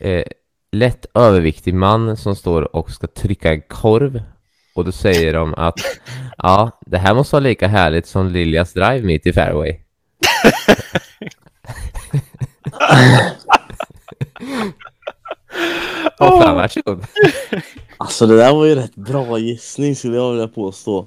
eh, 0.00 0.24
lätt 0.72 1.06
överviktig 1.14 1.74
man 1.74 2.16
som 2.16 2.36
står 2.36 2.76
och 2.76 2.90
ska 2.90 3.06
trycka 3.06 3.52
en 3.52 3.60
korv 3.60 4.22
och 4.74 4.84
då 4.84 4.92
säger 4.92 5.34
de 5.34 5.54
att 5.54 5.80
ja, 6.38 6.80
det 6.86 6.98
här 6.98 7.14
måste 7.14 7.36
vara 7.36 7.42
lika 7.42 7.68
härligt 7.68 8.06
som 8.06 8.28
Liljas 8.28 8.72
drive 8.72 9.02
mitt 9.02 9.26
i 9.26 9.32
fairway. 9.32 9.76
Åh 16.18 16.40
fan, 16.40 16.56
varsågod. 16.56 17.06
Alltså 17.96 18.26
det 18.26 18.36
där 18.36 18.54
var 18.54 18.66
ju 18.66 18.74
rätt 18.74 18.94
bra 18.94 19.38
gissning 19.38 19.96
skulle 19.96 20.16
jag 20.16 20.32
vilja 20.32 20.48
påstå. 20.48 21.06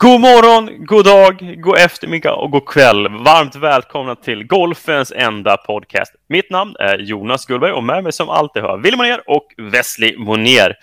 God 0.00 0.20
morgon, 0.20 0.84
god 0.86 1.04
dag, 1.04 1.60
god 1.62 1.78
eftermiddag 1.78 2.34
och 2.34 2.50
god 2.50 2.66
kväll. 2.66 3.08
Varmt 3.08 3.56
välkomna 3.56 4.14
till 4.16 4.46
Golfens 4.46 5.12
enda 5.16 5.56
podcast. 5.56 6.14
Mitt 6.28 6.50
namn 6.50 6.76
är 6.78 6.98
Jonas 6.98 7.46
Gullberg 7.46 7.72
och 7.72 7.84
med 7.84 8.04
mig 8.04 8.12
som 8.12 8.28
alltid 8.28 8.62
har 8.62 8.78
Willy 8.78 8.96
Monér 8.96 9.22
och 9.26 9.46
Wesley 9.72 10.16
Monér. 10.18 10.74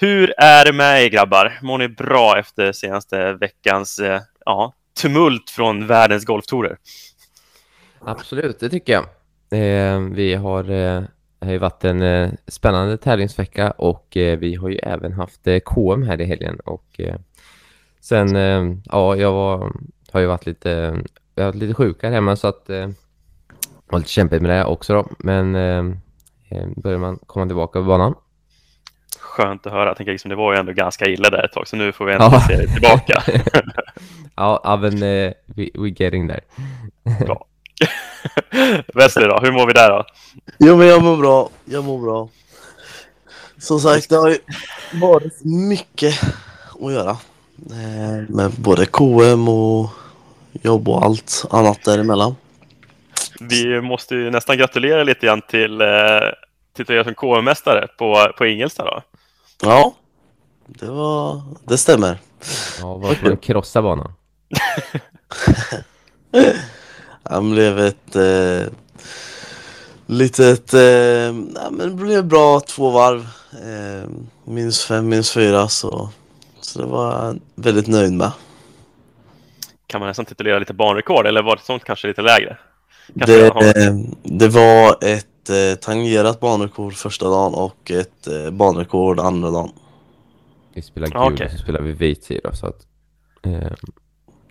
Hur 0.00 0.34
är 0.38 0.64
det 0.64 0.72
med 0.72 1.02
er 1.02 1.08
grabbar? 1.08 1.58
Mår 1.62 1.78
ni 1.78 1.88
bra 1.88 2.38
efter 2.38 2.72
senaste 2.72 3.32
veckans 3.32 3.98
eh, 3.98 4.20
ja, 4.44 4.74
tumult 5.02 5.50
från 5.50 5.86
världens 5.86 6.24
golftourer? 6.24 6.76
Absolut, 8.00 8.60
det 8.60 8.68
tycker 8.68 8.92
jag. 8.92 9.04
Eh, 9.50 10.00
vi 10.00 10.34
har, 10.34 10.70
eh, 10.70 11.02
har 11.40 11.52
ju 11.52 11.58
varit 11.58 11.84
en 11.84 12.02
eh, 12.02 12.30
spännande 12.46 12.96
tävlingsvecka 12.96 13.70
och 13.70 14.16
eh, 14.16 14.38
vi 14.38 14.54
har 14.54 14.68
ju 14.68 14.78
även 14.78 15.12
haft 15.12 15.46
eh, 15.46 15.58
KM 15.58 16.02
här 16.02 16.20
i 16.20 16.24
helgen 16.24 16.60
och 16.64 17.00
eh, 17.00 17.16
sen, 18.04 18.36
eh, 18.36 18.76
ja, 18.84 19.16
jag 19.16 19.32
var, 19.32 19.72
har 20.12 20.20
ju 20.20 20.26
varit 20.26 20.46
lite, 20.46 20.68
jag 21.34 21.44
har 21.44 21.52
varit 21.52 21.60
lite 21.60 21.74
sjuk 21.74 22.02
här 22.02 22.10
hemma 22.10 22.36
så 22.36 22.46
att 22.48 22.70
eh, 22.70 22.88
var 23.86 23.98
lite 23.98 24.10
kämpigt 24.10 24.42
med 24.42 24.50
det 24.50 24.64
också 24.64 24.92
då, 24.94 25.06
men 25.18 25.54
eh, 25.54 25.84
eh, 26.50 26.66
börjar 26.76 26.98
man 26.98 27.18
komma 27.26 27.46
tillbaka 27.46 27.78
på 27.78 27.84
banan. 27.84 28.14
Skönt 29.18 29.66
att 29.66 29.72
höra. 29.72 29.86
Jag 29.88 29.96
tänker 29.96 30.12
liksom, 30.12 30.28
det 30.28 30.34
var 30.36 30.52
ju 30.52 30.58
ändå 30.58 30.72
ganska 30.72 31.06
illa 31.06 31.30
där 31.30 31.44
ett 31.44 31.52
tag, 31.52 31.68
så 31.68 31.76
nu 31.76 31.92
får 31.92 32.04
vi 32.04 32.12
äntligen 32.12 32.32
Ja. 32.32 32.40
se 32.48 32.56
det 32.56 32.72
tillbaka. 32.72 33.22
ja, 34.36 34.60
ja, 34.64 34.76
men 34.76 34.94
eh, 35.02 35.32
we, 35.46 35.68
we 35.74 35.88
getting 35.96 36.28
there. 36.28 36.40
Bra. 37.26 37.46
Wesley 38.94 39.28
då, 39.28 39.38
hur 39.42 39.52
mår 39.52 39.66
vi 39.66 39.72
där 39.72 39.90
då? 39.90 40.04
Jo 40.58 40.76
men 40.76 40.86
jag 40.86 41.02
mår 41.02 41.16
bra, 41.16 41.50
jag 41.64 41.84
mår 41.84 41.98
bra. 42.02 42.28
Som 43.58 43.80
sagt 43.80 44.08
det 44.08 44.16
har 44.16 44.28
ju 44.28 44.38
varit 44.92 45.44
mycket 45.44 46.14
att 46.84 46.92
göra. 46.92 47.16
Eh, 47.70 48.28
Med 48.28 48.50
både 48.50 48.86
KM 48.86 49.48
och 49.48 49.90
jobb 50.52 50.88
och 50.88 51.04
allt 51.04 51.44
annat 51.50 51.84
däremellan. 51.84 52.36
Vi 53.40 53.80
måste 53.80 54.14
ju 54.14 54.30
nästan 54.30 54.58
gratulera 54.58 55.04
lite 55.04 55.26
grann 55.26 55.42
till 55.48 55.80
eh, 55.80 55.88
tituleras 56.76 57.04
som 57.04 57.14
KM-mästare 57.14 57.88
på, 57.98 58.32
på 58.38 58.46
Ingelstad 58.46 58.84
då. 58.84 59.02
Ja, 59.62 59.94
det 60.66 60.86
var, 60.90 61.42
det 61.64 61.78
stämmer. 61.78 62.18
Ja, 62.80 62.94
vad 62.94 63.22
man 63.22 63.36
krossa 63.36 63.82
banan. 63.82 64.12
Han 67.22 67.50
blev 67.50 67.78
ett 67.78 68.16
eh, 68.16 68.72
litet, 70.06 70.74
eh, 70.74 70.80
ja, 70.80 71.70
men 71.70 71.78
det 71.78 71.94
blev 71.94 72.24
bra 72.24 72.60
två 72.60 72.90
varv. 72.90 73.28
Eh, 73.52 74.08
minus 74.44 74.84
fem, 74.84 75.08
minus 75.08 75.30
fyra 75.30 75.68
så, 75.68 76.08
så 76.64 76.78
det 76.78 76.86
var 76.86 77.12
jag 77.24 77.40
väldigt 77.54 77.86
nöjd 77.86 78.12
med. 78.12 78.32
Kan 79.86 80.00
man 80.00 80.08
nästan 80.08 80.24
titulera 80.24 80.58
lite 80.58 80.74
banrekord 80.74 81.26
eller 81.26 81.42
var 81.42 81.56
det 81.56 81.62
sånt 81.62 81.84
kanske 81.84 82.08
lite 82.08 82.22
lägre? 82.22 82.56
Kanske 83.18 83.36
Det, 83.40 83.48
har- 83.54 83.62
eh, 83.88 83.94
det 84.22 84.48
var 84.48 84.96
ett 85.04 85.50
eh, 85.50 85.78
tangerat 85.80 86.40
banrekord 86.40 86.94
första 86.94 87.28
dagen 87.28 87.54
och 87.54 87.90
ett 87.90 88.26
eh, 88.26 88.50
banrekord 88.50 89.20
andra 89.20 89.50
dagen. 89.50 89.70
Vi 90.74 90.82
spelar 90.82 91.06
gul 91.08 91.16
okej. 91.34 91.46
och 91.46 91.52
så 91.52 91.58
spelar 91.58 91.80
vi 91.80 91.92
vit 91.92 92.22
tid 92.22 92.40
då, 92.44 92.52
så 92.52 92.66
att 92.66 92.86
eh, 93.42 93.72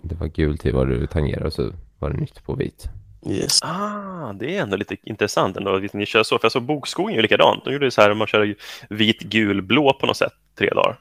det 0.02 0.16
var 0.16 0.28
gul 0.28 0.58
tid 0.58 0.74
vad 0.74 0.88
du 0.88 1.08
tangerade 1.08 1.46
och 1.46 1.54
så 1.54 1.72
var 2.00 2.10
det 2.10 2.18
nytt 2.18 2.44
på 2.46 2.56
vit. 2.56 2.86
Yes. 3.30 3.60
Ah, 3.64 4.34
det 4.34 4.58
är 4.58 4.62
ändå 4.62 4.78
lite 4.78 4.96
intressant 5.04 5.58
ändå 5.58 5.76
att 5.76 5.94
ni 5.94 6.06
kör 6.06 6.24
så. 6.24 6.40
För 6.40 6.46
jag 6.46 6.52
såg 6.52 6.64
Bokskogen 6.64 7.16
ju 7.16 7.22
likadant. 7.22 7.66
De 7.66 7.74
gjorde 7.74 7.86
ju 7.86 7.92
så 7.92 8.02
här, 8.02 8.14
man 8.14 8.28
kör 8.28 8.56
vit, 8.90 9.20
gul, 9.22 9.62
blå 9.62 9.94
på 9.94 10.06
något 10.06 10.18
sätt 10.18 10.34
tre 10.58 10.70
dagar. 10.70 11.00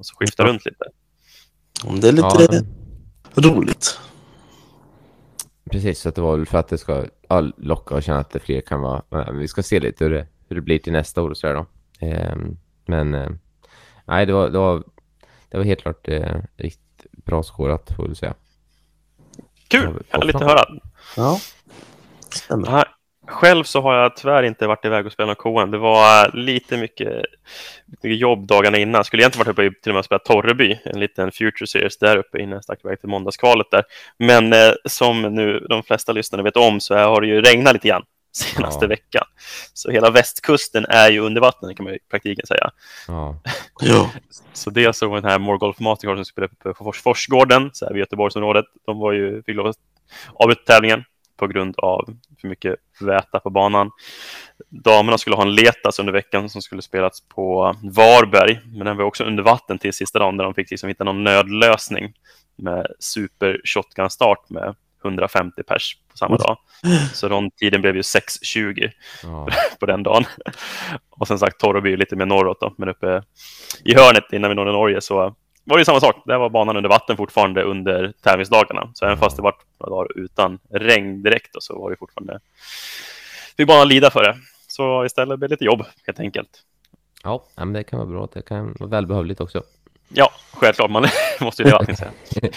Och 0.00 0.06
så 0.06 0.16
skiftar 0.16 0.44
Ja. 0.44 0.50
runt 0.50 0.64
lite. 0.64 0.84
Det 2.00 2.08
är 2.08 2.12
lite 2.12 2.64
Ja, 3.34 3.42
roligt. 3.50 3.98
precis, 5.70 6.00
så 6.00 6.08
att 6.08 6.14
det 6.14 6.20
var 6.20 6.36
väl 6.36 6.46
för 6.46 6.58
att 6.58 6.68
det 6.68 6.78
ska 6.78 7.06
locka 7.56 7.94
och 7.94 8.02
känna 8.02 8.18
att 8.18 8.30
det 8.30 8.38
fler 8.38 8.60
kan 8.60 8.80
vara... 8.80 9.32
Vi 9.32 9.48
ska 9.48 9.62
se 9.62 9.80
lite 9.80 10.04
hur 10.04 10.10
det, 10.10 10.26
hur 10.48 10.56
det 10.56 10.62
blir 10.62 10.78
till 10.78 10.92
nästa 10.92 11.22
år 11.22 11.30
och 11.30 11.36
sådär 11.36 11.54
då. 11.54 11.66
Ehm, 12.06 12.56
men 12.86 13.14
eh, 13.14 13.30
nej, 14.04 14.26
det 14.26 14.32
var, 14.32 14.48
det 14.50 14.58
var, 14.58 14.84
det 15.48 15.56
var 15.56 15.64
helt 15.64 15.80
klart 15.82 16.08
eh, 16.08 16.36
riktigt 16.56 17.06
bra 17.12 17.42
skårat 17.42 17.90
får 17.96 18.08
vi 18.08 18.14
säga. 18.14 18.34
Kul! 19.68 20.02
Härligt 20.08 20.36
att 20.36 20.42
höra. 20.42 20.64
Ja, 21.16 21.40
stämmer. 22.30 22.84
Själv 23.30 23.64
så 23.64 23.80
har 23.80 23.94
jag 23.94 24.16
tyvärr 24.16 24.42
inte 24.42 24.66
varit 24.66 24.84
iväg 24.84 25.06
och 25.06 25.12
spelat 25.12 25.38
någon 25.44 25.54
KM. 25.64 25.70
Det 25.70 25.78
var 25.78 26.30
lite 26.36 26.76
mycket, 26.76 27.24
mycket 27.86 28.18
jobb 28.20 28.46
dagarna 28.46 28.78
innan. 28.78 29.04
Skulle 29.04 29.22
egentligen 29.22 29.46
varit 29.46 29.52
uppe 29.52 29.64
i 29.78 29.82
till 29.82 29.90
och 29.90 29.94
med 29.94 29.98
och 29.98 30.04
spelat 30.04 30.24
Torreby, 30.24 30.78
en 30.84 31.00
liten 31.00 31.32
Future 31.32 31.66
Series 31.66 31.98
där 31.98 32.16
uppe 32.16 32.38
innan 32.38 32.52
jag 32.52 32.64
stack 32.64 32.84
iväg 32.84 33.00
till 33.00 33.08
måndagskvalet 33.08 33.66
där. 33.70 33.84
Men 34.18 34.52
eh, 34.52 34.72
som 34.84 35.22
nu 35.22 35.66
de 35.68 35.82
flesta 35.82 36.12
lyssnare 36.12 36.42
vet 36.42 36.56
om 36.56 36.80
så 36.80 36.96
har 36.96 37.20
det 37.20 37.26
ju 37.26 37.40
regnat 37.42 37.72
lite 37.72 37.88
grann 37.88 38.02
senaste 38.32 38.84
Ja. 38.84 38.88
veckan. 38.88 39.24
Så 39.74 39.90
hela 39.90 40.10
västkusten 40.10 40.84
är 40.88 41.10
ju 41.10 41.20
under 41.20 41.40
vattnet 41.40 41.76
kan 41.76 41.84
man 41.84 41.92
ju 41.92 41.96
i 41.96 42.02
praktiken 42.10 42.46
säga. 42.46 42.70
Ja. 43.08 43.40
Så 44.52 44.70
det 44.70 44.96
såg 44.96 45.14
den 45.14 45.24
här 45.24 45.38
More 45.38 45.58
Golf 45.58 45.80
Mastercard 45.80 46.16
som 46.16 46.24
spelade 46.24 46.54
på 46.62 46.74
Fors 46.74 47.02
Forsgården, 47.02 47.70
så 47.72 47.84
här 47.86 47.92
vid 47.92 48.00
Göteborgsområdet. 48.00 48.64
De 48.86 48.98
var 48.98 49.12
ju, 49.12 49.42
fick 49.42 49.56
lov 49.56 49.66
att 49.66 49.76
avbryta 50.34 50.62
tävlingen 50.72 51.04
på 51.40 51.46
grund 51.46 51.74
av 51.78 52.08
för 52.40 52.48
mycket 52.48 52.76
väta 53.00 53.40
på 53.40 53.50
banan. 53.50 53.90
Damerna 54.68 55.18
skulle 55.18 55.36
ha 55.36 55.42
en 55.42 55.54
letas 55.54 55.98
under 55.98 56.12
veckan 56.12 56.48
som 56.48 56.62
skulle 56.62 56.82
spelats 56.82 57.28
på 57.28 57.76
Varberg, 57.82 58.60
men 58.66 58.86
den 58.86 58.96
var 58.96 59.04
också 59.04 59.24
under 59.24 59.42
vatten 59.42 59.78
till 59.78 59.92
sista 59.92 60.18
dagen 60.18 60.36
där 60.36 60.44
de 60.44 60.54
fick 60.54 60.70
liksom 60.70 60.88
hitta 60.88 61.04
någon 61.04 61.24
nödlösning 61.24 62.12
med 62.56 62.86
super 62.98 63.60
shotgun 63.64 64.10
start 64.10 64.50
med 64.50 64.74
150 65.04 65.62
pers 65.62 65.96
på 66.10 66.16
samma 66.16 66.36
dag. 66.36 66.58
Så 67.12 67.28
de 67.28 67.50
tiden 67.50 67.80
blev 67.80 67.96
ju 67.96 68.02
6.20 68.02 68.90
ja, 69.22 69.48
på 69.80 69.86
den 69.86 70.02
dagen. 70.02 70.24
Och 71.10 71.26
som 71.26 71.38
sagt, 71.38 71.60
Torreby 71.60 71.96
lite 71.96 72.16
mer 72.16 72.26
norrut 72.26 72.60
då, 72.60 72.74
men 72.78 72.88
uppe 72.88 73.22
i 73.84 73.94
hörnet 73.94 74.32
innan 74.32 74.50
vi 74.50 74.54
nådde 74.54 74.72
Norge 74.72 75.00
så 75.00 75.34
var 75.70 75.76
det 75.76 75.80
ju 75.80 75.84
samma 75.84 76.00
sak. 76.00 76.22
Där 76.24 76.38
var 76.38 76.50
banan 76.50 76.76
under 76.76 76.90
vatten 76.90 77.16
fortfarande 77.16 77.62
under 77.62 78.12
tävlingsdagarna. 78.22 78.90
Så 78.94 79.04
även 79.04 79.18
fast 79.18 79.36
det 79.36 79.42
var 79.42 79.54
några 79.80 79.90
dagar 79.90 80.18
utan 80.18 80.58
regn 80.70 81.22
direkt 81.22 81.52
då, 81.52 81.60
så 81.60 81.78
var 81.78 81.90
det 81.90 81.96
fortfarande... 81.96 82.40
Fick 83.56 83.66
banan 83.66 83.88
lida 83.88 84.10
för 84.10 84.22
det. 84.22 84.36
Så 84.68 85.04
istället 85.04 85.38
blev 85.38 85.48
det 85.48 85.54
lite 85.54 85.64
jobb 85.64 85.84
helt 86.06 86.20
enkelt. 86.20 86.50
ja 87.56 87.64
men 87.64 87.72
det 87.72 87.84
kan 87.84 87.98
vara 87.98 88.08
bra. 88.08 88.28
Det 88.32 88.42
kan 88.42 88.76
vara 88.78 88.90
välbehövligt 88.90 89.40
också. 89.40 89.62
Ja, 90.08 90.30
självklart. 90.52 90.90
Man 90.90 91.06
måste 91.40 91.62
ju 91.62 91.68
leva 91.68 91.96
säga. 91.96 92.10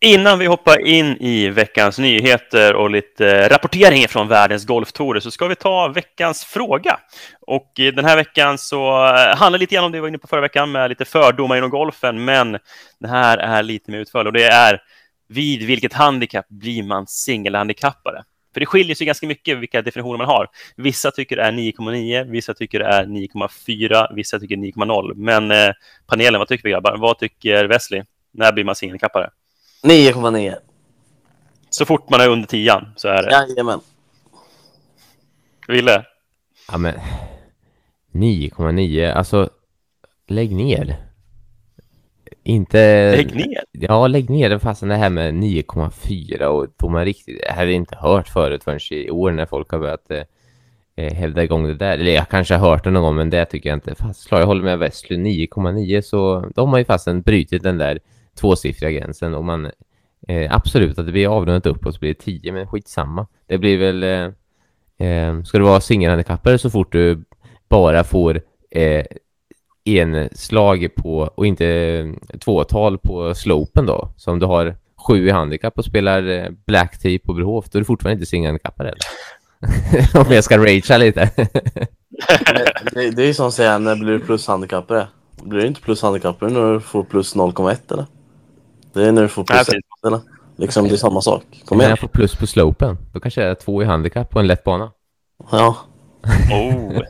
Innan 0.00 0.38
vi 0.38 0.46
hoppar 0.46 0.86
in 0.86 1.16
i 1.20 1.48
veckans 1.48 1.98
nyheter 1.98 2.74
och 2.74 2.90
lite 2.90 3.48
rapportering 3.48 4.08
från 4.08 4.28
världens 4.28 4.66
golftourer 4.66 5.20
så 5.20 5.30
ska 5.30 5.46
vi 5.46 5.54
ta 5.54 5.88
veckans 5.88 6.44
fråga. 6.44 6.98
Och 7.40 7.72
den 7.76 8.04
här 8.04 8.16
veckan 8.16 8.58
så 8.58 8.92
handlar 9.36 9.50
det 9.50 9.58
lite 9.58 9.74
grann 9.74 9.84
om 9.84 9.92
det 9.92 9.96
vi 9.96 10.00
var 10.00 10.08
inne 10.08 10.18
på 10.18 10.26
förra 10.26 10.40
veckan 10.40 10.72
med 10.72 10.88
lite 10.88 11.04
fördomar 11.04 11.56
inom 11.56 11.70
golfen, 11.70 12.24
men 12.24 12.52
det 13.00 13.08
här 13.08 13.38
är 13.38 13.62
lite 13.62 13.90
mer 13.90 13.98
utförligt 13.98 14.26
och 14.26 14.32
det 14.32 14.46
är 14.46 14.80
vid 15.28 15.62
vilket 15.62 15.92
handikapp 15.92 16.48
blir 16.48 16.82
man 16.82 17.06
singelhandikappare? 17.06 18.24
För 18.54 18.60
det 18.60 18.66
skiljer 18.66 18.94
sig 18.94 19.06
ganska 19.06 19.26
mycket 19.26 19.58
vilka 19.58 19.82
definitioner 19.82 20.18
man 20.18 20.26
har. 20.26 20.48
Vissa 20.76 21.10
tycker 21.10 21.36
det 21.36 21.42
är 21.42 21.52
9,9, 21.52 22.30
vissa 22.30 22.54
tycker 22.54 22.78
det 22.78 22.86
är 22.86 23.04
9,4, 23.04 24.14
vissa 24.14 24.38
tycker 24.38 24.56
9,0. 24.56 25.14
Men 25.14 25.50
eh, 25.50 25.70
panelen, 26.06 26.38
vad 26.38 26.48
tycker 26.48 26.64
vi 26.64 26.70
grabbar? 26.70 26.96
Vad 26.96 27.18
tycker 27.18 27.64
Wesley? 27.64 28.02
När 28.32 28.52
blir 28.52 28.64
man 28.64 28.74
singelhandikappare? 28.74 29.30
9,9. 29.82 30.54
Så 31.70 31.84
fort 31.84 32.10
man 32.10 32.20
är 32.20 32.28
under 32.28 32.48
10 32.48 32.72
så 32.96 33.08
är 33.08 33.22
det. 33.22 33.30
Jajamän. 33.30 33.80
Ville? 35.68 36.04
Ja, 36.72 36.78
men 36.78 36.94
9,9. 38.12 39.12
Alltså, 39.12 39.50
lägg 40.26 40.54
ner. 40.54 40.96
Inte... 42.42 43.12
Lägg 43.16 43.34
ner! 43.34 43.64
Ja, 43.72 44.06
lägg 44.06 44.30
ner 44.30 44.50
det 44.50 44.58
fastän 44.58 44.88
det 44.88 44.96
här 44.96 45.10
med 45.10 45.34
9,4 45.34 46.44
och 46.44 46.76
tog 46.76 46.90
man 46.90 47.04
riktigt... 47.04 47.40
Det 47.42 47.52
hade 47.52 47.64
jag 47.64 47.74
inte 47.74 47.96
hört 47.96 48.28
förut 48.28 48.64
förrän 48.64 48.80
i 48.90 49.10
år 49.10 49.30
när 49.30 49.46
folk 49.46 49.70
har 49.70 49.78
börjat 49.78 50.10
eh, 50.10 50.22
eh, 50.96 51.14
hävda 51.14 51.42
igång 51.42 51.66
det 51.66 51.74
där. 51.74 51.98
Eller 51.98 52.12
jag 52.12 52.28
kanske 52.28 52.54
har 52.54 52.70
hört 52.70 52.84
det 52.84 52.90
någon 52.90 53.02
gång, 53.02 53.14
men 53.14 53.30
det 53.30 53.44
tycker 53.44 53.68
jag 53.68 53.76
inte 53.76 53.94
fastslår. 53.94 54.40
Jag 54.40 54.46
håller 54.46 54.62
med 54.62 54.78
Wesley, 54.78 55.18
9,9 55.18 56.00
så 56.00 56.48
de 56.54 56.68
har 56.68 56.78
ju 56.78 56.84
fastän 56.84 57.22
brutit 57.22 57.62
den 57.62 57.78
där 57.78 57.98
tvåsiffriga 58.38 58.90
gränsen 58.90 59.34
och 59.34 59.44
man 59.44 59.70
eh, 60.28 60.54
absolut 60.54 60.98
att 60.98 61.06
det 61.06 61.12
blir 61.12 61.36
avrundat 61.36 61.66
uppåt 61.66 61.94
så 61.94 62.00
blir 62.00 62.14
det 62.14 62.20
10, 62.20 62.52
men 62.52 62.66
skitsamma. 62.66 63.26
Det 63.46 63.58
blir 63.58 63.78
väl... 63.78 64.02
Eh, 64.02 65.08
eh, 65.08 65.42
ska 65.42 65.58
du 65.58 65.64
vara 65.64 65.80
singelhandikappare 65.80 66.58
så 66.58 66.70
fort 66.70 66.92
du 66.92 67.24
bara 67.68 68.04
får 68.04 68.40
eh, 68.70 69.04
en 69.84 70.28
slag 70.32 70.88
på 70.96 71.30
och 71.34 71.46
inte 71.46 71.66
eh, 71.66 72.38
tvåtal 72.38 72.98
på 72.98 73.34
slopen 73.34 73.86
då. 73.86 74.12
som 74.16 74.38
du 74.38 74.46
har 74.46 74.76
sju 75.06 75.28
i 75.28 75.30
handikapp 75.30 75.78
och 75.78 75.84
spelar 75.84 76.28
eh, 76.28 76.50
black 76.66 76.98
tee 76.98 77.18
på 77.18 77.34
Brohof, 77.34 77.64
då 77.70 77.78
är 77.78 77.80
du 77.80 77.84
fortfarande 77.84 78.14
inte 78.14 78.26
singelhandikappad 78.26 78.86
eller? 78.86 78.98
om 80.26 80.32
jag 80.34 80.44
ska 80.44 80.58
ragea 80.58 80.98
lite. 80.98 81.30
det, 82.94 83.10
det 83.10 83.22
är 83.22 83.26
ju 83.26 83.34
som 83.34 83.48
att 83.48 83.54
säga, 83.54 83.78
när 83.78 83.96
blir 83.96 84.12
du 84.12 84.20
plus 84.20 84.46
handikappare? 84.46 85.08
Blir 85.42 85.60
du 85.60 85.66
inte 85.66 85.80
plus 85.80 86.02
handikappare 86.02 86.50
när 86.50 86.72
du 86.72 86.80
får 86.80 87.04
plus 87.04 87.36
0,1 87.36 87.92
eller? 87.92 88.06
Det 88.98 89.08
är 89.08 89.12
när 89.12 89.22
du 89.22 89.28
får 89.28 89.44
plus 89.44 89.60
1 89.60 89.66
precis. 89.66 89.82
eller? 90.06 90.20
Liksom 90.56 90.88
det 90.88 90.94
är 90.94 90.96
samma 90.96 91.20
sak. 91.20 91.42
Kom 91.64 91.76
Om 91.76 91.80
igen. 91.80 91.90
jag 91.90 91.98
får 91.98 92.08
plus 92.08 92.36
på 92.36 92.46
slopen, 92.46 92.96
då 93.12 93.20
kanske 93.20 93.40
jag 93.40 93.50
är 93.50 93.54
två 93.54 93.82
i 93.82 93.84
handikapp 93.84 94.30
på 94.30 94.38
en 94.38 94.46
lätt 94.46 94.64
bana. 94.64 94.92
Ja. 95.50 95.76
Oh. 96.52 97.02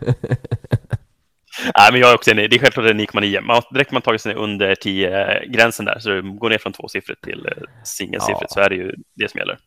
Nej, 1.78 1.92
men 1.92 2.00
jag 2.00 2.10
är 2.10 2.14
också 2.14 2.30
enig. 2.30 2.50
Det 2.50 2.56
är 2.56 2.60
självklart 2.60 2.86
att 2.86 2.96
det 2.96 3.02
är 3.02 3.06
9,9. 3.06 3.40
Man, 3.40 3.62
direkt 3.72 3.92
man 3.92 4.02
tagit 4.02 4.20
sig 4.20 4.34
under 4.34 4.74
10-gränsen 4.74 5.84
där, 5.84 5.98
så 5.98 6.22
går 6.22 6.50
ner 6.50 6.58
från 6.58 6.72
tvåsiffrigt 6.72 7.22
till 7.24 7.46
eh, 7.46 7.62
singelsiffrigt, 7.84 8.40
Ja. 8.40 8.54
så 8.54 8.60
är 8.60 8.68
det 8.68 8.74
ju 8.76 8.94
det 9.14 9.30
som 9.30 9.38
gäller. 9.38 9.58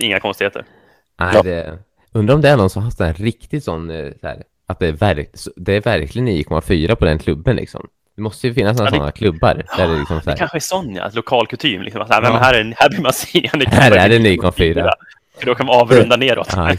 Inga 0.00 0.20
konstigheter. 0.20 0.64
Nej, 1.20 1.30
Ja. 1.34 1.42
det... 1.42 1.78
Undrar 2.12 2.34
om 2.34 2.40
det 2.40 2.48
är 2.48 2.56
någon 2.56 2.70
som 2.70 2.82
har 2.82 2.90
sån 2.90 3.06
här 3.06 3.14
riktigt 3.14 3.64
sån, 3.64 3.90
eh, 3.90 4.12
så 4.20 4.26
här, 4.26 4.42
att 4.66 4.78
det 4.78 4.86
är, 4.86 4.92
verk... 4.92 5.30
det 5.56 5.72
är 5.72 5.80
verkligen 5.80 6.28
9,4 6.28 6.94
på 6.94 7.04
den 7.04 7.18
klubben 7.18 7.56
liksom. 7.56 7.88
Det 8.18 8.22
måste 8.22 8.46
ju 8.48 8.54
finnas 8.54 8.76
några 8.78 8.86
Ja, 8.86 8.90
det- 8.90 8.96
sådana 8.96 9.12
klubbar 9.12 9.54
där 9.76 9.88
det 9.88 9.98
liksom 9.98 10.20
så 10.20 10.24
Det 10.24 10.30
här, 10.30 10.38
kanske 10.38 10.58
är 10.58 10.60
sån, 10.60 10.94
ja. 10.94 11.10
Lokal 11.12 11.46
kutym. 11.46 11.82
Liksom. 11.82 12.06
Nej, 12.10 12.22
men 12.22 12.32
Ja. 12.32 12.38
här, 12.38 12.54
är, 12.54 12.74
här 12.76 12.88
blir 12.88 13.00
man 13.00 13.12
seende. 13.12 13.66
Här 13.70 13.92
är 13.92 14.08
det 14.08 14.18
9,4. 14.18 14.90
För 15.38 15.46
då 15.46 15.54
kan 15.54 15.66
man 15.66 15.80
avrunda 15.80 16.16
neråt. 16.16 16.48
Ja. 16.56 16.74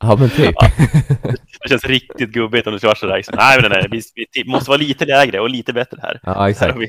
Ja, 0.00 0.16
men 0.16 0.30
typ. 0.30 0.54
Det 1.62 1.68
känns 1.68 1.84
riktigt 1.84 2.30
gubbigt 2.30 2.66
om 2.66 2.72
du 2.72 2.78
kör 2.78 2.94
sådär. 2.94 3.16
Liksom. 3.16 3.34
Nej, 3.38 3.58
men 3.62 3.70
nej, 3.70 3.86
vi, 3.90 4.02
vi 4.34 4.50
måste 4.50 4.70
vara 4.70 4.78
lite 4.78 5.04
lägre 5.04 5.40
och 5.40 5.50
lite 5.50 5.72
bättre 5.72 5.98
här. 6.02 6.20
Ja, 6.22 6.32
Här 6.40 6.48
exakt. 6.48 6.76
vi- 6.76 6.88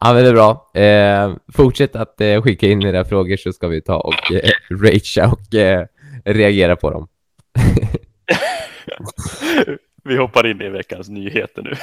Ja, 0.00 0.12
men 0.14 0.22
det 0.24 0.28
är 0.28 0.32
bra. 0.32 0.70
Eh, 0.74 1.34
fortsätt 1.52 1.96
att 1.96 2.20
eh, 2.20 2.42
skicka 2.42 2.66
in 2.66 2.82
era 2.82 3.04
frågor 3.04 3.36
så 3.36 3.52
ska 3.52 3.68
vi 3.68 3.80
ta 3.82 3.96
och 3.96 4.32
eh, 4.32 4.50
ragea 4.70 5.28
och 5.32 5.54
eh, 5.54 5.86
reagera 6.24 6.76
på 6.76 6.90
dem. 6.90 7.08
Vi 10.04 10.16
hoppar 10.16 10.46
in 10.46 10.62
i 10.62 10.68
veckans 10.68 11.08
nyheter 11.08 11.62
nu. 11.62 11.74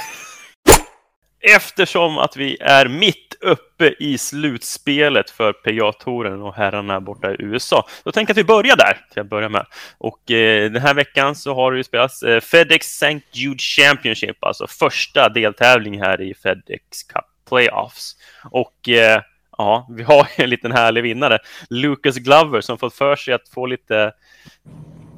Eftersom 1.41 2.17
att 2.17 2.37
vi 2.37 2.57
är 2.61 2.87
mitt 2.87 3.37
uppe 3.41 3.95
i 3.99 4.17
slutspelet 4.17 5.29
för 5.29 5.53
PGA-touren 5.53 6.41
och 6.41 6.55
herrarna 6.55 7.01
borta 7.01 7.31
i 7.31 7.35
USA, 7.39 7.87
då 8.03 8.11
tänker 8.11 8.29
jag 8.29 8.33
att 8.33 8.43
vi 8.43 8.47
börjar 8.47 8.75
där 8.75 8.97
till 9.11 9.21
att 9.21 9.29
börja 9.29 9.49
med. 9.49 9.65
Och 9.97 10.31
eh, 10.31 10.71
den 10.71 10.81
här 10.81 10.93
veckan 10.93 11.35
så 11.35 11.55
har 11.55 11.71
det 11.71 11.77
ju 11.77 11.83
spelats 11.83 12.23
eh, 12.23 12.41
FedEx 12.41 12.87
St. 12.87 13.21
Jude 13.31 13.59
Championship, 13.59 14.43
alltså 14.43 14.67
första 14.67 15.29
deltävling 15.29 16.01
här 16.01 16.21
i 16.21 16.33
FedEx 16.33 17.03
Cup 17.03 17.25
Playoffs. 17.49 18.15
Och 18.51 18.89
eh, 18.89 19.21
ja, 19.57 19.87
vi 19.89 20.03
har 20.03 20.27
en 20.35 20.49
liten 20.49 20.71
härlig 20.71 21.03
vinnare, 21.03 21.39
Lucas 21.69 22.17
Glover, 22.17 22.61
som 22.61 22.77
fått 22.77 22.95
för 22.95 23.15
sig 23.15 23.33
att 23.33 23.49
få 23.49 23.65
lite 23.65 24.13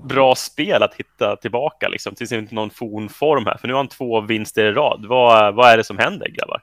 bra 0.04 0.36
spel 0.36 0.84
att 0.84 0.94
hitta 0.94 1.36
tillbaka 1.36 1.90
liksom, 1.90 2.16
till 2.16 2.28
sin 2.28 2.48
någon 2.52 2.70
fornform 2.70 3.46
här. 3.46 3.58
För 3.58 3.68
nu 3.68 3.74
har 3.74 3.80
han 3.80 3.88
två 3.88 4.22
vinster 4.22 4.66
i 4.66 4.72
rad. 4.72 5.06
Vad, 5.06 5.56
vad 5.56 5.70
är 5.70 5.78
det 5.78 5.84
som 5.84 5.98
händer, 5.98 6.28
grabbar? 6.30 6.62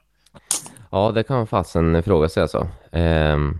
Ja, 0.89 1.11
det 1.11 1.23
kan 1.23 1.37
man 1.37 1.47
fasen 1.47 2.03
fråga 2.03 2.29
sig 2.29 2.41
alltså. 2.41 2.67
Ehm, 2.91 3.59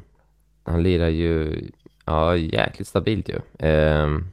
han 0.64 0.84
lirar 0.84 1.08
ju 1.08 1.62
ja, 2.06 2.36
jäkligt 2.36 2.88
stabilt 2.88 3.30
ju. 3.30 3.40
Ehm, 3.60 4.32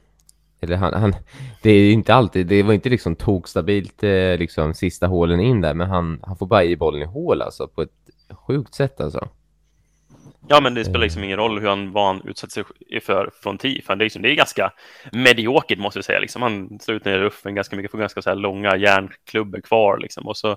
eller 0.61 0.77
han, 0.77 0.95
han, 0.95 1.15
det 1.63 1.71
är 1.71 1.79
ju 1.79 1.93
inte 1.93 2.15
alltid, 2.15 2.47
det 2.47 2.63
var 2.63 2.73
inte 2.73 2.89
liksom 2.89 3.17
tokstabilt 3.17 4.03
eh, 4.03 4.39
liksom 4.39 4.75
sista 4.75 5.07
hålen 5.07 5.41
in 5.41 5.61
där, 5.61 5.75
men 5.75 5.89
han, 5.91 6.21
han 6.23 6.37
får 6.37 6.47
bara 6.47 6.65
i 6.65 6.77
bollen 6.77 7.03
i 7.03 7.05
hål 7.05 7.43
alltså 7.43 7.69
på 7.69 7.83
ett 7.83 7.91
sjukt 8.31 8.75
sätt 8.75 9.01
alltså. 9.01 9.29
Ja, 10.49 10.61
men 10.61 10.75
det 10.75 10.85
spelar 10.85 11.01
liksom 11.01 11.25
ingen 11.25 11.37
roll 11.37 11.59
hur 11.61 11.69
han, 11.69 11.93
vad 11.93 12.07
han 12.07 12.23
utsätter 12.25 12.53
sig 12.53 13.01
för 13.01 13.31
från. 13.43 13.59
För 13.59 13.69
det, 13.69 13.93
är 13.93 13.97
liksom, 13.97 14.23
det 14.23 14.31
är 14.31 14.35
ganska 14.35 14.73
mediokert, 15.13 15.79
måste 15.79 15.99
jag 15.99 16.05
säga. 16.05 16.21
Liksom. 16.21 16.43
Han 16.43 16.79
slår 16.81 16.97
ut 16.97 17.05
ner 17.05 17.19
i 17.19 17.19
ruffen 17.19 17.55
ganska 17.55 17.77
mycket, 17.77 17.91
får 17.91 17.99
ganska 17.99 18.23
så 18.23 18.31
här 18.31 18.37
långa 18.37 18.77
järnklubbor 18.77 19.61
kvar. 19.61 19.99
Liksom. 19.99 20.27
Och 20.27 20.37
så 20.37 20.57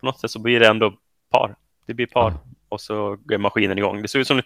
på 0.00 0.06
något 0.06 0.20
sätt 0.20 0.30
så 0.30 0.38
blir 0.38 0.60
det 0.60 0.68
ändå 0.68 0.92
par. 1.30 1.56
Det 1.86 1.94
blir 1.94 2.06
par. 2.06 2.34
Och 2.68 2.80
så 2.80 3.16
går 3.24 3.38
maskinen 3.38 3.78
igång. 3.78 4.02
Det 4.02 4.08
ser 4.08 4.18
ut 4.18 4.26
som 4.26 4.42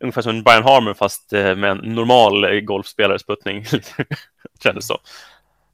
ungefär 0.00 0.22
som 0.22 0.42
Brian 0.42 0.62
Harmer 0.62 0.94
fast 0.94 1.32
eh, 1.32 1.56
med 1.56 1.70
en 1.70 1.78
normal 1.78 2.44
eh, 2.44 2.60
golfspelares 2.60 3.24
puttning. 3.24 3.64
Kändes 4.62 4.86
så. 4.86 4.98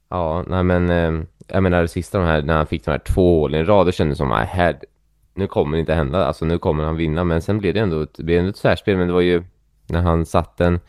Ja, 0.09 0.43
nej 0.47 0.63
men 0.63 0.89
eh, 0.89 1.23
jag 1.47 1.63
menar 1.63 1.81
det 1.81 1.87
sista 1.87 2.17
de 2.17 2.27
här, 2.27 2.41
när 2.41 2.57
han 2.57 2.67
fick 2.67 2.85
de 2.85 2.91
här 2.91 2.99
två 2.99 3.39
hålen 3.39 3.61
i 3.61 3.63
rad, 3.63 3.87
då 3.87 3.91
kändes 3.91 4.17
det 4.17 4.17
som 4.17 4.31
att 4.31 4.47
här, 4.47 4.79
nu 5.37 5.47
kommer 5.47 5.77
det 5.77 5.79
inte 5.79 5.93
hända, 5.93 6.25
alltså 6.25 6.45
nu 6.45 6.57
kommer 6.57 6.83
han 6.83 6.95
vinna, 6.95 7.23
men 7.23 7.41
sen 7.41 7.59
blev 7.59 7.73
det 7.73 7.79
ändå 7.79 8.01
ett, 8.01 8.17
blev 8.17 8.39
ändå 8.39 8.49
ett 8.49 8.57
särspel, 8.57 8.97
men 8.97 9.07
det 9.07 9.13
var 9.13 9.21
ju 9.21 9.43
när 9.87 10.01
han 10.01 10.25
satt 10.25 10.57
den 10.57 10.79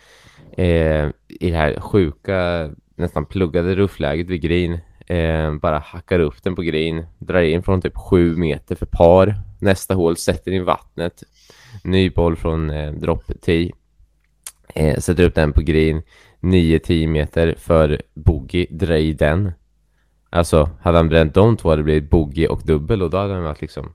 eh, 0.52 1.08
i 1.28 1.50
det 1.50 1.56
här 1.56 1.80
sjuka, 1.80 2.70
nästan 2.96 3.26
pluggade 3.26 3.74
ruffläget 3.74 4.28
vid 4.28 4.40
green, 4.40 4.78
eh, 5.06 5.54
bara 5.54 5.78
hackar 5.78 6.20
upp 6.20 6.42
den 6.42 6.54
på 6.54 6.62
green, 6.62 7.06
drar 7.18 7.40
in 7.40 7.62
från 7.62 7.82
typ 7.82 7.96
sju 7.96 8.36
meter 8.36 8.74
för 8.74 8.86
par, 8.86 9.34
nästa 9.60 9.94
hål 9.94 10.16
sätter 10.16 10.52
in 10.52 10.64
vattnet, 10.64 11.22
ny 11.84 12.10
boll 12.10 12.36
från 12.36 12.70
eh, 12.70 12.92
drop 12.92 13.24
tee, 13.40 13.70
eh, 14.74 14.98
sätter 14.98 15.24
upp 15.24 15.34
den 15.34 15.52
på 15.52 15.60
green, 15.60 16.02
9-10 16.40 17.06
meter 17.06 17.54
för 17.58 18.02
bogey, 18.14 18.66
drej 18.70 19.14
den. 19.14 19.52
Alltså, 20.30 20.70
hade 20.80 20.98
han 20.98 21.08
bränt 21.08 21.34
de 21.34 21.56
två 21.56 21.68
hade 21.68 21.80
det 21.80 21.84
blivit 21.84 22.10
bogey 22.10 22.46
och 22.46 22.62
dubbel 22.64 23.02
och 23.02 23.10
då 23.10 23.16
hade 23.16 23.34
han 23.34 23.42
varit 23.42 23.60
liksom 23.60 23.92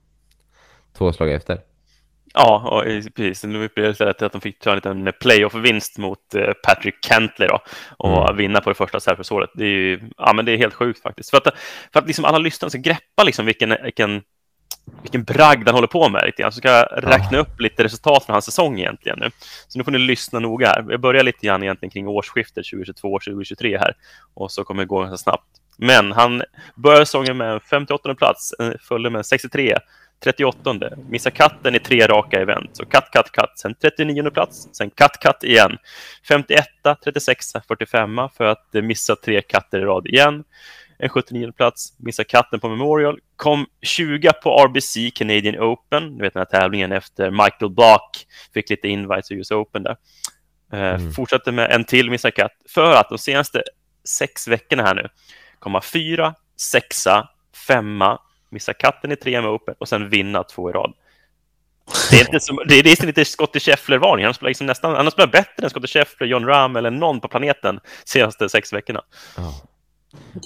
två 0.98 1.14
slag 1.14 1.32
efter. 1.32 1.60
Ja, 2.34 2.70
och 2.70 3.14
precis. 3.16 3.44
Nu 3.44 3.70
blev 3.76 3.86
det 3.86 3.90
istället 3.90 4.22
att 4.22 4.32
de 4.32 4.42
fick 4.42 4.60
ta 4.60 4.70
en 4.70 4.76
liten 4.76 5.12
playoff-vinst 5.20 5.98
mot 5.98 6.36
eh, 6.36 6.52
Patrick 6.68 7.06
Kentley 7.06 7.48
då, 7.48 7.60
och 7.98 8.24
Mm. 8.24 8.38
vinna 8.38 8.62
på 8.62 8.70
det 8.70 8.76
första 8.76 9.00
Cypress-året. 9.00 9.50
Det 9.54 9.64
är 9.64 9.68
ju 9.68 10.00
ja, 10.18 10.34
men 10.34 10.46
det 10.46 10.52
är 10.52 10.58
helt 10.58 10.74
sjukt 10.74 11.02
faktiskt. 11.02 11.30
För 11.30 11.38
att, 11.38 11.44
för 11.94 12.00
att 12.00 12.08
liksom 12.08 12.26
alla 12.26 12.38
lyssnare 12.38 12.70
ska 12.70 12.80
greppa 12.80 13.24
liksom 13.24 13.46
vilken, 13.46 13.76
vilken, 13.84 14.22
vilken 15.02 15.24
bragd 15.24 15.68
han 15.68 15.76
håller 15.76 15.88
på 15.88 16.10
med. 16.10 16.24
Lite 16.26 16.42
grann. 16.42 16.52
Så 16.52 16.58
ska 16.58 16.70
jag 16.72 16.88
räkna 17.04 17.38
upp 17.38 17.60
lite 17.60 17.84
resultat 17.84 18.26
från 18.26 18.34
hans 18.34 18.46
säsong 18.46 18.80
egentligen 18.80 19.20
nu. 19.20 19.30
Så 19.68 19.78
nu 19.78 19.84
får 19.84 19.92
ni 19.92 20.00
lyssna 20.00 20.40
noga 20.40 20.68
här. 20.68 20.86
Jag 20.90 21.00
börjar 21.02 21.24
lite 21.24 21.48
grann 21.48 21.64
egentligen 21.64 21.92
kring 21.92 22.08
årsskiftet 22.08 22.66
2022-2023 22.66 23.80
här. 23.80 23.94
Och 24.34 24.52
så 24.52 24.64
kommer 24.64 24.84
det 24.84 24.88
gå 24.88 25.00
ganska 25.00 25.18
snabbt. 25.18 25.48
Men 25.78 26.12
han 26.12 26.44
började 26.76 27.06
säsongen 27.06 27.38
med 27.38 27.54
en 27.54 27.60
58 27.60 28.16
plats, 28.16 28.54
eh, 28.54 28.72
följde 28.82 29.10
med 29.10 29.18
en 29.20 29.24
63, 29.24 29.78
38, 30.24 30.90
missar 31.10 31.30
katten 31.30 31.76
i 31.76 31.80
tre 31.80 32.08
raka 32.08 32.42
event. 32.42 32.70
Så 32.78 32.86
katt, 32.86 33.12
katt, 33.12 33.32
katt. 33.32 33.60
Sen 33.60 33.76
39 33.76 34.30
plats, 34.32 34.70
sen 34.72 34.90
katt, 34.90 35.20
katt 35.22 35.44
igen. 35.44 35.78
51, 36.28 36.66
36, 37.04 37.46
45 37.68 38.30
för 38.38 38.44
att 38.44 38.74
missa 38.74 39.16
tre 39.16 39.42
katter 39.42 39.80
i 39.80 39.82
rad 39.82 40.08
igen. 40.08 40.44
En 41.00 41.10
79 41.10 41.52
plats, 41.52 41.94
missar 42.00 42.24
katten 42.24 42.60
på 42.60 42.70
Memorial. 42.70 43.20
Kom 43.36 43.66
20 43.82 44.34
på 44.44 44.66
RBC 44.66 45.12
Canadian 45.16 45.60
Open, 45.60 46.18
du 46.18 46.24
vet 46.24 46.34
den 46.34 46.40
här 46.40 46.60
tävlingen 46.60 46.92
efter 46.92 47.32
Michael 47.32 47.72
Block 47.72 48.26
fick 48.54 48.70
lite 48.70 48.88
invites 48.88 49.32
i 49.32 49.36
US 49.36 49.52
Open 49.52 49.84
där. 49.84 49.98
Eh, 50.74 50.96
Mm. 50.96 51.12
Fortsatte 51.12 51.52
med 51.52 51.72
en 51.72 51.84
till 51.84 52.10
missar 52.10 52.32
katt 52.32 52.52
för 52.70 52.94
att 52.94 53.10
de 53.10 53.18
senaste 53.18 53.64
sex 54.04 54.48
veckorna 54.48 54.84
här 54.84 54.96
nu 54.96 55.10
komma 55.60 55.82
fyra, 55.82 56.36
sexa, 56.58 57.30
femma, 57.68 58.20
missa 58.54 58.74
katten 58.74 59.12
i 59.12 59.16
tre 59.16 59.42
med 59.42 59.50
Open 59.50 59.76
och 59.78 59.88
sen 59.88 60.10
vinna 60.10 60.44
två 60.44 60.70
i 60.70 60.74
rad. 60.74 60.94
Det 62.12 62.18
är, 62.18 62.26
inte 62.26 62.40
som, 62.40 62.60
det 62.68 62.76
är, 62.76 62.88
är 62.88 63.06
lite 63.06 63.26
Scottie 63.26 63.60
Scheffler-varning. 63.60 64.26
Han 64.26 64.34
spelar 64.34 64.50
liksom 64.50 64.68
nästan 64.68 64.96
han 64.96 65.06
har 65.06 65.12
spelat 65.12 65.32
bättre 65.32 65.64
än 65.64 65.70
Scottie 65.70 65.88
Scheffler, 65.88 66.28
John 66.28 66.46
Rahm 66.46 66.76
eller 66.76 66.92
någon 66.92 67.20
på 67.22 67.28
planeten 67.28 67.80
senaste 68.06 68.50
sex 68.50 68.74
veckorna. 68.74 69.02
Ja. 69.38 69.54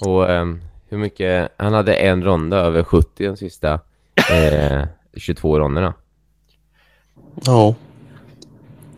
Och 0.08 0.30
ehm, 0.30 0.60
hur 0.88 0.98
mycket, 0.98 1.52
han 1.56 1.72
hade 1.72 1.94
en 1.94 2.24
ronda 2.24 2.56
över 2.56 2.82
70 2.82 3.26
de 3.26 3.36
sista 3.36 3.80
eh, 4.30 4.84
22 5.16 5.58
ronderna. 5.58 5.94
Ja. 7.44 7.74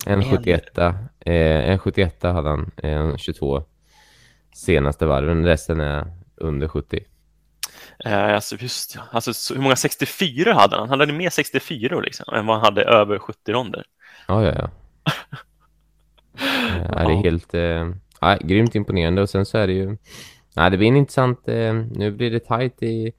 En 0.06 0.22
En. 0.22 0.30
71, 0.30 0.78
eh, 0.78 0.94
en 1.70 1.78
71 1.78 2.22
hade 2.22 2.48
han, 2.48 2.70
en 2.76 3.18
22 3.18 3.62
senaste 4.54 5.06
varven, 5.06 5.46
resten 5.46 5.80
är 5.80 6.06
under 6.36 6.68
70. 6.68 7.04
Eh, 8.04 8.34
alltså, 8.34 8.56
just, 8.56 8.98
alltså, 9.10 9.34
så, 9.34 9.54
hur 9.54 9.62
många 9.62 9.76
64 9.76 10.54
hade 10.54 10.76
han? 10.76 10.88
Han 10.88 11.00
hade 11.00 11.12
mer 11.12 11.30
64 11.30 12.00
liksom, 12.00 12.34
än 12.34 12.46
vad 12.46 12.56
han 12.56 12.64
hade 12.64 12.84
över 12.84 13.18
70 13.18 13.52
ronder. 13.52 13.84
Ja, 14.28 14.44
ja, 14.44 14.54
ja. 14.58 14.70
ja 16.92 17.08
det 17.08 17.12
är 17.12 17.22
helt 17.22 17.54
eh, 17.54 17.90
ja, 18.20 18.38
grymt 18.40 18.74
imponerande 18.74 19.22
och 19.22 19.30
sen 19.30 19.46
så 19.46 19.58
är 19.58 19.66
det 19.66 19.72
ju 19.72 19.96
ja, 20.54 20.70
det 20.70 20.76
blir 20.76 20.88
en 20.88 20.96
intressant 20.96 21.48
eh, 21.48 21.74
nu 21.74 22.10
blir 22.10 22.30
det 22.30 22.40
tight 22.40 22.82
i 22.82 23.12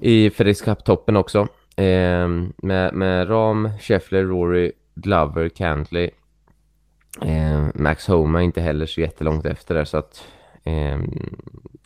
i 0.00 0.30
FedEx 0.30 0.62
Cup-toppen 0.62 1.16
också 1.16 1.48
eh, 1.76 2.28
med, 2.56 2.94
med 2.94 3.30
Ram, 3.30 3.70
Scheffler, 3.80 4.24
Rory, 4.24 4.72
Glover, 4.94 5.48
Cantley 5.48 6.10
eh, 7.20 7.66
Max 7.74 8.06
Homa 8.06 8.42
inte 8.42 8.60
heller 8.60 8.86
så 8.86 9.00
jättelångt 9.00 9.46
efter 9.46 9.74
där 9.74 9.84
så 9.84 9.96
att 9.96 10.24
eh, 10.24 10.41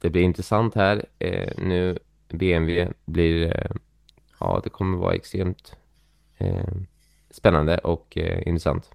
det 0.01 0.11
blir 0.11 0.23
intressant 0.23 0.75
här 0.75 1.05
eh, 1.19 1.53
nu 1.59 1.99
BMW 2.29 2.93
blir 3.05 3.47
eh, 3.47 3.77
ja 4.41 4.61
det 4.65 4.71
kommer 4.71 4.99
vara 4.99 5.15
extremt 5.15 5.77
eh, 6.39 6.75
spännande 7.31 7.79
och 7.79 8.19
intressant. 8.47 8.91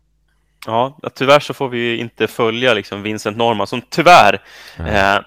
Ja, 0.66 1.00
tyvärr 1.16 1.40
så 1.40 1.54
får 1.54 1.70
vi 1.70 1.98
inte 1.98 2.28
följa 2.28 2.74
liksom 2.74 3.04
Vincent 3.04 3.38
Norman 3.38 3.68
som 3.68 3.82
tyvärr 3.90 4.42
eh, 4.80 5.20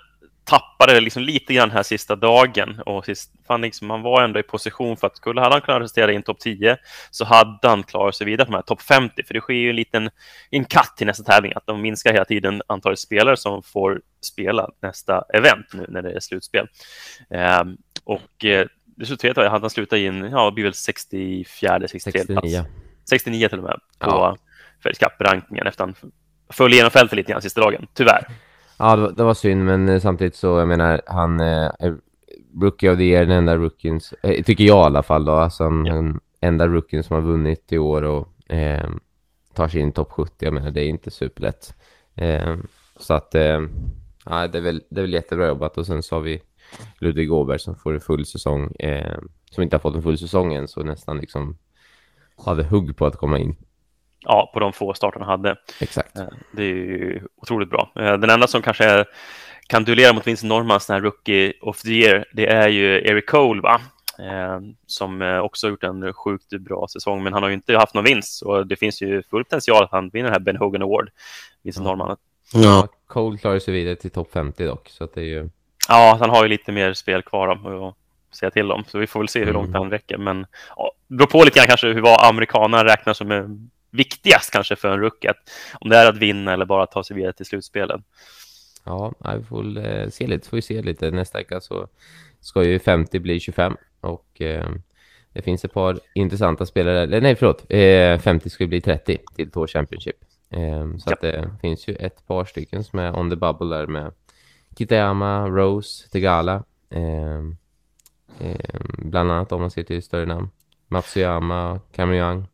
tappade 0.45 1.01
liksom 1.01 1.23
lite 1.23 1.55
grann 1.55 1.71
här 1.71 1.83
sista 1.83 2.17
dagen. 2.17 2.81
Och 2.87 3.05
sist, 3.05 3.33
fan 3.47 3.61
liksom, 3.61 3.91
han 3.91 4.03
var 4.03 4.23
ändå 4.23 4.41
i 4.41 4.43
position 4.43 4.97
för 4.97 5.07
att 5.07 5.17
skulle 5.17 5.41
hade 5.41 5.55
han 5.55 5.61
kunnat 5.61 5.81
prestera 5.81 6.13
i 6.13 6.17
en 6.17 6.23
topp 6.23 6.39
10 6.41 6.77
så 7.11 7.25
hade 7.25 7.69
han 7.69 7.83
klarat 7.83 8.17
sig 8.17 8.27
vidare 8.27 8.47
på 8.47 8.53
de 8.53 8.57
här 8.57 8.63
topp 8.63 8.83
50. 8.83 9.23
För 9.25 9.35
det 9.35 9.41
sker 9.41 9.55
ju 9.55 9.71
en 9.71 9.77
liten 9.77 10.11
en 10.51 10.65
cut 10.65 10.97
till 10.97 11.07
nästa 11.07 11.25
tävling, 11.25 11.53
att 11.57 11.67
de 11.67 11.83
minskar 11.83 12.13
hela 12.13 12.25
tiden 12.25 12.63
antalet 12.67 12.99
spelare 12.99 13.37
som 13.37 13.63
får 13.63 14.01
spela 14.21 14.71
nästa 14.83 15.25
event 15.35 15.67
nu 15.73 15.87
när 15.89 16.03
det 16.03 16.13
är 16.13 16.21
slutspel. 16.21 16.67
Eh, 17.31 17.63
och 18.05 18.45
eh, 18.45 18.67
resultatet 18.99 19.37
var 19.37 19.45
att 19.45 19.61
han 19.61 19.71
slutade 19.71 20.03
i 20.03 20.07
en, 20.07 20.31
ja, 20.31 20.51
blir 20.51 20.65
väl 20.65 20.75
64, 20.75 21.89
63 21.89 22.25
plats. 22.25 22.55
69 23.09 23.49
till 23.49 23.59
och 23.59 23.65
med 23.65 23.81
på 23.99 24.11
ja. 24.11 24.37
Federic 24.83 24.99
Cup-rankingen 24.99 25.67
efter 25.67 25.85
han 25.85 25.95
föll 26.51 26.73
igenom 26.73 26.91
fältet 26.91 27.17
lite 27.17 27.33
grann 27.33 27.43
sista 27.43 27.61
dagen, 27.61 27.87
tyvärr. 27.95 28.27
Ja, 28.78 28.97
det 28.97 29.02
var, 29.02 29.12
det 29.12 29.25
var 29.25 29.35
synd, 29.35 29.64
men 29.64 29.88
eh, 29.88 30.00
samtidigt 30.00 30.37
så, 30.37 30.47
jag 30.47 30.69
menar, 30.69 31.00
han 31.07 31.40
eh, 31.40 31.71
är 31.78 31.99
Rookie 32.61 32.90
of 32.90 32.99
the 32.99 33.04
Year, 33.04 33.26
den 33.26 33.37
enda 33.37 33.57
rookien, 33.57 34.00
eh, 34.23 34.45
tycker 34.45 34.64
jag 34.64 34.83
i 34.85 34.87
alla 34.87 35.02
fall 35.02 35.25
då, 35.25 35.33
alltså 35.33 35.64
ja. 35.64 35.95
den 35.95 36.21
enda 36.40 36.66
rookien 36.66 37.04
som 37.04 37.14
har 37.14 37.23
vunnit 37.23 37.73
i 37.73 37.78
år 37.78 38.02
och 38.02 38.52
eh, 38.52 38.90
tar 39.54 39.69
sig 39.69 39.81
in 39.81 39.93
topp 39.93 40.11
70, 40.11 40.33
jag 40.38 40.54
menar, 40.54 40.71
det 40.71 40.81
är 40.81 40.88
inte 40.88 41.11
superlätt. 41.11 41.75
Eh, 42.14 42.57
så 42.97 43.14
att, 43.14 43.35
eh, 43.35 43.61
ja, 44.25 44.49
det 44.49 44.59
är, 44.59 44.62
väl, 44.62 44.83
det 44.90 45.00
är 45.00 45.02
väl 45.02 45.12
jättebra 45.12 45.47
jobbat 45.47 45.78
och 45.78 45.87
sen 45.87 46.02
så 46.02 46.14
har 46.14 46.21
vi 46.21 46.43
Ludvig 46.99 47.33
Åberg 47.33 47.59
som 47.59 47.75
får 47.75 47.95
en 47.95 48.00
full 48.00 48.26
säsong, 48.26 48.73
som 49.50 49.62
inte 49.62 49.76
har 49.76 49.81
fått 49.81 49.95
en 49.95 50.02
full 50.02 50.19
säsong 50.19 50.54
än, 50.54 50.69
så 50.69 50.83
nästan 50.83 51.19
liksom 51.19 51.59
hade 52.45 52.64
hugg 52.64 52.97
på 52.97 53.07
att 53.07 53.16
komma 53.16 53.38
in 53.38 53.57
ja, 54.25 54.50
på 54.54 54.61
de 54.61 54.73
få 54.73 54.95
starter 54.95 55.21
han 55.21 55.28
hade. 55.28 55.57
Exakt. 55.81 56.19
Eh, 56.19 56.26
det 56.52 56.62
är 56.62 56.66
ju 56.66 57.23
otroligt 57.37 57.71
bra. 57.71 57.93
Eh, 57.97 58.12
den 58.12 58.31
enda 58.31 58.47
som 58.47 58.62
kanske 58.62 58.85
är, 58.85 59.07
kan 59.66 59.85
duellera 59.85 60.12
mot 60.12 60.26
Vincent 60.26 60.49
Normans, 60.49 60.87
den 60.87 60.95
här 60.95 61.02
Rookie 61.02 61.52
of 61.61 61.83
the 61.83 61.90
Year, 61.90 62.25
det 62.33 62.47
är 62.47 62.69
ju 62.69 63.09
Eric 63.09 63.26
Cole, 63.26 63.61
va? 63.61 63.81
Eh, 64.19 64.61
som 64.87 65.40
också 65.43 65.66
har 65.66 65.71
gjort 65.71 65.85
en 65.85 66.12
sjukt 66.12 66.50
bra 66.61 66.87
säsong, 66.93 67.23
men 67.23 67.33
han 67.33 67.43
har 67.43 67.50
ju 67.50 67.54
inte 67.54 67.76
haft 67.76 67.95
någon 67.95 68.04
vinst, 68.04 68.38
så 68.38 68.62
det 68.62 68.76
finns 68.76 69.02
ju 69.02 69.23
full 69.23 69.45
potential 69.45 69.85
att 69.85 69.90
han 69.90 70.09
vinner 70.09 70.25
den 70.25 70.33
här 70.33 70.40
Ben 70.40 70.57
Hogan 70.57 70.83
Award, 70.83 71.11
Vincent 71.62 71.87
mm. 71.87 71.99
Norman. 71.99 72.16
Ja, 72.52 72.88
Cole 73.07 73.38
klarar 73.38 73.59
sig 73.59 73.75
vidare 73.75 73.97
till 73.97 74.11
topp 74.11 74.33
50 74.33 74.64
dock, 74.64 74.88
så 74.88 75.04
att 75.04 75.14
det 75.14 75.21
är 75.21 75.25
ju... 75.25 75.50
Ja, 75.88 76.16
han 76.21 76.31
har 76.31 76.43
ju 76.43 76.49
lite 76.49 76.73
mer 76.73 76.93
spel 76.93 77.23
kvar 77.23 77.49
att 77.49 77.95
säga 78.37 78.50
till 78.50 78.73
om, 78.73 78.85
så 78.88 78.99
vi 78.99 79.07
får 79.07 79.21
väl 79.21 79.28
se 79.28 79.45
hur 79.45 79.52
långt 79.52 79.69
mm. 79.69 79.83
han 79.83 79.90
räcker, 79.90 80.16
men 80.16 80.47
ja, 80.76 80.93
beror 81.07 81.26
på 81.26 81.45
lite 81.45 81.59
grann 81.59 81.66
kanske 81.66 81.87
hur 81.87 82.00
vad 82.00 82.28
amerikanerna 82.28 82.85
räknar 82.85 83.12
som 83.12 83.31
viktigast 83.95 84.51
kanske 84.53 84.77
för 84.77 84.89
en 84.89 85.01
rookie. 85.01 85.33
Om 85.81 85.91
det 85.91 85.97
är 85.97 86.09
att 86.09 86.17
vinna 86.17 86.53
eller 86.53 86.65
bara 86.65 86.87
ta 86.87 87.05
sig 87.05 87.17
vidare 87.17 87.33
till 87.33 87.47
slutspelen. 87.47 88.03
Ja, 88.85 89.13
vi 89.37 89.45
får 89.45 89.87
eh, 89.87 90.09
se 90.09 90.27
lite. 90.27 90.49
Får 90.49 90.57
vi 90.57 90.63
se 90.63 90.83
lite. 90.83 91.11
Nästa 91.11 91.39
vecka 91.39 91.61
så 91.61 91.89
ska 92.41 92.65
ju 92.65 92.79
50 92.79 93.19
bli 93.19 93.41
25 93.41 93.77
och 94.01 94.41
eh, 94.41 94.69
det 95.33 95.43
finns 95.43 95.65
ett 95.65 95.73
par 95.73 95.99
intressanta 96.15 96.67
spelare. 96.67 97.21
Nej, 97.21 97.37
förlåt. 97.37 97.65
Eh, 97.69 98.19
50 98.19 98.51
ska 98.51 98.67
bli 98.67 98.81
30 98.81 99.19
till 99.37 99.51
Tour 99.51 99.67
Championship. 99.67 100.17
Eh, 100.51 100.97
så 100.99 101.11
ja. 101.11 101.13
att 101.13 101.21
det 101.21 101.51
finns 101.61 101.89
ju 101.89 101.95
ett 101.95 102.27
par 102.27 102.45
stycken 102.45 102.85
som 102.85 102.99
är 102.99 103.19
on 103.19 103.31
the 103.31 103.37
bubble 103.37 103.77
där 103.77 103.87
med 103.87 104.13
Kitayama, 104.79 105.49
Rose, 105.49 106.09
Tegala. 106.09 106.65
Eh, 106.91 107.39
eh, 108.41 108.81
bland 108.99 109.33
annat 109.33 109.53
om 109.53 109.61
man 109.61 109.71
ser 109.71 109.83
till 109.83 110.03
större 110.03 110.27
namn. 110.27 110.51
Matsuyama, 110.89 111.81
Cameron 111.93 112.19
Young. 112.19 112.47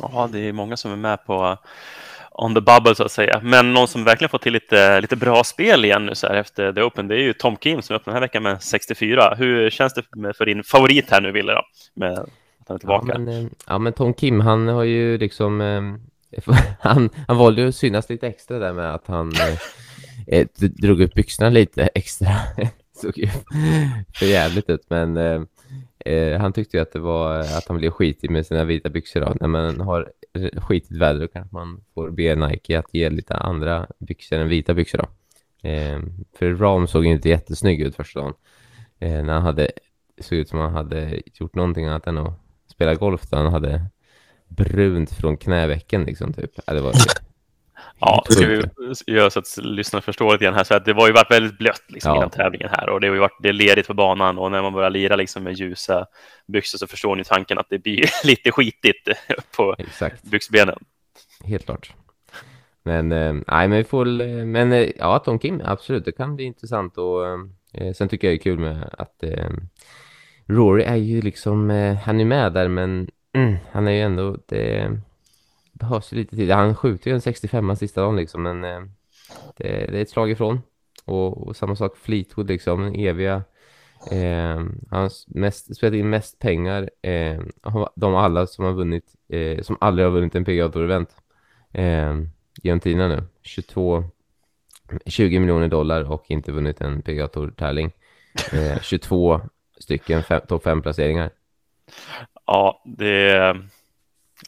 Ja, 0.00 0.28
det 0.32 0.38
är 0.38 0.52
många 0.52 0.76
som 0.76 0.92
är 0.92 0.96
med 0.96 1.26
på 1.26 1.44
uh, 1.44 1.56
on 2.34 2.54
the 2.54 2.60
bubble 2.60 2.94
så 2.94 3.04
att 3.04 3.12
säga. 3.12 3.40
Men 3.42 3.74
någon 3.74 3.88
som 3.88 4.04
verkligen 4.04 4.28
fått 4.28 4.42
till 4.42 4.52
lite, 4.52 5.00
lite 5.00 5.16
bra 5.16 5.44
spel 5.44 5.84
igen 5.84 6.06
nu 6.06 6.14
så 6.14 6.26
här 6.26 6.34
efter 6.34 6.72
The 6.72 6.82
Open, 6.82 7.08
det 7.08 7.14
är 7.14 7.22
ju 7.22 7.32
Tom 7.32 7.56
Kim 7.56 7.82
som 7.82 7.96
öppnar 7.96 8.14
den 8.14 8.22
här 8.22 8.28
veckan 8.28 8.42
med 8.42 8.62
64. 8.62 9.34
Hur 9.38 9.70
känns 9.70 9.94
det 9.94 10.02
för 10.36 10.46
din 10.46 10.64
favorit 10.64 11.10
här 11.10 11.20
nu, 11.20 11.32
Wille, 11.32 11.52
då? 11.52 11.62
Med 11.94 12.12
att 12.12 12.28
han 12.68 12.74
är 12.74 12.78
tillbaka? 12.78 13.12
Ja 13.12 13.18
men, 13.18 13.44
eh, 13.44 13.50
ja, 13.66 13.78
men 13.78 13.92
Tom 13.92 14.14
Kim, 14.14 14.40
han 14.40 14.68
har 14.68 14.82
ju 14.82 15.18
liksom... 15.18 15.60
Eh, 15.60 15.82
han, 16.80 17.10
han 17.28 17.36
valde 17.36 17.62
ju 17.62 17.68
att 17.68 17.74
synas 17.74 18.08
lite 18.08 18.26
extra 18.26 18.58
där 18.58 18.72
med 18.72 18.94
att 18.94 19.06
han 19.06 19.32
eh, 19.32 19.58
eh 20.38 20.46
drog 20.58 21.00
upp 21.00 21.14
byxorna 21.14 21.50
lite 21.50 21.86
extra. 21.94 22.30
såg 23.02 23.18
ju 23.18 23.28
för 24.14 24.26
jävligt 24.26 24.70
ut, 24.70 24.86
men 24.88 25.16
eh, 26.04 26.40
han 26.40 26.52
tyckte 26.52 26.76
ju 26.76 26.82
att 26.82 26.92
det 26.92 26.98
var 26.98 27.40
eh, 27.40 27.56
att 27.58 27.68
han 27.68 27.76
blev 27.76 27.90
skitig 27.90 28.30
med 28.30 28.46
sina 28.46 28.64
vita 28.64 28.88
byxor. 28.88 29.20
Då. 29.20 29.34
När 29.40 29.48
man 29.48 29.80
har 29.80 30.12
eh, 30.32 30.60
skitigt 30.60 31.00
väder 31.00 31.20
då 31.20 31.28
kanske 31.28 31.56
man 31.56 31.84
får 31.94 32.10
be 32.10 32.34
Nike 32.34 32.78
att 32.78 32.94
ge 32.94 33.10
lite 33.10 33.34
andra 33.34 33.86
byxor 33.98 34.38
än 34.38 34.48
vita 34.48 34.74
byxor. 34.74 34.98
Då. 34.98 35.08
Eh, 35.68 36.00
för 36.38 36.54
Ram 36.54 36.86
såg 36.86 37.06
inte 37.06 37.28
jättesnygg 37.28 37.80
ut 37.80 37.96
första 37.96 38.20
dagen. 38.20 38.34
Eh, 38.98 39.24
när 39.24 39.32
han 39.32 39.42
hade, 39.42 39.70
såg 40.20 40.38
ut 40.38 40.48
som 40.48 40.58
han 40.58 40.72
hade 40.72 41.22
gjort 41.34 41.54
någonting 41.54 41.86
annat 41.86 42.06
än 42.06 42.18
att 42.18 42.40
spela 42.66 42.94
golf. 42.94 43.22
Då 43.30 43.36
han 43.36 43.52
hade 43.52 43.84
brunt 44.48 45.12
från 45.12 45.36
knävecken 45.36 46.04
liksom 46.04 46.32
typ. 46.32 46.50
Ja, 46.66 46.74
det 46.74 46.80
var 46.80 46.92
Ja, 48.00 48.24
ska 48.28 48.46
vi 48.46 48.62
göra 49.06 49.30
så 49.30 49.38
att 49.38 49.56
lyssnarna 49.56 50.02
förstår 50.02 50.32
lite 50.32 50.44
grann 50.44 50.54
här. 50.54 50.64
Så 50.64 50.74
att 50.74 50.84
det 50.84 50.92
var 50.92 51.06
ju 51.06 51.12
varit 51.12 51.30
väldigt 51.30 51.58
blött 51.58 51.84
liksom, 51.88 52.10
ja. 52.10 52.16
innan 52.16 52.30
tävlingen 52.30 52.68
här 52.72 52.88
och 52.88 53.00
det 53.00 53.06
har 53.06 53.14
ju 53.14 53.20
varit 53.20 53.36
det 53.42 53.48
är 53.48 53.52
ledigt 53.52 53.86
på 53.86 53.94
banan 53.94 54.38
och 54.38 54.50
när 54.50 54.62
man 54.62 54.72
börjar 54.72 54.90
lira 54.90 55.16
liksom 55.16 55.42
med 55.42 55.54
ljusa 55.54 56.06
byxor 56.46 56.78
så 56.78 56.86
förstår 56.86 57.16
ni 57.16 57.24
tanken 57.24 57.58
att 57.58 57.66
det 57.70 57.78
blir 57.78 58.04
lite 58.26 58.52
skitigt 58.52 59.08
på 59.56 59.74
Exakt. 59.78 60.22
byxbenen. 60.22 60.78
Helt 61.44 61.64
klart. 61.64 61.92
Men 62.82 63.12
eh, 63.12 63.34
nej, 63.46 63.68
men 63.68 63.78
vi 63.78 63.84
får 63.84 64.20
eh, 64.20 64.44
men 64.44 64.72
eh, 64.72 64.90
ja, 64.96 65.18
Tom 65.18 65.38
Kim, 65.38 65.62
absolut, 65.64 66.04
det 66.04 66.12
kan 66.12 66.36
bli 66.36 66.44
intressant 66.44 66.98
och 66.98 67.26
eh, 67.72 67.92
sen 67.92 68.08
tycker 68.08 68.28
jag 68.28 68.32
det 68.32 68.40
är 68.40 68.42
kul 68.42 68.58
med 68.58 68.94
att 68.98 69.22
eh, 69.22 69.50
Rory 70.46 70.82
är 70.82 70.96
ju 70.96 71.20
liksom, 71.20 71.70
eh, 71.70 71.96
han 71.96 72.20
är 72.20 72.24
med 72.24 72.52
där 72.52 72.68
men 72.68 73.08
mm, 73.32 73.56
han 73.72 73.88
är 73.88 73.92
ju 73.92 74.00
ändå 74.00 74.36
det 74.46 74.90
behövs 75.74 76.12
lite 76.12 76.36
tid. 76.36 76.50
Han 76.50 76.74
skjuter 76.74 77.10
ju 77.10 77.14
en 77.14 77.20
65 77.20 77.76
sista 77.76 78.00
dagen 78.00 78.16
liksom, 78.16 78.42
men 78.42 78.64
eh, 78.64 78.80
det, 79.56 79.68
det, 79.68 79.98
är 79.98 80.02
ett 80.02 80.10
slag 80.10 80.30
ifrån. 80.30 80.60
Och, 81.04 81.46
och 81.46 81.56
samma 81.56 81.76
sak 81.76 81.96
Fleetwood 81.96 82.48
liksom, 82.48 82.82
den 82.82 82.94
eviga. 82.94 83.42
Eh, 84.10 84.64
han 84.90 85.10
mest, 85.26 85.76
spelat 85.76 85.94
in 85.94 86.10
mest 86.10 86.38
pengar. 86.38 86.90
Eh, 87.02 87.40
de 87.94 88.14
alla 88.14 88.46
som 88.46 88.64
har 88.64 88.72
vunnit, 88.72 89.14
eh, 89.28 89.62
som 89.62 89.76
aldrig 89.80 90.06
har 90.06 90.12
vunnit 90.12 90.34
en 90.34 90.44
PGA 90.44 90.68
Tour-event. 90.68 91.10
Eh, 91.72 92.14
genom 92.62 92.80
tiderna 92.80 93.08
nu. 93.08 93.22
22, 93.42 94.04
20 95.06 95.38
miljoner 95.38 95.68
dollar 95.68 96.12
och 96.12 96.24
inte 96.28 96.52
vunnit 96.52 96.80
en 96.80 97.02
PGA 97.02 97.28
Tour-tävling. 97.28 97.92
Eh, 98.52 98.80
22 98.80 99.40
stycken 99.78 100.22
topp 100.48 100.62
5 100.64 100.82
placeringar. 100.82 101.30
Ja, 102.46 102.82
det 102.84 103.56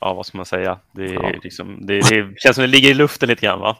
ja, 0.00 0.14
vad 0.14 0.26
ska 0.26 0.38
man 0.38 0.46
säga? 0.46 0.78
Det, 0.92 1.06
ja. 1.06 1.32
liksom, 1.42 1.86
det, 1.86 1.94
det, 1.94 2.34
känns 2.38 2.56
som 2.56 2.62
det 2.62 2.66
ligger 2.66 2.90
i 2.90 2.94
luften 2.94 3.28
lite 3.28 3.46
grann, 3.46 3.60
va? 3.60 3.76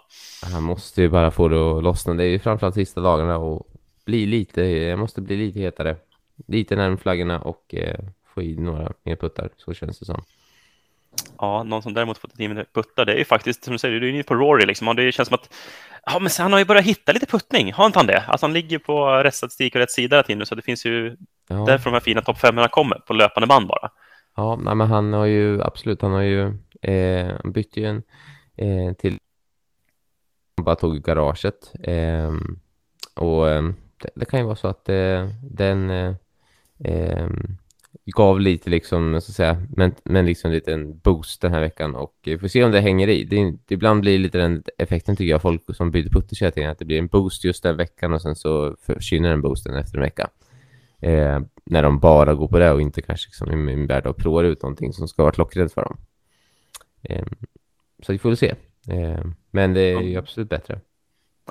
Han 0.53 0.63
måste 0.63 1.03
ju 1.03 1.09
bara 1.09 1.31
få 1.31 1.49
det 1.49 1.77
att 1.77 1.83
lossna. 1.83 2.15
Det 2.15 2.25
är 2.25 2.29
ju 2.29 2.39
framförallt 2.39 2.75
sista 2.75 3.01
dagarna 3.01 3.37
och 3.37 3.67
bli 4.05 4.27
lite, 4.27 4.63
jag 4.63 4.99
måste 4.99 5.21
bli 5.21 5.37
lite 5.37 5.61
hetare. 5.61 5.97
Lite 6.47 6.77
närmare 6.77 6.99
flaggorna 6.99 7.41
och 7.41 7.75
eh, 7.75 7.99
få 8.35 8.43
i 8.43 8.57
några 8.57 8.93
mer 9.03 9.17
puttar, 9.17 9.51
så 9.57 9.75
känns 9.75 9.99
det 9.99 10.07
som. 10.07 10.25
Ja, 11.39 11.63
någon 11.63 11.83
som 11.83 11.95
däremot 11.95 12.19
fått 12.19 12.37
team 12.37 12.65
puttar, 12.75 13.05
det 13.05 13.13
är 13.13 13.19
ju 13.19 13.25
faktiskt, 13.25 13.65
som 13.65 13.73
du 13.73 13.79
säger, 13.79 14.01
du 14.01 14.09
är 14.09 14.13
inne 14.13 14.23
på 14.23 14.35
Rory 14.35 14.67
liksom. 14.67 14.97
Det 14.97 15.13
känns 15.13 15.29
som 15.29 15.35
att, 15.35 15.55
ja 16.07 16.19
men 16.19 16.31
han 16.39 16.53
har 16.53 16.59
ju 16.59 16.65
börjat 16.65 16.85
hitta 16.85 17.13
lite 17.13 17.27
puttning, 17.27 17.73
har 17.73 17.87
inte 17.87 17.99
han 17.99 18.07
det? 18.07 18.25
Alltså 18.29 18.47
han 18.47 18.53
ligger 18.53 18.79
på 18.79 19.07
rätt 19.07 19.35
statistik 19.35 19.75
och 19.75 19.81
rätt 19.81 19.91
sida 19.91 20.17
hela 20.17 20.23
tiden, 20.23 20.47
så 20.47 20.55
det 20.55 20.63
finns 20.63 20.87
ju 20.87 21.17
ja. 21.49 21.65
därför 21.67 21.85
de 21.85 21.93
här 21.93 22.01
fina 22.01 22.23
topp 22.23 22.39
5 22.39 22.69
kommer, 22.71 22.99
på 22.99 23.13
löpande 23.13 23.47
band 23.47 23.67
bara. 23.67 23.91
Ja, 24.37 24.57
men 24.57 24.81
han 24.81 25.13
har 25.13 25.27
ju 25.27 25.63
absolut, 25.63 26.03
han 26.03 26.13
har 26.13 26.23
ju 26.23 26.53
eh, 26.83 27.37
bytt 27.45 27.77
ju 27.77 27.85
en 27.85 28.03
eh, 28.57 28.93
till 28.95 29.19
han 30.57 30.65
bara 30.65 30.77
tog 30.77 31.03
garaget 31.03 31.73
eh, 31.83 32.35
och 33.15 33.51
ehm, 33.51 33.75
det, 34.03 34.11
det 34.15 34.25
kan 34.25 34.41
ju 34.41 34.47
vara 34.47 34.57
så 34.57 34.69
att 34.69 34.89
eh, 34.89 35.29
den 35.43 35.91
eh, 35.91 36.15
eh, 36.79 37.29
gav 38.05 38.41
lite 38.41 38.71
liksom, 38.71 39.21
så 39.21 39.31
att 39.31 39.37
säga, 39.37 39.63
men, 39.77 39.95
men 40.05 40.27
liksom 40.27 40.51
lite 40.51 40.73
en 40.73 40.99
boost 40.99 41.41
den 41.41 41.53
här 41.53 41.61
veckan 41.61 41.95
och 41.95 42.15
eh, 42.27 42.31
vi 42.33 42.39
får 42.39 42.49
se 42.49 42.65
om 42.65 42.71
det 42.73 42.81
hänger 42.81 43.09
i. 43.09 43.25
Det, 43.25 43.51
det 43.67 43.75
ibland 43.75 44.01
blir 44.01 44.19
lite 44.19 44.39
den 44.39 44.63
effekten 44.79 45.17
tycker 45.17 45.31
jag, 45.31 45.43
folk 45.43 45.77
som 45.77 45.91
byter 45.91 46.11
putter 46.11 46.37
hela 46.41 46.51
tiden, 46.51 46.71
att 46.71 46.79
det 46.79 46.85
blir 46.85 46.99
en 46.99 47.07
boost 47.07 47.45
just 47.45 47.63
den 47.63 47.77
veckan 47.77 48.13
och 48.13 48.23
sen 48.23 48.37
så 48.37 48.77
försvinner 48.81 49.31
den 49.31 49.43
boosten 49.43 49.75
efter 49.77 49.97
en 49.97 50.03
vecka. 50.03 50.29
Eh, 51.01 51.41
när 51.67 51.83
de 51.83 51.99
bara 51.99 52.35
går 52.35 52.49
på 52.49 52.59
det 52.59 52.71
och 52.71 52.81
inte 52.81 53.03
kanske 53.03 53.29
liksom 53.29 53.65
min 53.65 53.87
värld 53.87 54.07
och 54.07 54.17
provar 54.17 54.45
ut 54.45 54.63
någonting 54.63 54.93
som 54.93 55.09
ska 55.09 55.23
vara 55.23 55.33
klockrent 55.33 55.73
för 55.73 55.85
dem. 55.85 55.97
Eh, 57.03 57.25
så 58.03 58.13
vi 58.13 58.19
får 58.19 58.29
väl 58.29 58.37
se. 58.37 58.55
Eh, 58.89 59.25
men 59.51 59.75
det 59.75 59.81
är 59.81 60.01
ju 60.01 60.17
absolut 60.17 60.49
bättre. 60.49 60.81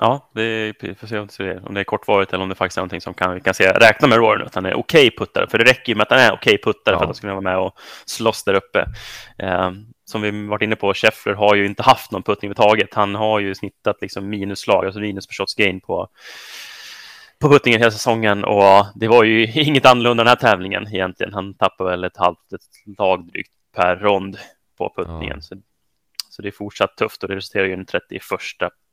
Ja, 0.00 0.30
det 0.34 0.74
vi 0.80 0.94
får 0.94 1.06
se 1.06 1.58
om 1.58 1.74
det 1.74 1.80
är 1.80 1.84
kortvarigt 1.84 2.32
eller 2.32 2.42
om 2.42 2.48
det 2.48 2.54
faktiskt 2.54 2.76
är 2.76 2.80
någonting 2.80 3.00
som 3.00 3.14
kan, 3.14 3.34
vi 3.34 3.40
kan 3.40 3.54
se, 3.54 3.72
räkna 3.72 4.08
med 4.08 4.18
Rory 4.18 4.38
nu, 4.38 4.44
att 4.44 4.54
han 4.54 4.66
är 4.66 4.74
okej 4.74 5.08
okay 5.08 5.18
puttare. 5.18 5.46
För 5.48 5.58
det 5.58 5.64
räcker 5.64 5.92
ju 5.92 5.96
med 5.96 6.02
att 6.02 6.10
han 6.10 6.20
är 6.20 6.32
okej 6.32 6.54
okay 6.54 6.58
puttare 6.72 6.94
ja. 6.94 6.98
för 6.98 7.04
att 7.04 7.08
han 7.08 7.14
ska 7.14 7.20
kunna 7.20 7.34
vara 7.34 7.42
med 7.42 7.58
och 7.58 7.72
slåss 8.06 8.44
där 8.44 8.54
uppe. 8.54 8.86
Eh, 9.38 9.70
som 10.04 10.22
vi 10.22 10.46
varit 10.46 10.62
inne 10.62 10.76
på, 10.76 10.94
Scheffler 10.94 11.34
har 11.34 11.54
ju 11.54 11.66
inte 11.66 11.82
haft 11.82 12.12
någon 12.12 12.22
puttning 12.22 12.50
överhuvudtaget. 12.50 12.94
Han 12.94 13.14
har 13.14 13.40
ju 13.40 13.54
snittat 13.54 13.96
liksom 14.00 14.28
minusslag, 14.28 14.84
alltså 14.84 15.00
minus 15.00 15.26
per 15.26 15.34
shots 15.34 15.54
gain 15.54 15.80
på, 15.80 16.08
på 17.40 17.48
puttningen 17.48 17.80
hela 17.80 17.90
säsongen 17.90 18.44
och 18.44 18.86
det 18.94 19.08
var 19.08 19.24
ju 19.24 19.52
inget 19.62 19.86
annorlunda 19.86 20.24
den 20.24 20.28
här 20.28 20.36
tävlingen 20.36 20.88
egentligen. 20.94 21.34
Han 21.34 21.54
tappade 21.54 21.90
väl 21.90 22.04
ett 22.04 22.16
halvt 22.16 22.52
ett 22.52 22.98
lag 22.98 23.26
drygt 23.26 23.52
per 23.76 23.96
rond 23.96 24.38
på 24.78 24.92
puttningen. 24.96 25.36
Ja. 25.36 25.40
Så, 25.40 25.56
så 26.30 26.42
det 26.42 26.48
är 26.48 26.52
fortsatt 26.52 26.96
tufft 26.96 27.22
och 27.22 27.28
det 27.28 27.36
resulterar 27.36 27.64
ju 27.64 27.70
i 27.70 27.74
en 27.74 27.86
31 27.86 28.22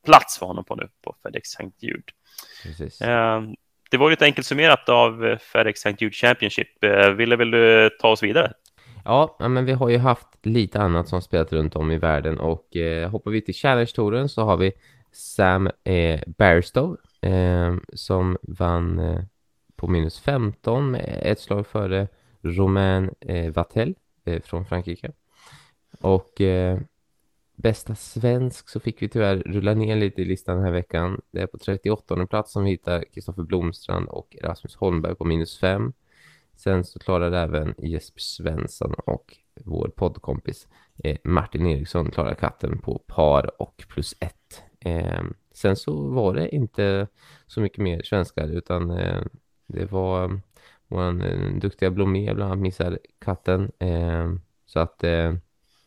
plats 0.05 0.38
för 0.39 0.45
honom 0.45 0.65
på 0.65 0.75
nu 0.75 0.89
på 1.03 1.15
FedEx 1.23 1.50
St. 1.50 1.71
Jude. 1.79 2.03
Eh, 3.01 3.41
det 3.91 3.97
var 3.97 4.09
lite 4.09 4.25
enkelt 4.25 4.47
summerat 4.47 4.89
av 4.89 5.25
eh, 5.25 5.38
FedEx 5.38 5.85
St. 5.85 5.97
Jude 6.00 6.15
Championship. 6.15 6.83
Eh, 6.83 7.09
ville 7.09 7.35
väl 7.35 7.51
du 7.51 7.89
ta 8.00 8.09
oss 8.09 8.23
vidare? 8.23 8.53
Ja, 9.05 9.38
men 9.39 9.65
vi 9.65 9.71
har 9.71 9.89
ju 9.89 9.97
haft 9.97 10.45
lite 10.45 10.79
annat 10.79 11.07
som 11.07 11.21
spelat 11.21 11.53
runt 11.53 11.75
om 11.75 11.91
i 11.91 11.97
världen 11.97 12.39
och 12.39 12.75
eh, 12.75 13.09
hoppar 13.09 13.31
vi 13.31 13.41
till 13.41 13.53
Challenge-touren 13.53 14.29
så 14.29 14.43
har 14.43 14.57
vi 14.57 14.71
Sam 15.12 15.69
eh, 15.83 16.21
Barstow 16.38 16.97
eh, 17.23 17.75
som 17.93 18.37
vann 18.41 18.99
eh, 18.99 19.23
på 19.75 19.87
minus 19.87 20.19
15 20.19 20.91
med 20.91 21.19
ett 21.23 21.39
slag 21.39 21.67
före 21.67 22.07
Romain 22.41 23.09
eh, 23.19 23.53
Vattel 23.53 23.95
eh, 24.25 24.41
från 24.41 24.65
Frankrike. 24.65 25.11
Och 26.01 26.41
eh, 26.41 26.79
Bästa 27.55 27.95
svensk 27.95 28.69
så 28.69 28.79
fick 28.79 29.01
vi 29.01 29.09
tyvärr 29.09 29.35
rulla 29.35 29.73
ner 29.73 29.95
lite 29.95 30.21
i 30.21 30.25
listan 30.25 30.55
den 30.55 30.65
här 30.65 30.71
veckan. 30.71 31.21
Det 31.31 31.41
är 31.41 31.47
på 31.47 31.57
38 31.57 32.27
plats 32.27 32.51
som 32.51 32.63
vi 32.63 32.69
hittar 32.69 33.03
Kristoffer 33.13 33.43
Blomstrand 33.43 34.09
och 34.09 34.35
Rasmus 34.41 34.75
Holmberg 34.75 35.15
på 35.15 35.25
minus 35.25 35.59
5. 35.59 35.93
Sen 36.55 36.83
så 36.83 36.99
klarade 36.99 37.39
även 37.39 37.75
Jesper 37.77 38.19
Svensson 38.19 38.93
och 38.93 39.37
vår 39.65 39.87
poddkompis 39.87 40.67
eh, 41.03 41.17
Martin 41.23 41.65
Eriksson 41.65 42.11
klarade 42.11 42.35
katten 42.35 42.77
på 42.77 42.99
par 42.99 43.61
och 43.61 43.85
plus 43.87 44.15
1. 44.19 44.35
Sen 45.63 45.75
så 45.75 46.08
var 46.08 46.34
det 46.34 46.55
inte 46.55 47.08
så 47.48 47.62
mycket 47.62 47.77
mer 47.77 48.01
svenskar 48.03 48.48
utan 48.48 48.91
eh, 48.91 49.24
det 49.67 49.91
var 49.91 50.24
eh, 50.24 50.32
vår 50.88 51.25
eh, 51.25 51.55
duktiga 51.55 51.91
Blomé 51.91 52.34
bland 52.34 52.51
annat 52.51 52.62
missade 52.62 52.98
katten. 53.20 53.72
Eh, 53.79 54.34
så 54.65 54.79
att 54.79 55.03
eh, 55.03 55.34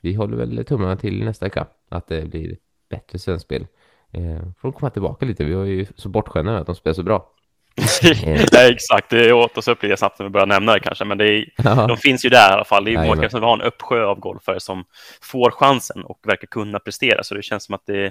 vi 0.01 0.15
håller 0.15 0.37
väl 0.37 0.65
tummarna 0.65 0.97
till 0.97 1.25
nästa 1.25 1.51
kapp 1.51 1.77
att 1.89 2.07
det 2.09 2.31
blir 2.31 2.59
bättre 2.89 3.19
svenskspel. 3.19 3.67
Eh, 4.11 4.41
får 4.59 4.69
de 4.69 4.73
komma 4.73 4.91
tillbaka 4.91 5.27
lite. 5.27 5.45
Vi 5.45 5.55
var 5.55 5.65
ju 5.65 5.87
så 5.97 6.09
bortskämda 6.09 6.59
att 6.59 6.67
de 6.67 6.75
spelar 6.75 6.95
så 6.95 7.03
bra. 7.03 7.36
Nej, 8.53 8.73
exakt, 8.73 9.11
det 9.11 9.33
åt 9.33 9.59
oss 9.59 9.69
upp 9.69 9.83
lite 9.83 9.97
snabbt 9.97 10.19
när 10.19 10.27
vi 10.27 10.31
började 10.31 10.55
nämna 10.55 10.73
det 10.73 10.81
kanske, 10.81 11.05
men 11.05 11.19
det 11.19 11.25
är, 11.25 11.89
de 11.89 11.97
finns 11.97 12.25
ju 12.25 12.29
där 12.29 12.51
i 12.51 12.53
alla 12.53 12.65
fall. 12.65 12.85
Det 12.85 12.91
är 12.91 13.03
ju 13.03 13.09
många 13.09 13.31
som 13.31 13.43
har 13.43 13.53
en 13.53 13.61
uppsjö 13.61 14.05
av 14.05 14.21
golfare 14.21 14.61
som 14.61 14.85
får 15.23 15.51
chansen 15.51 16.05
och 16.05 16.21
verkar 16.27 16.47
kunna 16.47 16.79
prestera, 16.79 17.23
så 17.23 17.35
det 17.35 17.43
känns 17.43 17.65
som 17.65 17.75
att 17.75 17.87
det, 17.87 18.03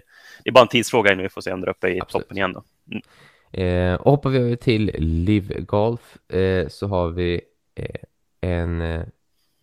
det 0.44 0.50
är 0.50 0.52
bara 0.52 0.62
en 0.62 0.68
tidsfråga 0.68 1.12
innan 1.12 1.24
vi 1.24 1.30
får 1.30 1.42
se 1.42 1.52
om 1.52 1.62
där 1.62 1.70
uppe 1.70 1.88
i 1.88 2.02
Absolut. 2.02 2.24
toppen 2.24 2.38
igen. 2.38 2.54
Då. 2.54 2.64
Mm. 2.92 3.02
Eh, 3.52 4.02
hoppar 4.02 4.30
vi 4.30 4.38
över 4.38 4.56
till 4.56 4.92
Live 5.00 5.62
Golf 5.62 6.18
eh, 6.30 6.68
så 6.68 6.88
har 6.88 7.10
vi 7.10 7.42
eh, 7.76 8.02
en 8.42 8.82
eh, 8.82 9.02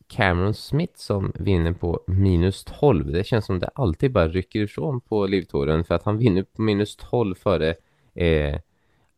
Cameron 0.09 0.55
Smith 0.55 0.93
som 0.97 1.33
vinner 1.35 1.73
på 1.73 2.01
minus 2.07 2.65
12. 2.65 3.13
Det 3.13 3.25
känns 3.25 3.47
som 3.47 3.59
det 3.59 3.71
alltid 3.75 4.13
bara 4.13 4.29
rycker 4.29 4.61
ifrån 4.61 5.01
på 5.01 5.27
livtouren 5.27 5.85
för 5.85 5.95
att 5.95 6.03
han 6.03 6.19
vinner 6.19 6.43
på 6.43 6.63
minus 6.63 6.97
12 6.97 7.35
före 7.35 7.75
eh, 8.15 8.59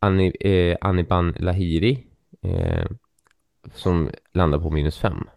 Anni, 0.05 0.33
eh, 0.39 0.77
Aniban 0.81 1.35
Lahiri 1.39 2.03
eh, 2.41 2.85
som 3.73 4.09
landar 4.33 4.59
på 4.59 4.69
minus 4.69 4.97
5. 4.97 5.29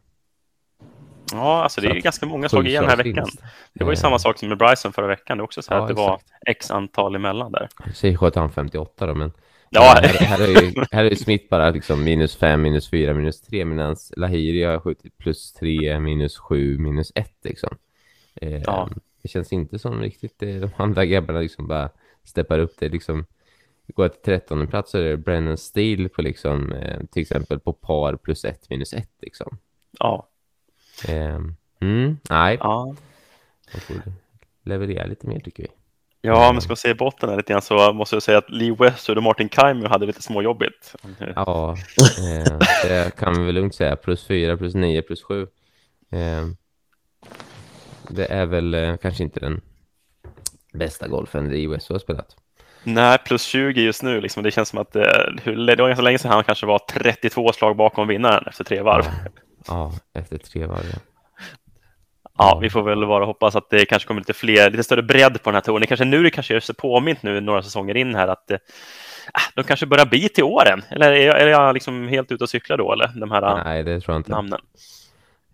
Ja, 1.32 1.62
alltså 1.62 1.80
det 1.80 1.88
är 1.88 2.00
ganska 2.00 2.26
många 2.26 2.48
slag 2.48 2.66
igen 2.66 2.82
den 2.82 2.90
här 2.90 2.96
veckan. 2.96 3.28
Det 3.72 3.84
var 3.84 3.92
ju 3.92 3.96
samma 3.96 4.18
sak 4.18 4.38
som 4.38 4.48
med 4.48 4.58
Bryson 4.58 4.92
förra 4.92 5.06
veckan. 5.06 5.38
Det 5.38 5.42
är 5.42 5.44
också 5.44 5.62
så 5.62 5.72
ja, 5.72 5.78
att 5.78 5.88
det 5.88 5.92
exakt. 5.92 6.08
var 6.08 6.20
x 6.46 6.70
antal 6.70 7.14
emellan 7.14 7.52
där. 7.52 7.68
Säg 7.94 8.16
sköt 8.16 8.34
han 8.34 8.50
58 8.50 9.06
då, 9.06 9.14
men 9.14 9.32
Ja. 9.70 9.80
Här, 9.80 10.26
här, 10.26 10.42
är 10.42 10.62
ju, 10.62 10.84
här 10.90 11.04
är 11.04 11.10
ju 11.10 11.16
Smith 11.16 11.48
bara 11.50 11.70
liksom 11.70 12.04
minus 12.04 12.36
5, 12.36 12.62
minus 12.62 12.90
4, 12.90 13.14
minus 13.14 13.40
3 13.40 13.64
medan 13.64 13.96
Lahiri 14.16 14.64
har 14.64 14.80
skjutit 14.80 15.18
plus 15.18 15.52
3, 15.52 16.00
minus 16.00 16.38
7, 16.38 16.78
minus 16.78 17.12
1 17.14 17.32
liksom. 17.44 17.76
Eh, 18.34 18.62
ja. 18.62 18.88
Det 19.22 19.28
känns 19.28 19.52
inte 19.52 19.78
som 19.78 20.00
riktigt 20.00 20.42
eh, 20.42 20.54
de 20.54 20.70
andra 20.76 21.04
grabbarna 21.04 21.40
liksom 21.40 21.66
bara 21.66 21.90
steppar 22.24 22.58
upp 22.58 22.74
det 22.78 22.88
liksom. 22.88 23.26
Går 23.94 24.08
till 24.08 24.22
13 24.22 24.66
plats 24.66 24.90
så 24.90 24.98
är 24.98 25.02
det 25.02 25.16
Brennan 25.16 25.56
Steele 25.56 26.08
på 26.08 26.22
liksom 26.22 26.72
eh, 26.72 27.00
till 27.10 27.22
exempel 27.22 27.60
på 27.60 27.72
par 27.72 28.16
plus 28.16 28.44
1 28.44 28.70
minus 28.70 28.92
1 28.92 29.08
liksom. 29.20 29.58
Ja. 29.98 30.28
Eh, 31.08 31.40
mm, 31.80 32.18
nej. 32.30 32.56
Ja. 32.60 32.94
Leverera 34.62 35.06
lite 35.06 35.26
mer 35.26 35.40
tycker 35.40 35.62
vi. 35.62 35.68
Ja, 36.20 36.52
men 36.52 36.60
ska 36.60 36.70
man 36.70 36.76
se 36.76 36.94
botten 36.94 37.28
här 37.28 37.36
lite 37.36 37.52
grann 37.52 37.62
så 37.62 37.92
måste 37.92 38.16
jag 38.16 38.22
säga 38.22 38.38
att 38.38 38.50
Lee 38.50 38.76
Westwood 38.78 39.18
och 39.18 39.24
Martin 39.24 39.48
Keimer 39.48 39.88
hade 39.88 40.06
lite 40.06 40.22
småjobbigt. 40.22 40.94
Ja, 41.36 41.76
eh, 42.18 42.58
det 42.82 43.16
kan 43.16 43.38
vi 43.38 43.44
väl 43.44 43.54
lugnt 43.54 43.74
säga. 43.74 43.96
Plus 43.96 44.26
fyra, 44.26 44.56
plus 44.56 44.74
nio, 44.74 45.02
plus 45.02 45.22
sju. 45.22 45.42
Eh, 46.10 46.46
det 48.08 48.26
är 48.26 48.46
väl 48.46 48.74
eh, 48.74 48.96
kanske 48.96 49.22
inte 49.22 49.40
den 49.40 49.60
bästa 50.72 51.08
golfen 51.08 51.48
Lee 51.48 51.68
Westwood 51.68 51.94
har 51.94 52.00
spelat. 52.00 52.36
Nej, 52.94 53.18
plus 53.24 53.42
20 53.42 53.80
just 53.80 54.02
nu. 54.02 54.20
Liksom. 54.20 54.42
Det 54.42 54.50
känns 54.50 54.68
som 54.68 54.78
att 54.78 54.92
det 54.92 55.32
var 55.44 55.88
ganska 55.88 56.02
länge 56.02 56.18
sedan 56.18 56.32
han 56.32 56.44
kanske 56.44 56.66
var 56.66 56.78
32 56.78 57.52
slag 57.52 57.76
bakom 57.76 58.08
vinnaren 58.08 58.44
efter 58.46 58.64
tre 58.64 58.82
varv. 58.82 59.04
Ja, 59.04 59.92
ja 60.14 60.20
efter 60.20 60.38
tre 60.38 60.66
varv. 60.66 60.84
Ja. 60.92 60.98
Ja, 62.38 62.58
vi 62.62 62.70
får 62.70 62.82
väl 62.82 63.06
bara 63.06 63.24
hoppas 63.24 63.56
att 63.56 63.70
det 63.70 63.84
kanske 63.84 64.06
kommer 64.06 64.20
lite 64.20 64.32
fler, 64.32 64.70
lite 64.70 64.84
större 64.84 65.02
bredd 65.02 65.42
på 65.42 65.50
den 65.50 65.54
här 65.54 65.60
touren. 65.60 65.80
Det 65.80 65.86
kanske 65.86 66.04
nu 66.04 66.22
det 66.22 66.30
kanske 66.30 66.52
gör 66.52 66.60
sig 66.60 66.74
påmint 66.74 67.22
nu 67.22 67.40
några 67.40 67.62
säsonger 67.62 67.96
in 67.96 68.14
här 68.14 68.28
att 68.28 68.50
äh, 68.50 68.58
de 69.54 69.64
kanske 69.64 69.86
börjar 69.86 70.06
bli 70.06 70.28
till 70.28 70.44
åren. 70.44 70.82
Eller 70.90 71.12
är 71.12 71.26
jag, 71.26 71.40
är 71.40 71.46
jag 71.46 71.74
liksom 71.74 72.08
helt 72.08 72.32
ute 72.32 72.44
och 72.44 72.50
cyklar 72.50 72.76
då, 72.76 72.92
eller? 72.92 73.08
De 73.14 73.30
här 73.30 73.64
Nej, 73.64 73.82
det 73.82 74.00
tror 74.00 74.14
jag 74.14 74.20
inte. 74.20 74.30
namnen. 74.30 74.60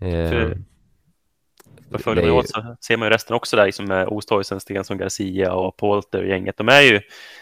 Eh, 0.00 0.30
För, 0.30 0.58
för 1.90 1.98
följer 1.98 2.26
man 2.26 2.32
åt 2.32 2.48
så 2.48 2.76
ser 2.80 2.96
man 2.96 3.06
ju 3.06 3.10
resten 3.10 3.36
också 3.36 3.56
där, 3.56 3.66
liksom 3.66 3.84
med 3.86 4.08
Osthuisen, 4.08 4.60
Stensson, 4.60 4.98
Garcia 4.98 5.52
och 5.52 5.76
Polter 5.76 6.22
och 6.22 6.28
gänget. 6.28 6.56
De 6.56 6.68
är 6.68 6.80
ju 6.80 7.00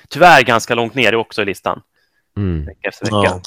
tyvärr 0.09 0.43
ganska 0.43 0.75
långt 0.75 0.95
ner 0.95 1.15
också 1.15 1.43
i 1.43 1.45
listan. 1.45 1.81
Mm. 2.37 2.65
Vecka 2.65 2.89
efter 2.89 3.05
vecka. 3.05 3.17
Ja. 3.17 3.41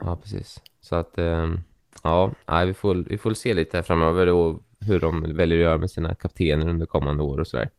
ja, 0.00 0.16
precis. 0.16 0.60
Så 0.80 0.96
att... 0.96 1.18
Um... 1.18 1.60
Ja, 2.02 2.32
nej, 2.46 2.66
vi, 2.66 2.74
får, 2.74 2.94
vi 2.94 3.18
får 3.18 3.34
se 3.34 3.54
lite 3.54 3.76
här 3.76 3.82
framöver 3.82 4.26
och 4.26 4.62
hur 4.80 5.00
de 5.00 5.36
väljer 5.36 5.58
att 5.58 5.62
göra 5.62 5.78
med 5.78 5.90
sina 5.90 6.14
kaptener 6.14 6.68
under 6.68 6.86
kommande 6.86 7.22
år 7.22 7.40
och 7.40 7.46
sådär. 7.46 7.70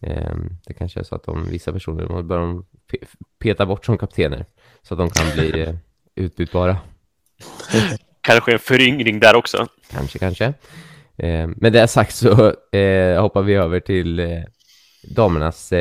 Ehm, 0.00 0.48
det 0.66 0.74
kanske 0.74 1.00
är 1.00 1.04
så 1.04 1.14
att 1.14 1.24
de, 1.24 1.46
vissa 1.46 1.72
personer 1.72 2.22
bör 2.22 2.38
de 2.38 2.66
peta 3.38 3.66
bort 3.66 3.84
som 3.84 3.98
kaptener 3.98 4.46
så 4.82 4.94
att 4.94 4.98
de 4.98 5.10
kan 5.10 5.32
bli 5.34 5.60
eh, 5.66 5.74
utbytbara. 6.14 6.76
Kanske 8.26 8.52
en 8.52 8.58
föryngring 8.58 9.20
där 9.20 9.36
också. 9.36 9.66
Kanske, 9.90 10.18
kanske. 10.18 10.54
Ehm, 11.18 11.54
med 11.56 11.72
det 11.72 11.88
sagt 11.88 12.14
så 12.14 12.54
eh, 12.76 13.20
hoppar 13.20 13.42
vi 13.42 13.54
över 13.54 13.80
till 13.80 14.18
eh, 14.18 14.42
damernas 15.16 15.72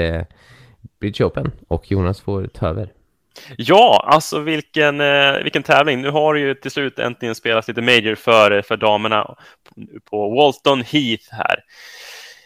Bridge 1.00 1.24
Open 1.24 1.52
och 1.68 1.92
Jonas 1.92 2.22
får 2.22 2.48
ta 2.48 2.68
över. 2.68 2.90
Ja, 3.58 4.08
alltså 4.12 4.40
vilken, 4.40 5.02
eh, 5.02 5.44
vilken 5.44 5.64
tävling. 5.64 6.02
Nu 6.02 6.10
har 6.10 6.34
det 6.34 6.40
ju 6.40 6.54
till 6.54 6.72
slut 6.72 7.00
äntligen 7.00 7.36
spelats 7.36 7.68
lite 7.68 7.82
major 7.82 8.16
för, 8.16 8.62
för 8.62 8.78
damerna 8.78 9.36
på 10.10 10.30
Walton 10.30 10.82
Heath 10.82 11.24
här 11.32 11.60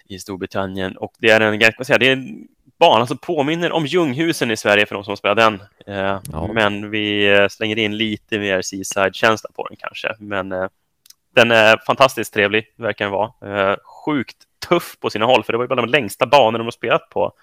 i 0.09 0.19
Storbritannien. 0.19 0.97
Och 0.97 1.13
det 1.19 1.29
är 1.29 1.41
en, 1.41 1.59
jag 1.59 1.85
säga, 1.85 1.97
det 1.97 2.07
är 2.07 2.13
en 2.13 2.47
bana 2.80 3.08
som 3.08 3.18
påminner 3.18 3.72
om 3.72 3.86
Ljunghusen 3.86 4.52
i 4.52 4.58
Sverige 4.58 4.86
för 4.86 4.96
de 4.96 5.04
som 5.04 5.18
spelar 5.18 5.36
den. 5.36 5.62
Eh, 5.88 6.20
ja. 6.32 6.50
Men 6.54 6.89
vi 6.89 7.34
eh, 7.38 7.48
slänger 7.48 7.78
in 7.78 7.98
lite 7.98 8.39
mer 8.39 8.62
seaside-känsla 8.62 9.50
på 9.56 9.68
den 9.68 9.78
kanske. 9.80 10.15
Men 10.20 10.52
eh, 10.52 10.68
den 11.36 11.52
är 11.52 11.78
fantastiskt 11.86 12.34
trevlig, 12.34 12.74
verkar 12.76 13.06
den 13.06 13.12
vara. 13.12 13.72
Eh, 13.72 13.78
sjukt 14.06 14.38
tuff 14.70 15.00
på 15.00 15.10
sina 15.10 15.26
håll, 15.26 15.44
för 15.44 15.54
det 15.54 15.58
var 15.58 15.63
ju 15.63 15.68
bland 15.68 15.82
de 15.82 15.89
längsta 15.92 16.26
banor 16.26 16.60
de 16.60 16.63
har 16.63 16.72
spelat 16.72 17.10
på 17.10 17.34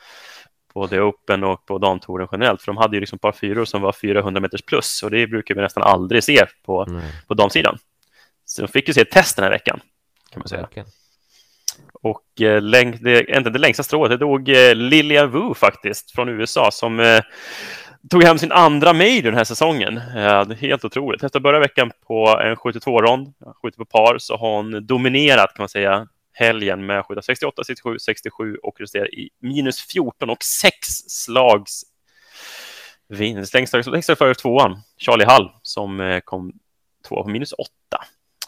The 0.90 1.00
Open 1.00 1.44
och 1.44 1.66
på 1.66 1.78
damtouren 1.78 2.28
generellt. 2.32 2.62
För 2.62 2.66
de 2.72 2.76
hade 2.76 2.96
ju 2.96 3.00
liksom 3.00 3.18
par 3.18 3.32
fyror 3.32 3.64
som 3.64 3.82
var 3.82 3.92
400 3.92 4.40
meters 4.40 4.62
plus 4.62 5.02
och 5.02 5.10
det 5.10 5.26
brukar 5.26 5.54
vi 5.54 5.60
nästan 5.60 5.82
aldrig 5.82 6.24
se 6.24 6.46
på, 6.62 7.00
på 7.26 7.34
damsidan. 7.34 7.78
Så 8.44 8.62
de 8.62 8.68
fick 8.68 8.88
ju 8.88 8.94
se 8.94 9.00
ett 9.00 9.10
test 9.10 9.36
den 9.36 9.42
här 9.42 9.50
veckan. 9.50 9.80
Kan 10.30 10.40
man 10.40 10.48
säga. 10.48 10.60
verkligen. 10.60 10.88
Och 12.06 12.42
eh, 12.42 12.62
det, 12.62 13.36
inte 13.36 13.50
det 13.50 13.58
längsta 13.58 13.82
strået, 13.82 14.10
det 14.10 14.16
dog 14.16 14.48
eh, 14.48 15.26
Wu 15.26 15.54
faktiskt 15.54 16.10
från 16.10 16.28
USA 16.28 16.70
som 16.70 17.00
eh, 17.00 17.20
tog 18.10 18.24
hem 18.24 18.38
sin 18.38 18.52
andra 18.52 18.92
major 18.92 19.22
den 19.22 19.34
här 19.34 19.44
säsongen. 19.44 19.96
Eh, 19.96 20.48
helt 20.48 20.84
otroligt. 20.84 21.22
Efter 21.22 21.38
att 21.38 21.42
börja 21.42 21.60
veckan 21.60 21.90
på 22.06 22.40
en 22.42 22.56
72-rond, 22.56 23.34
skjutit 23.62 23.78
på 23.78 23.84
par, 23.84 24.18
så 24.18 24.36
har 24.36 24.56
hon 24.56 24.86
dominerat 24.86 25.54
kan 25.54 25.62
man 25.62 25.68
säga 25.68 26.08
helgen 26.32 26.86
med 26.86 26.98
att 26.98 27.06
skjuta 27.06 27.22
68, 27.22 27.64
67, 27.64 27.98
67 27.98 28.56
och 28.56 28.76
justerar 28.80 29.14
i 29.14 29.30
minus 29.40 29.80
14 29.80 30.30
och 30.30 30.42
sex 30.42 30.86
slags 31.06 31.82
vinst. 33.08 33.54
Längst, 33.54 33.74
längst 33.86 34.18
före 34.18 34.34
tvåan, 34.34 34.80
Charlie 34.98 35.24
Hall, 35.24 35.50
som 35.62 36.00
eh, 36.00 36.20
kom 36.20 36.52
tvåa 37.08 37.22
på 37.22 37.28
minus 37.28 37.52
8. 37.52 37.70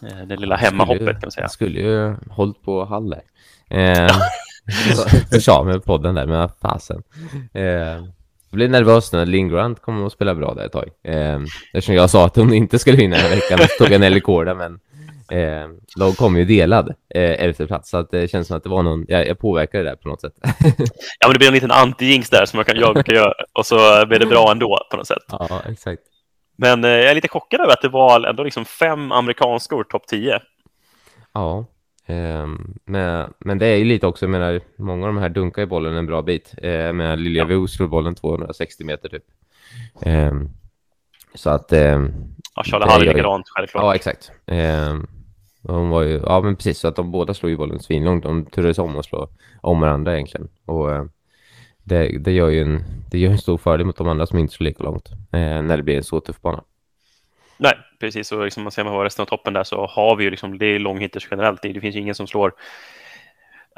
Eh, 0.02 0.26
det 0.26 0.36
lilla 0.36 0.56
hemmahoppet 0.56 1.06
kan 1.06 1.18
man 1.22 1.30
säga. 1.30 1.44
Jag 1.44 1.50
skulle 1.50 1.80
ju 1.80 2.16
hållit 2.30 2.62
på 2.62 2.84
Hall 2.84 3.10
där. 3.10 3.22
Eh, 3.70 4.16
mig 5.64 5.74
på 5.74 5.80
podden 5.80 6.14
där, 6.14 6.26
men 6.26 6.48
fasen. 6.62 7.02
Eh, 7.54 7.62
jag 8.50 8.56
blev 8.56 8.70
nervös 8.70 9.12
när 9.12 9.26
Linn 9.26 9.48
Grant 9.48 9.82
kom 9.82 10.06
att 10.06 10.12
spela 10.12 10.34
bra 10.34 10.54
där 10.54 10.64
ett 10.64 10.72
tag. 10.72 10.88
Eh, 11.04 11.40
eftersom 11.72 11.94
jag 11.94 12.10
sa 12.10 12.26
att 12.26 12.36
hon 12.36 12.54
inte 12.54 12.78
skulle 12.78 12.96
vinna 12.96 13.16
den 13.16 13.24
här 13.24 13.34
veckan, 13.34 13.58
så 13.58 13.84
tog 13.84 13.92
jag 13.92 14.00
Nelly 14.00 14.20
Korda, 14.20 14.54
men 14.54 14.80
eh, 15.30 15.68
lag 15.96 16.16
kom 16.16 16.36
ju 16.36 16.44
delad 16.44 16.94
eh, 17.14 17.66
plats, 17.66 17.90
så 17.90 17.96
att 17.96 18.10
det 18.10 18.30
känns 18.30 18.48
som 18.48 18.56
att 18.56 18.62
det 18.62 18.68
var 18.68 18.82
någon, 18.82 19.04
jag, 19.08 19.26
jag 19.26 19.38
påverkade 19.38 19.84
det 19.84 19.90
där 19.90 19.96
på 19.96 20.08
något 20.08 20.20
sätt. 20.20 20.32
Ja, 21.20 21.26
men 21.26 21.32
det 21.32 21.38
blir 21.38 21.48
en 21.48 21.54
liten 21.54 21.72
anti-jinx 21.72 22.30
där 22.30 22.46
som 22.46 22.56
jag 22.56 22.66
kan, 22.66 22.76
jag 22.76 23.06
kan 23.06 23.14
göra 23.14 23.32
och 23.52 23.66
så 23.66 24.06
blir 24.06 24.18
det 24.18 24.26
bra 24.26 24.50
ändå 24.52 24.78
på 24.90 24.96
något 24.96 25.06
sätt. 25.06 25.24
ja, 25.28 25.62
exakt. 25.68 26.02
Men 26.58 26.84
eh, 26.84 26.90
jag 26.90 27.10
är 27.10 27.14
lite 27.14 27.28
chockad 27.28 27.60
över 27.60 27.72
att 27.72 27.82
det 27.82 27.88
var 27.88 28.26
ändå 28.26 28.42
liksom 28.42 28.64
fem 28.64 29.12
amerikanskor 29.12 29.84
topp 29.84 30.06
10. 30.06 30.40
Ja, 31.32 31.66
ehm, 32.06 32.74
men, 32.84 33.32
men 33.38 33.58
det 33.58 33.66
är 33.66 33.76
ju 33.76 33.84
lite 33.84 34.06
också, 34.06 34.24
jag 34.24 34.30
menar, 34.30 34.60
många 34.76 35.06
av 35.06 35.14
de 35.14 35.20
här 35.20 35.28
dunkar 35.28 35.62
i 35.62 35.66
bollen 35.66 35.96
en 35.96 36.06
bra 36.06 36.22
bit. 36.22 36.54
Eh, 36.62 36.92
med 36.92 37.18
Lilja 37.20 37.46
Ja. 37.48 37.66
Slår 37.66 37.86
bollen 37.86 38.14
260 38.14 38.84
meter 38.84 39.08
typ. 39.08 39.24
Ehm, 40.02 40.48
så 41.34 41.50
att... 41.50 41.72
ehm, 41.72 42.12
Ja, 42.54 42.62
Charlie 42.64 42.84
Hall 42.86 43.00
är 43.00 43.04
ju- 43.06 43.12
likadant, 43.12 43.48
självklart. 43.48 43.82
ja, 43.84 43.94
exakt. 43.94 44.32
Ehm, 44.46 45.06
hon 45.62 45.88
var 45.90 46.02
ju, 46.02 46.20
ja 46.26 46.40
men 46.40 46.56
precis, 46.56 46.78
så 46.78 46.88
att 46.88 46.96
de 46.96 47.10
båda 47.10 47.34
slår 47.34 47.50
ju 47.50 47.56
bollen 47.56 47.80
svinlångt. 47.80 48.22
De 48.24 48.46
turades 48.46 48.78
om 48.78 48.96
att 48.96 49.04
slå 49.04 49.28
om 49.60 49.80
varandra 49.80 50.14
egentligen. 50.14 50.48
Och 50.64 50.92
eh, 50.92 51.04
det, 51.88 52.18
det 52.18 52.32
gör 52.32 52.48
ju 52.48 52.62
en, 52.62 52.84
det 53.10 53.18
gör 53.18 53.30
en 53.30 53.38
stor 53.38 53.58
fördel 53.58 53.86
mot 53.86 53.96
de 53.96 54.08
andra 54.08 54.26
som 54.26 54.38
inte 54.38 54.54
slår 54.54 54.64
lika 54.64 54.82
långt. 54.82 55.08
Eh, 55.32 55.62
när 55.62 55.76
det 55.76 55.82
blir 55.82 55.96
en 55.96 56.04
så 56.04 56.20
tuff 56.20 56.40
bana. 56.40 56.64
Nej, 57.56 57.74
precis. 58.00 58.32
Och 58.32 58.44
liksom, 58.44 58.62
man 58.62 58.72
ser 58.72 58.84
man 58.84 58.92
på 58.92 59.04
resten 59.04 59.22
av 59.22 59.26
toppen 59.26 59.52
där 59.52 59.64
så 59.64 59.86
har 59.86 60.16
vi 60.16 60.24
ju 60.24 60.30
liksom, 60.30 60.58
det 60.58 60.66
är 60.66 60.78
långhitters 60.78 61.28
generellt. 61.30 61.62
Det, 61.62 61.72
det 61.72 61.80
finns 61.80 61.96
ju 61.96 62.00
ingen 62.00 62.14
som 62.14 62.26
slår 62.26 62.52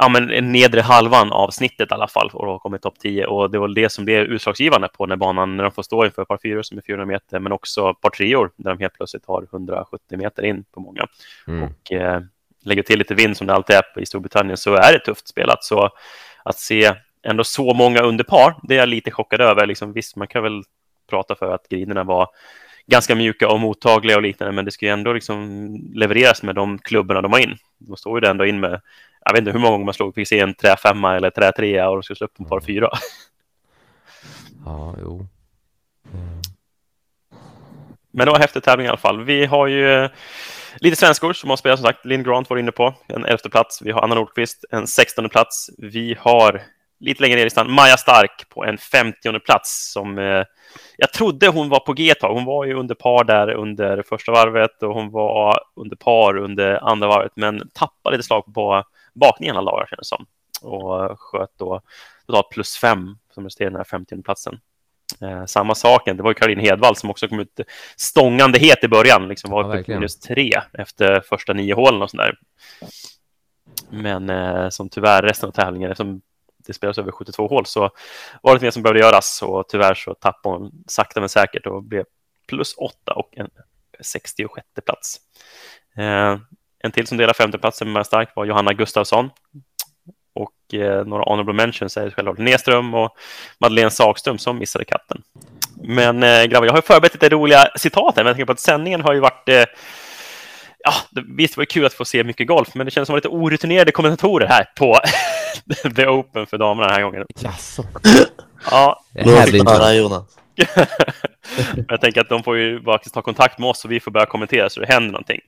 ja, 0.01 0.09
men 0.09 0.31
en 0.31 0.53
nedre 0.53 0.81
halvan 0.81 1.33
av 1.33 1.51
snittet 1.51 1.91
i 1.91 1.95
alla 1.95 2.09
fall 2.09 2.31
och 2.33 2.47
har 2.47 2.59
kommit 2.59 2.83
topp 2.83 2.99
10. 2.99 3.27
Och 3.27 3.51
det 3.51 3.59
var 3.59 3.69
det 3.69 3.93
som 3.93 4.05
blev 4.05 4.23
utslagsgivande 4.23 4.89
på 4.89 5.07
när 5.07 5.17
banan, 5.17 5.57
när 5.57 5.65
de 5.65 5.73
får 5.73 5.83
stå 5.83 6.05
inför 6.05 6.25
par 6.25 6.39
fyror 6.43 6.63
som 6.63 6.79
är 6.79 6.83
400 6.83 7.07
meter, 7.07 7.39
men 7.39 7.53
också 7.53 7.95
par 7.95 8.11
treor 8.11 8.51
där 8.57 8.71
de 8.71 8.79
helt 8.79 8.95
plötsligt 8.95 9.27
har 9.27 9.47
170 9.53 10.19
meter 10.19 10.45
in 10.45 10.65
på 10.75 10.81
många. 10.81 11.07
Mm. 11.47 11.63
och 11.63 11.93
eh, 11.93 12.21
lägger 12.63 12.83
till 12.83 12.99
lite 12.99 13.15
vind 13.15 13.37
som 13.37 13.47
det 13.47 13.55
alltid 13.55 13.77
är 13.77 14.03
i 14.03 14.07
Storbritannien 14.07 14.57
så 14.57 14.75
är 14.75 14.93
det 14.93 14.99
tufft 14.99 15.29
spelat. 15.29 15.65
Så 15.65 15.91
att 16.45 16.59
se 16.59 16.95
ändå 17.23 17.45
så 17.45 17.75
många 17.75 18.01
under 18.01 18.25
par, 18.25 18.55
det 18.63 18.75
är 18.75 18.79
jag 18.79 18.89
lite 18.89 19.11
chockad 19.11 19.41
över. 19.41 19.67
Liksom, 19.67 19.93
visst, 19.93 20.17
man 20.17 20.29
kan 20.29 20.43
väl 20.43 20.63
prata 21.11 21.35
för 21.35 21.55
att 21.55 21.69
griderna 21.69 22.05
var 22.05 22.29
ganska 22.87 23.15
mjuka 23.15 23.49
och 23.49 23.61
mottagliga 23.61 24.17
och 24.17 24.23
liknande, 24.23 24.53
men 24.53 24.65
det 24.65 24.71
ska 24.71 24.87
ju 24.87 24.93
ändå 24.93 25.13
liksom 25.13 25.67
levereras 25.95 26.43
med 26.43 26.55
de 26.55 26.79
klubborna 26.79 27.23
de 27.23 27.33
har 27.33 27.39
in. 27.39 27.57
De 27.79 27.97
står 27.97 28.25
ju 28.25 28.31
ändå 28.31 28.47
in 28.47 28.61
med, 28.61 28.81
jag 29.25 29.33
vet 29.33 29.39
inte 29.39 29.53
hur 29.53 29.59
många 29.59 29.71
gånger 29.71 29.85
man 29.85 29.95
slog, 29.95 30.27
se 30.27 30.41
en 30.41 30.55
träfemma 30.55 31.17
eller 31.17 31.31
trätrea 31.31 31.89
och 31.89 31.97
de 31.97 32.03
ska 32.03 32.15
slå 32.15 32.25
upp 32.25 32.41
en 32.41 32.47
par 32.47 32.61
fyra. 32.61 32.91
Ja, 34.65 34.95
jo. 35.03 35.27
Ehm, 36.15 36.41
Men 38.11 38.27
det 38.27 38.31
var 38.31 38.37
en 38.37 38.43
häftig 38.43 38.63
tävling 38.63 38.87
i 38.87 38.89
alla 38.89 38.99
fall. 38.99 39.25
Vi 39.25 39.47
har 39.47 39.67
ju 39.67 39.93
eh, 39.93 40.11
lite 40.81 40.97
svenskor 40.97 41.33
som 41.33 41.51
har 41.51 41.57
spelat 41.57 41.79
som 41.79 41.87
sagt. 41.87 42.05
Linn 42.05 42.23
Grant 42.23 42.51
var 42.51 42.57
inne 42.57 42.73
på 42.73 42.95
en 43.07 43.25
elfte 43.25 43.51
plats. 43.51 43.83
Vi 43.83 43.91
har 43.91 44.03
Anna 44.03 44.15
Nordqvist 44.15 44.65
en 44.71 44.87
sextonde 44.87 45.29
plats. 45.29 45.71
Vi 45.79 46.17
har 46.19 46.63
lite 47.01 47.23
längre 47.23 47.35
ner 47.35 47.41
i 47.43 47.45
listan 47.45 47.71
Maja 47.73 47.97
Stark 47.97 48.49
på 48.49 48.65
en 48.65 48.79
femtionde 48.79 49.41
plats 49.41 49.93
som 49.93 50.19
eh, 50.19 50.45
jag 50.97 51.13
trodde 51.13 51.49
hon 51.49 51.69
var 51.69 51.81
på 51.81 51.93
G 51.93 52.11
ett 52.11 52.21
tag. 52.21 52.35
Hon 52.35 52.45
var 52.45 52.65
ju 52.65 52.75
under 52.75 52.95
par 52.95 53.25
där 53.25 53.51
under 53.51 54.03
första 54.09 54.33
varvet 54.33 54.83
och 54.83 54.95
hon 54.95 55.11
var 55.11 55.61
under 55.77 55.97
par 55.97 56.37
under 56.37 56.91
andra 56.91 57.09
varvet, 57.09 57.33
men 57.35 57.71
tappade 57.75 58.17
lite 58.17 58.27
slag 58.27 58.55
på 58.55 58.85
bakningen 59.15 59.57
alla 59.57 59.71
dagar 59.71 59.87
kändes 59.87 60.09
som 60.09 60.27
och 60.63 61.21
sköt 61.21 61.51
då 61.59 61.81
totalt 62.27 62.51
plus 62.51 62.77
fem 62.77 63.17
som 63.35 63.45
resterade 63.45 63.71
den 63.71 63.77
här 63.77 63.85
femtionde 63.85 64.23
platsen. 64.23 64.61
Eh, 65.21 65.45
samma 65.45 65.75
sak, 65.75 66.03
det 66.07 66.23
var 66.23 66.31
ju 66.31 66.35
Caroline 66.35 66.61
Hedvall 66.61 66.97
som 66.97 67.11
också 67.11 67.29
kom 67.29 67.41
ut 67.41 67.61
stångande 67.97 68.59
het 68.59 68.85
i 68.85 68.89
början, 68.89 69.29
liksom 69.29 69.51
var 69.51 69.63
Ja, 69.63 69.67
uppe 69.69 69.77
verkligen. 69.77 70.01
minus 70.01 70.21
tre 70.21 70.53
efter 70.79 71.21
första 71.21 71.53
nio 71.53 71.75
hålen 71.75 72.03
och 72.03 72.11
sådär. 72.11 72.35
Men 73.91 74.31
eh, 74.31 74.69
som 74.69 74.89
tyvärr 74.89 75.23
resten 75.23 75.49
av 75.49 75.53
tävlingen, 75.53 75.91
eftersom 75.91 76.21
det 76.67 76.73
spelas 76.73 76.99
över 76.99 77.13
72 77.13 77.49
hål, 77.49 77.67
så 77.67 77.91
var 78.43 78.55
det 78.55 78.63
mer 78.63 78.71
som 78.71 78.83
behövde 78.83 79.01
göras 79.01 79.43
och 79.43 79.69
tyvärr 79.69 79.95
så 79.95 80.15
tappade 80.15 80.57
hon 80.57 80.73
sakta 80.87 81.21
men 81.21 81.29
säkert 81.29 81.67
och 81.67 81.83
blev 81.83 82.05
plus 82.49 82.75
åtta 82.77 83.13
och 83.13 83.29
en 83.33 83.49
66 84.01 84.67
plats. 84.87 85.21
Eh, 85.97 86.39
en 86.83 86.93
till 86.93 87.07
som 87.07 87.19
delar 87.19 87.33
femteplatsen 87.33 87.93
med 87.93 88.07
stark 88.07 88.37
var 88.37 88.45
Johanna 88.45 88.73
Gustafsson. 88.73 89.31
Och 90.33 90.75
eh, 90.75 91.07
några 91.07 91.23
honorable 91.23 91.55
mentions 91.55 91.97
är 91.97 92.11
självklart 92.11 92.39
Nedström 92.39 92.95
och 92.95 93.17
Madeleine 93.59 93.91
Sagström 93.91 94.39
som 94.39 94.59
missade 94.59 94.85
katten. 94.85 95.23
Men 95.83 96.23
eh, 96.23 96.45
grabbar, 96.45 96.67
jag 96.67 96.73
har 96.73 96.81
förberett 96.81 97.15
lite 97.15 97.29
roliga 97.29 97.69
citat 97.77 98.17
här, 98.17 98.25
men 98.25 98.27
jag 98.27 98.37
tänker 98.37 98.47
på 98.47 98.53
att 98.53 98.61
sändningen 98.61 99.01
har 99.01 99.13
ju 99.13 99.21
varit 99.21 99.49
eh, 99.49 99.65
Ja, 100.85 100.93
det, 101.11 101.25
visst 101.37 101.57
var 101.57 101.63
det 101.63 101.67
kul 101.67 101.87
att 101.87 101.95
få 101.95 102.05
se 102.05 102.25
mycket 102.25 102.47
golf, 102.49 102.75
men 102.75 102.85
det 102.85 102.91
känns 102.91 103.07
som 103.07 103.17
lite 103.17 103.29
orutinerade 103.29 103.93
kommentatorer 103.93 104.47
här 104.47 104.65
på 104.77 104.99
The 105.97 106.07
Open 106.07 106.47
för 106.47 106.59
damerna 106.59 106.87
den 106.89 106.95
här 106.97 107.03
gången. 107.03 107.25
Jaså? 107.41 107.85
Ja, 108.71 109.05
Det 109.15 109.31
här 109.31 109.47
blir 109.51 109.61
inte... 109.61 109.93
Jonas. 109.95 110.37
Jag 111.89 112.01
tänker 112.01 112.21
att 112.21 112.29
de 112.29 112.43
får 112.43 112.57
ju 112.59 112.83
faktiskt 112.83 113.15
ta 113.15 113.23
kontakt 113.23 113.59
med 113.59 113.69
oss 113.69 113.81
så 113.81 113.89
vi 113.89 114.01
får 114.01 114.11
börja 114.11 114.27
kommentera 114.27 114.71
så 114.71 114.81
det 114.81 114.87
händer 114.87 115.13
någonting. 115.13 115.41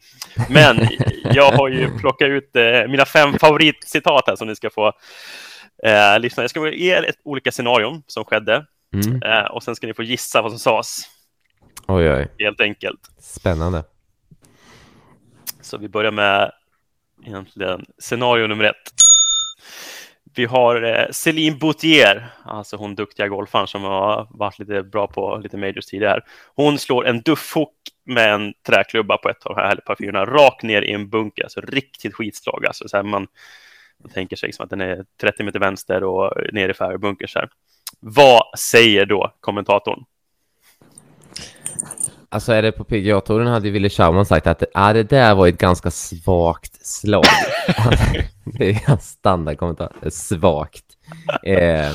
Men 0.49 0.89
jag 1.25 1.53
har 1.53 1.69
ju 1.69 1.99
plockat 1.99 2.27
ut 2.29 2.57
eh, 2.57 2.89
mina 2.89 3.05
fem 3.05 3.39
favoritcitat 3.39 4.25
här 4.27 4.37
som 4.37 4.49
ni 4.49 4.57
ska 4.57 4.71
få 4.71 4.87
eh, 5.85 6.19
lyssna. 6.21 6.43
Jag 6.43 6.51
ska 6.51 6.69
ge 6.69 6.95
er 6.97 7.03
ett, 7.03 7.17
olika 7.25 7.53
scenarion 7.53 8.03
som 8.07 8.25
skedde 8.25 8.67
Mm. 8.95 9.23
eh, 9.23 9.45
och 9.45 9.63
sen 9.63 9.77
ska 9.77 9.87
ni 9.87 9.95
få 9.95 10.03
gissa 10.03 10.43
vad 10.43 10.51
som 10.53 10.59
sades, 10.59 10.99
Oj, 11.87 12.11
oj. 12.13 12.29
helt 12.39 12.61
enkelt. 12.61 13.01
Spännande. 13.21 13.85
Så 15.73 15.79
vi 15.79 15.89
börjar 15.89 16.13
med 16.13 16.53
egentligen 17.27 17.85
scenario 17.99 18.47
nummer 18.47 18.65
ett. 18.65 18.93
Vi 20.35 20.45
har 20.45 20.83
eh, 20.83 21.07
Céline 21.11 21.59
Boutier, 21.59 22.29
alltså 22.45 22.77
hon 22.77 22.95
duktiga 22.95 23.29
golfaren 23.29 23.67
som 23.67 23.83
har 23.83 24.29
varit 24.31 24.59
lite 24.59 24.83
bra 24.83 25.07
på 25.07 25.37
lite 25.43 25.57
majors 25.57 25.87
tidigare. 25.87 26.21
Hon 26.55 26.79
slår 26.79 27.07
en 27.07 27.21
duffhook 27.21 27.75
med 28.05 28.35
en 28.35 28.55
träklubba 28.67 29.17
på 29.17 29.29
ett 29.29 29.47
av 29.47 29.55
de 29.55 29.61
här 29.61 29.77
par 29.77 29.97
fyrorna 29.97 30.25
rakt 30.25 30.63
ner 30.63 30.83
i 30.83 30.93
en 30.93 31.09
bunker, 31.09 31.43
alltså 31.43 31.61
riktigt 31.61 32.15
skitslag. 32.15 32.67
Alltså, 32.67 32.89
så 32.89 32.97
här 32.97 33.05
man, 33.05 33.27
man 34.03 34.13
tänker 34.13 34.37
sig 34.37 34.47
liksom 34.47 34.65
att 34.65 34.71
den 34.71 34.81
är 34.81 35.05
30 35.21 35.43
meter 35.43 35.61
vänster 35.61 36.05
och 36.05 36.33
ner 36.53 36.69
i 36.69 36.75
färgbunker. 36.75 37.31
Här. 37.35 37.49
Vad 38.01 38.59
säger 38.59 39.07
då 39.07 39.35
kommentatorn? 39.41 40.05
Alltså 42.33 42.53
är 42.53 42.63
det 42.63 42.73
på 42.73 42.85
PGA-touren 42.85 43.47
hade 43.47 43.67
ju 43.67 43.73
Wille 43.73 43.91
Schauman 43.91 44.27
sagt 44.27 44.47
att 44.47 44.63
ah, 44.75 44.93
det 44.93 45.03
där 45.03 45.35
var 45.35 45.49
ett 45.49 45.59
ganska 45.59 45.91
svagt 45.91 46.87
slag. 46.87 47.25
det 48.45 48.71
är 48.71 48.83
hans 48.87 49.09
standardkommentar. 49.09 49.93
Svagt. 50.11 50.85
Eh, 51.43 51.91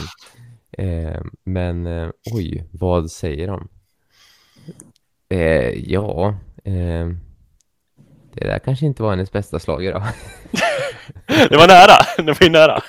eh, 0.71 1.21
men 1.43 1.87
eh, 1.87 2.09
oj, 2.33 2.63
vad 2.71 3.11
säger 3.11 3.47
de? 3.47 3.67
Eh, 5.29 5.91
ja, 5.91 6.35
eh, 6.63 7.07
det 8.33 8.47
där 8.47 8.59
kanske 8.59 8.85
inte 8.85 9.03
var 9.03 9.09
hennes 9.09 9.31
bästa 9.31 9.59
slag 9.59 9.85
idag. 9.85 10.03
Det 11.27 11.57
var 11.57 11.67
nära, 11.67 12.25
det 12.25 12.39
var 12.39 12.45
ju 12.45 12.49
nära. 12.49 12.81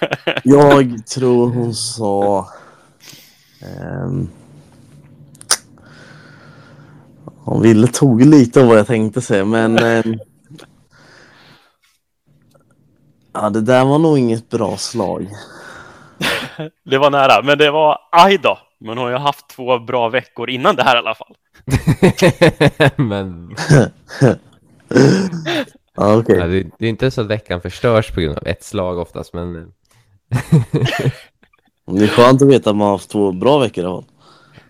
Jag 0.45 1.07
tror 1.07 1.51
hon 1.51 1.75
sa... 1.75 2.49
ehm, 3.63 4.29
hon 7.49 7.63
ville 7.63 7.87
tog 7.87 8.25
lite 8.25 8.61
av 8.61 8.67
vad 8.67 8.79
jag 8.79 8.87
tänkte 8.87 9.21
säga, 9.21 9.45
men... 9.45 9.79
ehm, 9.85 10.19
ja, 13.33 13.51
det 13.51 13.61
där 13.61 13.85
var 13.85 13.99
nog 13.99 14.19
inget 14.19 14.51
bra 14.51 14.77
slag. 14.77 15.29
det 16.85 16.99
var 16.99 17.11
nära, 17.11 17.43
men 17.43 17.59
det 17.59 17.71
var 17.71 17.99
aj 18.13 18.39
då. 18.39 18.59
Men 18.81 18.89
hon 18.89 18.99
har 18.99 19.11
ju 19.11 19.17
haft 19.17 19.49
två 19.49 19.79
bra 19.79 20.09
veckor 20.09 20.51
innan 20.51 20.77
det 20.77 20.83
här 20.83 20.97
i 20.97 20.99
alla 20.99 21.15
fall. 21.15 21.37
Men 23.09 23.55
okej. 25.95 26.39
ja, 26.39 26.47
det, 26.47 26.67
det 26.79 26.87
är 26.87 26.91
inte 26.91 27.11
så 27.11 27.21
att 27.21 27.27
veckan 27.27 27.61
förstörs 27.61 28.11
på 28.11 28.21
grund 28.21 28.39
av 28.39 28.47
ett 28.47 28.65
slag 28.65 28.99
oftast, 28.99 29.35
men 29.35 29.57
eh, 29.57 29.63
Det 31.87 32.05
är 32.05 32.09
skönt 32.09 32.43
att 32.43 32.49
veta 32.49 32.71
att 32.71 32.77
man 32.77 32.87
har 32.87 32.93
haft 32.93 33.11
två 33.11 33.33
bra 33.33 33.59
veckor 33.59 33.85
i 33.85 33.87
alla 33.87 34.03
fall. 34.03 34.11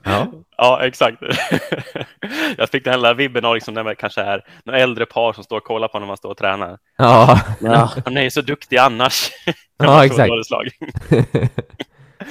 ja. 0.02 0.26
Ja, 0.60 0.86
exakt. 0.86 1.22
Jag 2.56 2.68
fick 2.70 2.84
den 2.84 2.90
här 2.90 2.98
lilla 2.98 3.14
vibben 3.14 3.44
av 3.44 3.54
liksom 3.54 3.74
när 3.74 3.84
man 3.84 3.96
kanske 3.96 4.20
är 4.20 4.44
några 4.64 4.78
äldre 4.78 5.06
par 5.06 5.32
som 5.32 5.44
står 5.44 5.56
och 5.56 5.64
kollar 5.64 5.88
på 5.88 5.98
när 5.98 6.06
man 6.06 6.16
står 6.16 6.30
och 6.30 6.36
tränar. 6.36 6.78
Ja, 6.96 7.40
Ja, 7.60 7.92
Han 8.04 8.16
är 8.16 8.22
ju 8.22 8.30
så 8.30 8.40
duktig 8.40 8.76
annars. 8.76 9.30
ja 9.78 10.04
exakt. 10.04 10.32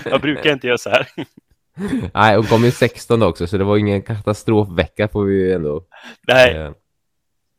Jag 0.05 0.21
brukar 0.21 0.51
inte 0.51 0.67
göra 0.67 0.77
så 0.77 0.89
här. 0.89 1.07
Nej, 2.13 2.35
hon 2.35 2.45
kom 2.45 2.63
ju 2.63 2.71
16 2.71 3.23
också, 3.23 3.47
så 3.47 3.57
det 3.57 3.63
var 3.63 3.77
ingen 3.77 4.01
katastrofvecka 4.01 5.07
får 5.07 5.23
vi 5.25 5.35
ju 5.35 5.53
ändå. 5.53 5.83
Nej, 6.27 6.55
Eh, 6.55 6.71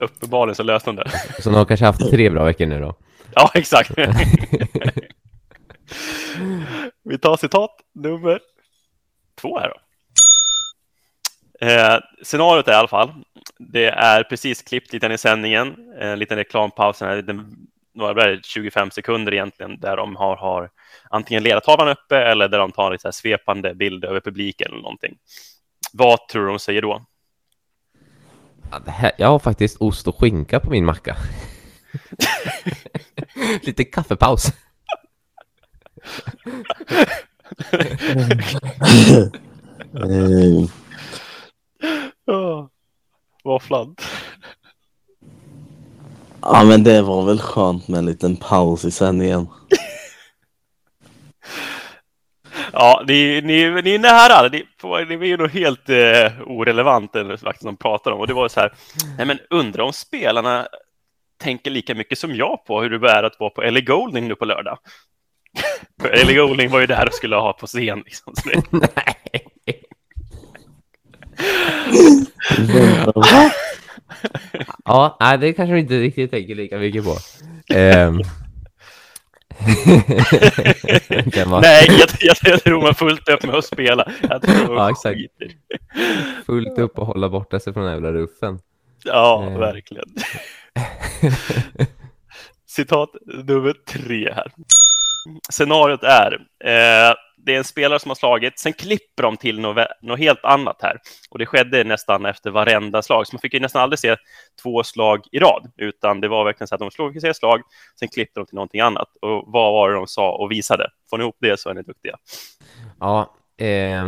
uppenbarligen 0.04 0.54
så 0.54 0.62
löste 0.62 0.90
hon 0.90 0.96
det. 0.96 1.10
Så 1.38 1.48
hon 1.50 1.54
har 1.54 1.64
kanske 1.64 1.86
haft 1.86 2.10
tre 2.10 2.30
bra 2.30 2.44
veckor 2.44 2.66
nu 2.66 2.80
då. 2.80 2.94
Ja, 3.34 3.50
exakt. 3.54 3.90
Vi 7.04 7.18
tar 7.18 7.36
citat 7.36 7.70
nummer 7.94 8.40
två 9.40 9.58
här 9.58 9.68
då. 9.68 9.74
Eh, 11.60 11.98
scenariot 12.22 12.68
är 12.68 12.72
i 12.72 12.74
alla 12.74 12.88
fall, 12.88 13.12
det 13.58 13.86
är 13.86 14.22
precis 14.22 14.62
klippt 14.62 14.92
lite 14.92 15.06
i 15.06 15.18
sändningen, 15.18 15.76
en 16.00 16.18
liten 16.18 16.36
reklampaus, 16.36 17.02
en 17.02 17.68
några 17.98 18.14
vad 18.14 18.24
är 18.24 18.28
det, 18.28 18.44
25 18.44 18.90
sekunder 18.90 19.34
egentligen, 19.34 19.80
där 19.80 19.96
de 19.96 20.16
har, 20.16 20.36
har 20.36 20.70
antingen 21.10 21.42
ledartavlan 21.42 21.88
uppe 21.88 22.16
eller 22.16 22.48
där 22.48 22.58
de 22.58 22.72
tar 22.72 22.96
så 22.96 23.08
här 23.08 23.12
svepande 23.12 23.74
bilder 23.74 24.08
över 24.08 24.20
publiken 24.20 24.68
eller 24.68 24.82
någonting. 24.82 25.16
Vad 25.92 26.28
tror 26.28 26.42
du 26.42 26.48
de 26.48 26.58
säger 26.58 26.82
då? 26.82 27.06
Ja, 28.70 28.78
det 28.84 28.90
här, 28.90 29.12
jag 29.18 29.28
har 29.28 29.38
faktiskt 29.38 29.76
ost 29.80 30.08
och 30.08 30.20
skinka 30.20 30.60
på 30.60 30.70
min 30.70 30.84
macka. 30.84 31.16
Lite 33.62 33.84
kaffepaus. 33.84 34.52
eh, 43.44 43.50
Våfflan. 43.50 43.96
ja 46.42 46.64
men 46.64 46.84
det 46.84 47.02
var 47.02 47.24
väl 47.24 47.40
skönt 47.40 47.88
med 47.88 47.98
en 47.98 48.06
liten 48.06 48.36
paus 48.36 48.84
i 48.84 48.90
sändningen. 48.90 49.46
Ja, 52.72 53.04
ni, 53.08 53.40
ni, 53.44 53.82
ni 53.82 53.94
är 53.94 53.98
nära. 53.98 54.48
Ni, 54.48 54.64
på- 54.80 54.98
det 54.98 55.14
är 55.14 55.24
ju 55.24 55.36
nog 55.36 55.50
helt 55.50 55.88
eh, 55.88 56.32
orelevant 56.46 57.16
eller 57.16 57.36
faktiskt 57.36 57.64
de 57.64 57.76
pratar 57.76 58.10
om. 58.10 58.20
Och 58.20 58.26
det 58.26 58.34
var 58.34 58.48
så 58.48 58.60
här, 58.60 58.72
nej 59.16 59.26
men 59.26 59.38
undrar 59.50 59.84
om 59.84 59.92
spelarna 59.92 60.68
tänker 61.42 61.70
lika 61.70 61.94
mycket 61.94 62.18
som 62.18 62.34
jag 62.34 62.64
på 62.66 62.80
hur 62.82 62.98
det 62.98 63.10
är 63.10 63.22
att 63.22 63.40
vara 63.40 63.50
på 63.50 63.62
Ellie 63.62 63.80
Golding 63.80 64.28
nu 64.28 64.34
på 64.34 64.44
lördag. 64.44 64.78
För 66.00 66.08
Ellie 66.08 66.36
Golding 66.36 66.70
var 66.70 66.80
ju 66.80 66.86
där 66.86 67.06
och 67.08 67.14
skulle 67.14 67.36
ha 67.36 67.52
på 67.52 67.66
scen. 67.66 68.02
Liksom. 68.04 68.34
Nej. 68.70 69.82
Ja, 74.84 75.16
nej, 75.20 75.38
det 75.38 75.52
kanske 75.52 75.74
vi 75.74 75.80
inte 75.80 75.98
riktigt 75.98 76.30
tänker 76.30 76.54
lika 76.54 76.78
mycket 76.78 77.04
på. 77.04 77.10
Vara 81.46 81.60
nej, 81.60 81.86
jag, 81.88 82.08
jag, 82.20 82.36
jag 82.42 82.62
tror 82.64 82.82
man 82.82 82.94
fullt 82.94 83.28
upp 83.28 83.42
med 83.42 83.54
att 83.54 83.64
spela. 83.64 84.08
Jag 84.28 84.42
tror 84.42 84.76
Ja, 84.76 84.90
exakt. 84.90 85.18
fullt 86.46 86.78
upp 86.78 86.98
och 86.98 87.06
hålla 87.06 87.28
borta 87.28 87.60
sig 87.60 87.72
från 87.72 87.84
den 87.84 87.92
jävla 87.92 88.12
ruffen. 88.12 88.58
Ja, 89.04 89.44
Eh. 89.50 89.58
verkligen. 89.58 90.04
Citat 92.66 93.10
nummer 93.44 93.74
tre 93.88 94.32
här. 94.34 94.52
Scenariot 95.50 96.02
är, 96.02 96.32
eh, 96.64 97.14
det 97.48 97.54
är 97.54 97.58
en 97.58 97.64
spelare 97.64 97.98
som 97.98 98.10
har 98.10 98.14
slagit, 98.14 98.58
sen 98.58 98.72
klipper 98.72 99.22
de 99.22 99.36
till 99.36 99.60
något, 99.60 99.86
något 100.02 100.18
helt 100.18 100.44
annat 100.44 100.76
här. 100.82 100.96
Och 101.30 101.38
det 101.38 101.46
skedde 101.46 101.84
nästan 101.84 102.26
efter 102.26 102.50
varenda 102.50 103.02
slag, 103.02 103.26
så 103.26 103.34
man 103.34 103.40
fick 103.40 103.54
ju 103.54 103.60
nästan 103.60 103.82
aldrig 103.82 103.98
se 103.98 104.16
två 104.62 104.84
slag 104.84 105.20
i 105.32 105.38
rad, 105.38 105.72
utan 105.76 106.20
det 106.20 106.28
var 106.28 106.44
verkligen 106.44 106.68
så 106.68 106.74
att 106.74 106.80
de 106.80 106.90
slog 106.90 107.12
fick 107.12 107.22
se 107.22 107.28
ett 107.28 107.36
slag, 107.36 107.60
sen 107.98 108.08
klippte 108.08 108.40
de 108.40 108.46
till 108.46 108.54
någonting 108.54 108.80
annat. 108.80 109.08
Och 109.22 109.44
vad 109.46 109.72
var 109.72 109.88
det 109.88 109.94
de 109.94 110.06
sa 110.06 110.32
och 110.32 110.50
visade? 110.50 110.90
Får 111.10 111.18
ni 111.18 111.24
ihop 111.24 111.36
det 111.40 111.60
så 111.60 111.70
är 111.70 111.74
ni 111.74 111.82
duktiga. 111.82 112.16
Ja, 113.00 113.34
eh, 113.58 114.04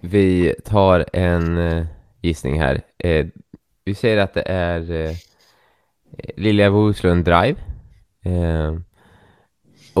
Vi 0.00 0.54
tar 0.64 1.06
en 1.12 1.58
eh, 1.58 1.86
gissning 2.22 2.60
här. 2.60 2.80
Eh, 2.98 3.26
vi 3.84 3.94
säger 3.94 4.18
att 4.18 4.34
det 4.34 4.42
är 4.46 4.90
eh, 4.92 5.14
Lilja 6.36 6.70
Bohuslund 6.70 7.24
Drive. 7.24 7.56
Eh, 8.24 8.74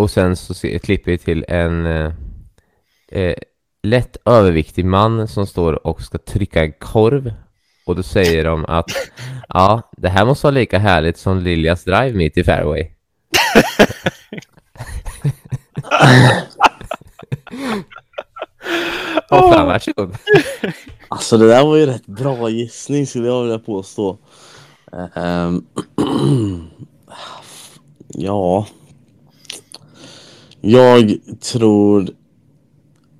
och 0.00 0.10
sen 0.10 0.36
så 0.36 0.54
se, 0.54 0.78
klipper 0.78 1.10
vi 1.10 1.18
till 1.18 1.44
en 1.48 1.86
eh, 1.86 2.12
eh, 3.08 3.34
lätt 3.82 4.16
överviktig 4.24 4.84
man 4.84 5.28
som 5.28 5.46
står 5.46 5.86
och 5.86 6.02
ska 6.02 6.18
trycka 6.18 6.64
en 6.64 6.72
korv. 6.72 7.32
Och 7.86 7.96
då 7.96 8.02
säger 8.02 8.44
de 8.44 8.64
att 8.64 8.90
ja, 9.48 9.90
det 9.96 10.08
här 10.08 10.24
måste 10.24 10.46
vara 10.46 10.54
lika 10.54 10.78
härligt 10.78 11.18
som 11.18 11.38
Liljas 11.38 11.84
Drive 11.84 12.12
mitt 12.12 12.38
i 12.38 12.44
fairway. 12.44 12.86
Åh 19.30 19.52
fan, 19.52 19.66
varsågod. 19.66 20.16
Alltså 21.08 21.38
det 21.38 21.48
där 21.48 21.64
var 21.64 21.76
ju 21.76 21.86
rätt 21.86 22.06
bra 22.06 22.48
gissning 22.48 23.06
skulle 23.06 23.26
jag 23.26 23.42
vilja 23.42 23.58
påstå. 23.58 24.18
Ehm, 25.14 25.66
ja. 28.08 28.66
Jag 30.60 31.18
tror 31.40 32.08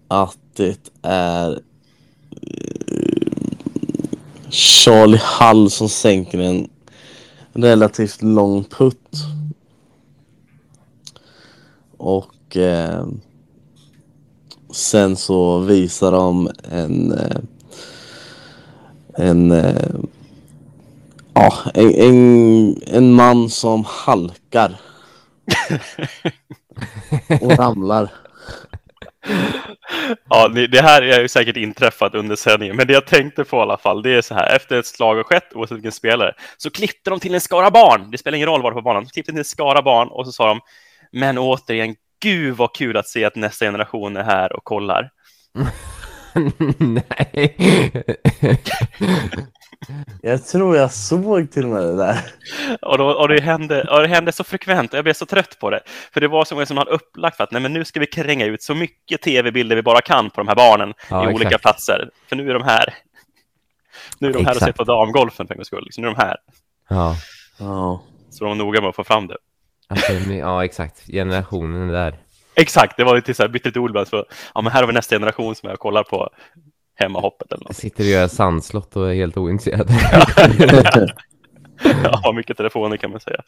att 0.08 0.38
det 0.56 0.90
är 1.02 1.50
eh, 1.50 1.58
Charlie 4.50 5.20
Hall 5.22 5.70
som 5.70 5.88
sänker 5.88 6.38
en 6.38 6.68
relativt 7.52 8.22
lång 8.22 8.64
putt. 8.64 9.16
Och 11.96 12.56
eh, 12.56 13.06
sen 14.70 15.16
så 15.16 15.58
visar 15.58 16.12
de 16.12 16.50
en 16.70 17.12
eh, 17.12 17.40
en, 19.14 19.50
eh, 19.50 19.94
ja, 21.34 21.54
en, 21.74 21.94
en, 21.94 22.82
en 22.86 23.12
man 23.12 23.50
som 23.50 23.84
halkar 23.86 24.80
och 27.40 27.58
ramlar. 27.58 28.08
Ja, 30.28 30.48
det 30.48 30.82
här 30.82 31.02
är 31.02 31.20
ju 31.20 31.28
säkert 31.28 31.56
inträffat 31.56 32.14
under 32.14 32.36
sändningen, 32.36 32.76
men 32.76 32.86
det 32.86 32.92
jag 32.92 33.06
tänkte 33.06 33.44
på 33.44 33.56
i 33.56 33.60
alla 33.60 33.76
fall, 33.76 34.02
det 34.02 34.10
är 34.10 34.22
så 34.22 34.34
här, 34.34 34.56
efter 34.56 34.78
ett 34.78 34.86
slag 34.86 35.14
har 35.14 35.22
skett, 35.22 35.52
oavsett 35.54 35.76
vilken 35.76 35.92
spelare, 35.92 36.34
så 36.56 36.70
klippte 36.70 37.10
de 37.10 37.20
till 37.20 37.34
en 37.34 37.40
skara 37.40 37.70
barn. 37.70 38.10
Det 38.10 38.18
spelar 38.18 38.36
ingen 38.36 38.48
roll 38.48 38.62
var 38.62 38.72
på 38.72 38.82
banan, 38.82 39.04
de 39.04 39.10
klippte 39.10 39.32
till 39.32 39.38
en 39.38 39.44
skara 39.44 39.82
barn 39.82 40.08
och 40.08 40.26
så 40.26 40.32
sa 40.32 40.46
de, 40.46 40.60
men 41.12 41.38
återigen, 41.38 41.94
gud 42.22 42.56
vad 42.56 42.74
kul 42.74 42.96
att 42.96 43.08
se 43.08 43.24
att 43.24 43.36
nästa 43.36 43.64
generation 43.64 44.16
är 44.16 44.22
här 44.22 44.56
och 44.56 44.64
kollar. 44.64 45.10
Nej. 46.78 47.56
Jag 50.22 50.46
tror 50.46 50.76
jag 50.76 50.92
såg 50.92 51.50
till 51.50 51.64
och 51.64 51.70
med 51.70 51.82
det 51.82 51.96
där. 51.96 52.18
Och, 52.82 52.98
då, 52.98 53.06
och, 53.10 53.28
det 53.28 53.40
hände, 53.40 53.84
och 53.84 54.00
det 54.00 54.08
hände 54.08 54.32
så 54.32 54.44
frekvent, 54.44 54.92
och 54.92 54.96
jag 54.96 55.04
blev 55.04 55.14
så 55.14 55.26
trött 55.26 55.58
på 55.60 55.70
det. 55.70 55.80
För 56.12 56.20
det 56.20 56.28
var 56.28 56.44
som 56.44 56.66
som 56.66 56.76
hade 56.76 56.90
upplagt 56.90 57.36
för 57.36 57.44
att 57.44 57.50
nej, 57.50 57.62
men 57.62 57.72
nu 57.72 57.84
ska 57.84 58.00
vi 58.00 58.06
kränga 58.06 58.46
ut 58.46 58.62
så 58.62 58.74
mycket 58.74 59.22
tv-bilder 59.22 59.76
vi 59.76 59.82
bara 59.82 60.00
kan 60.00 60.30
på 60.30 60.40
de 60.40 60.48
här 60.48 60.54
barnen 60.56 60.94
Ja, 61.10 61.24
i 61.24 61.34
olika 61.34 61.48
exakt. 61.48 61.62
platser. 61.62 62.10
För 62.28 62.36
nu 62.36 62.50
är 62.50 62.54
de 62.54 62.62
här. 62.62 62.94
Nu 64.18 64.28
är 64.28 64.32
de 64.32 64.46
här 64.46 64.54
och 64.54 64.62
ser 64.62 64.72
på 64.72 64.84
damgolfen 64.84 65.46
för 65.46 65.54
en 65.54 65.58
gångs 65.58 65.66
skull. 65.66 65.88
Så 65.90 66.00
nu 66.00 66.06
är 66.06 66.14
de 66.14 66.20
här. 66.22 66.36
Ja, 66.88 67.16
Ja. 67.58 68.02
Så 68.30 68.44
de 68.44 68.48
var 68.48 68.54
noga 68.64 68.80
med 68.80 68.88
att 68.90 68.96
få 68.96 69.04
fram 69.04 69.26
det. 69.26 69.36
alltså, 69.88 70.12
ja, 70.12 70.64
exakt. 70.64 71.06
Generationen 71.06 71.88
där. 71.88 72.14
Exakt, 72.54 72.96
det 72.96 73.04
var 73.04 73.16
lite 73.16 73.34
så 73.34 73.42
här 73.42 73.48
bytt 73.48 73.66
ett 73.66 73.76
ord. 73.76 74.08
Så, 74.08 74.24
ja, 74.54 74.60
men 74.60 74.72
här 74.72 74.80
har 74.80 74.86
vi 74.86 74.92
nästa 74.92 75.14
generation 75.14 75.54
som 75.54 75.68
jag 75.68 75.78
kollar 75.78 76.02
på 76.02 76.28
hemmahoppet 77.00 77.52
eller 77.52 77.64
något. 77.64 77.76
Sitter 77.76 78.04
och 78.04 78.10
gör 78.10 78.28
sandslott 78.28 78.96
och 78.96 79.10
är 79.10 79.14
helt 79.14 79.36
ointresserad. 79.36 79.90
Ja, 81.82 82.32
mycket 82.36 82.56
telefoner 82.56 82.96
kan 82.96 83.10
man 83.10 83.20
säga. 83.20 83.42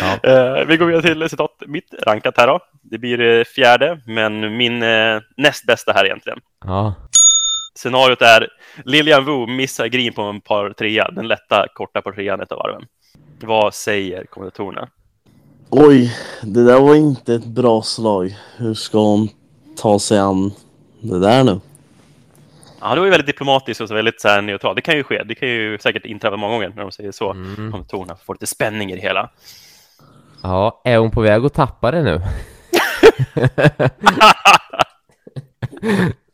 Ja. 0.00 0.30
Eh, 0.30 0.66
vi 0.66 0.76
går 0.76 0.86
vidare 0.86 1.02
till 1.02 1.28
citat 1.28 1.62
mitt 1.66 1.94
rankat 2.06 2.34
här 2.36 2.46
då. 2.46 2.60
Det 2.82 2.98
blir 2.98 3.20
eh, 3.20 3.44
fjärde, 3.44 4.00
men 4.06 4.56
min 4.56 4.82
eh, 4.82 5.20
näst 5.36 5.66
bästa 5.66 5.92
här 5.92 6.04
egentligen. 6.04 6.38
Ja. 6.64 6.94
Scenariot 7.74 8.22
är 8.22 8.48
Lilian 8.84 9.24
Wu 9.24 9.46
missar 9.46 9.86
green 9.86 10.12
på 10.12 10.22
en 10.22 10.40
par 10.40 10.70
trea, 10.70 11.10
den 11.10 11.28
lätta 11.28 11.66
korta 11.74 12.02
par 12.02 12.12
trean 12.12 12.40
ett 12.40 12.52
av 12.52 12.58
varven. 12.58 12.82
Vad 13.40 13.74
säger 13.74 14.24
kommentatorerna? 14.24 14.88
Oj, 15.70 16.16
det 16.42 16.64
där 16.64 16.80
var 16.80 16.94
inte 16.94 17.34
ett 17.34 17.44
bra 17.44 17.82
slag. 17.82 18.36
Hur 18.56 18.74
ska 18.74 18.98
hon 18.98 19.28
ta 19.76 19.98
sig 19.98 20.18
an 20.18 20.52
det 21.00 21.18
där 21.18 21.44
nu? 21.44 21.60
Ja, 22.80 22.94
det 22.94 23.00
var 23.00 23.06
ju 23.06 23.10
väldigt 23.10 23.26
diplomatiskt 23.26 23.80
och 23.80 23.88
så 23.88 23.94
väldigt 23.94 24.20
så 24.20 24.28
här 24.28 24.42
neutralt. 24.42 24.76
Det 24.76 24.82
kan 24.82 24.96
ju 24.96 25.04
ske. 25.04 25.22
Det 25.24 25.34
kan 25.34 25.48
ju 25.48 25.78
säkert 25.78 26.04
inträffa 26.04 26.36
många 26.36 26.54
gånger 26.54 26.68
när 26.68 26.82
de 26.82 26.92
säger 26.92 27.12
så. 27.12 27.30
Mm. 27.30 27.74
Om 27.74 27.84
tonerna 27.84 28.16
får 28.26 28.34
lite 28.34 28.46
spänning 28.46 28.90
i 28.92 28.94
det 28.94 29.02
hela. 29.02 29.30
Ja, 30.42 30.82
är 30.84 30.98
hon 30.98 31.10
på 31.10 31.20
väg 31.20 31.44
att 31.44 31.54
tappa 31.54 31.90
det 31.90 32.02
nu? 32.02 32.20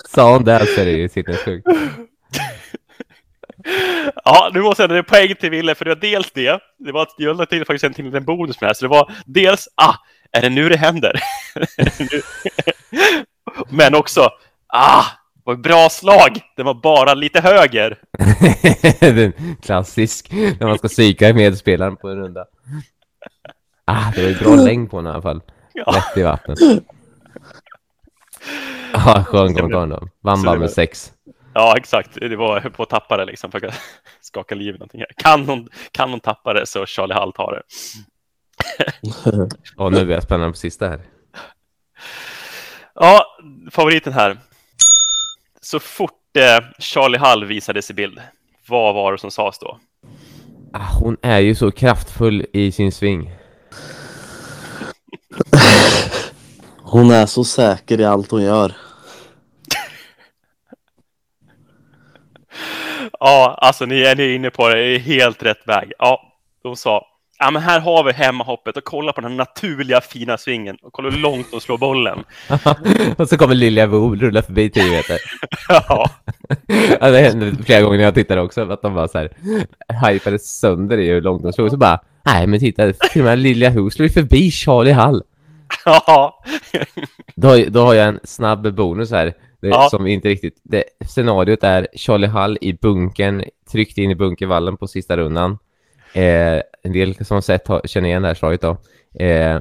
Sa 0.09 0.33
hon 0.33 0.45
det 0.45 0.67
så 0.67 0.81
är 0.81 0.85
det 0.85 0.91
ju 0.91 1.09
sinnessjukt. 1.09 1.67
Ja, 4.25 4.51
nu 4.55 4.61
måste 4.61 4.83
jag 4.83 4.91
säga 4.91 5.03
poäng 5.03 5.35
till 5.35 5.51
Wille, 5.51 5.75
för 5.75 5.85
det 5.85 5.91
var 5.91 6.01
dels 6.01 6.31
det. 6.31 6.61
Det 6.79 6.93
var 6.93 7.03
att 7.03 7.15
jag 7.19 7.37
lade 7.37 7.51
till 7.51 7.65
faktiskt 7.65 7.85
en 7.85 7.95
till 7.95 8.05
liten 8.05 8.25
bonus 8.25 8.61
med 8.61 8.67
det 8.67 8.69
här. 8.69 8.75
Så 8.75 8.85
det 8.85 8.89
var 8.89 9.13
dels, 9.27 9.69
ah, 9.75 9.95
är 10.33 10.43
det 10.43 10.51
nu 10.51 10.69
det 10.69 10.77
händer? 10.77 11.21
Men 13.69 13.95
också, 13.95 14.31
ah, 14.67 15.05
vad 15.45 15.61
bra 15.61 15.89
slag! 15.91 16.41
Det 16.57 16.63
var 16.63 16.75
bara 16.75 17.15
lite 17.15 17.41
höger. 17.41 17.99
Den 19.01 19.57
klassisk, 19.63 20.33
när 20.33 20.67
man 20.67 20.79
ska 20.79 20.89
psyka 20.89 21.35
medspelaren 21.35 21.97
på 21.97 22.09
en 22.09 22.17
runda. 22.17 22.45
Ah, 23.85 24.11
det 24.15 24.23
var 24.23 24.29
ju 24.29 24.39
bra 24.39 24.55
längd 24.55 24.91
på 24.91 24.97
den 24.97 25.07
i 25.07 25.11
alla 25.11 25.23
fall. 25.23 25.41
Ja. 25.73 25.93
Lätt 25.93 26.17
i 26.17 26.23
vattnet. 26.23 26.59
Ja, 28.93 29.25
skön 29.29 29.55
kommentar 29.55 29.87
då. 29.87 30.09
Vann 30.21 30.43
bara 30.43 30.53
med 30.53 30.61
var- 30.61 30.69
sex. 30.69 31.13
Ja, 31.55 31.75
exakt. 31.77 32.15
Det 32.15 32.37
var 32.37 32.61
på 32.61 32.83
att 32.83 32.89
tappa 32.91 33.17
det 33.17 33.25
liksom. 33.25 33.51
För 33.51 33.67
att 33.67 33.75
skaka 34.21 34.55
liv 34.55 34.69
i 34.75 34.79
någonting 34.79 35.01
här. 35.01 35.09
Kan 35.17 35.49
hon, 35.49 35.69
kan 35.91 36.11
hon 36.11 36.21
tappa 36.21 36.53
det 36.53 36.67
så 36.67 36.87
Charlie 36.87 37.15
Hall 37.15 37.33
tar 37.33 37.53
det. 37.53 37.63
Och 39.77 39.93
nu 39.93 40.05
blir 40.05 40.15
jag 40.15 40.23
spännande 40.23 40.53
på 40.53 40.57
sista 40.59 40.89
här. 40.89 41.01
Ja, 42.95 43.25
favoriten 43.71 44.13
här. 44.13 44.39
Så 45.65 45.81
fort 45.81 46.37
eh, 46.37 46.65
Charlie 46.79 47.19
Hall 47.19 47.45
visades 47.45 47.91
i 47.91 47.95
bild, 47.95 48.21
vad 48.69 48.95
var 48.95 49.13
det 49.13 49.19
som 49.19 49.31
sades 49.31 49.59
då? 49.59 49.79
Ah, 50.73 50.99
hon 51.01 51.17
är 51.23 51.39
ju 51.39 51.55
så 51.55 51.71
kraftfull 51.71 52.47
i 52.53 52.73
sin 52.73 52.93
sving. 52.93 53.31
Hon 56.83 57.11
är 57.11 57.27
så 57.27 57.45
säker 57.45 58.01
i 58.01 58.05
allt 58.05 58.31
hon 58.31 58.43
gör. 58.43 58.73
Ja, 63.21 63.59
alltså 63.61 63.87
ni 63.87 64.03
är, 64.03 64.17
ni 64.17 64.35
inne 64.35 64.51
på 64.51 64.69
det, 64.69 64.75
det 64.75 64.95
är 64.95 64.99
helt 64.99 65.43
rätt 65.43 65.69
väg. 65.69 65.93
Ja, 65.99 66.33
de 66.63 66.77
sa, 66.77 67.07
ja 67.45 67.51
men 67.51 67.63
här 67.63 67.81
har 67.81 68.05
vi 68.05 68.13
hemmahoppet 68.13 68.77
och 68.77 68.85
kolla 68.85 69.13
på 69.13 69.21
den 69.21 69.31
här 69.31 69.37
naturliga 69.39 70.01
fina 70.01 70.39
svingen 70.39 70.77
och 70.83 70.93
kolla 70.93 71.11
hur 71.11 71.19
långt 71.19 71.51
de 71.51 71.61
slår 71.61 71.79
bollen. 71.79 72.25
och 73.17 73.29
så 73.29 73.37
kommer 73.37 73.55
Lilja 73.55 73.89
Bo 73.89 74.15
rulla 74.15 74.43
förbi 74.43 74.71
10 74.71 74.91
meter. 74.91 75.19
Ja, 75.69 76.11
Ja, 77.01 77.11
det 77.11 77.21
hände 77.21 77.65
flera 77.65 77.83
gånger 77.83 77.97
när 77.97 78.05
jag 78.05 78.15
tittade 78.15 78.41
också, 78.41 78.73
att 78.73 78.83
de 78.83 78.95
bara 78.95 79.09
så 79.09 79.19
här 79.19 79.31
hypade 80.09 80.39
sönder 80.39 80.99
i 80.99 81.09
hur 81.09 81.21
långt 81.21 81.43
de 81.43 81.53
slog. 81.53 81.71
Så 81.71 81.77
bara, 81.77 82.01
nej 82.23 82.47
men 82.47 82.61
titta, 82.61 82.93
till 82.93 83.21
och 83.21 83.25
med 83.25 83.39
Lilja 83.39 83.71
Ho 83.71 83.91
slår 83.91 84.07
ju 84.07 84.13
förbi 84.13 84.51
Charlie 84.51 84.93
Hall. 84.93 85.23
ja, 85.85 86.45
Då, 87.35 87.57
då 87.69 87.81
har 87.81 87.95
jag 87.95 88.09
en 88.09 88.21
snabb 88.25 88.75
bonus 88.75 89.11
här. 89.11 89.35
Det, 89.61 89.69
Ja. 89.69 89.89
Som 89.91 90.07
inte 90.07 90.29
riktigt... 90.29 90.61
Det, 90.63 90.85
scenariot 91.07 91.65
är 91.65 91.89
Charlie 91.97 92.27
Hall 92.27 92.59
i 92.61 92.73
bunkern, 92.73 93.45
tryckt 93.73 93.99
in 93.99 94.11
i 94.11 94.15
bunkervallen 94.15 94.77
på 94.77 94.87
sista 94.87 95.17
rundan. 95.17 95.59
Eh, 96.13 96.61
en 96.85 96.93
del 96.93 97.25
som 97.25 97.43
sett 97.43 97.69
har, 97.69 97.81
känner 97.85 98.09
igen 98.09 98.23
det 98.23 98.29
här 98.29 98.35
slaget 98.35 98.61
då. 98.61 98.77
Eh, 99.25 99.61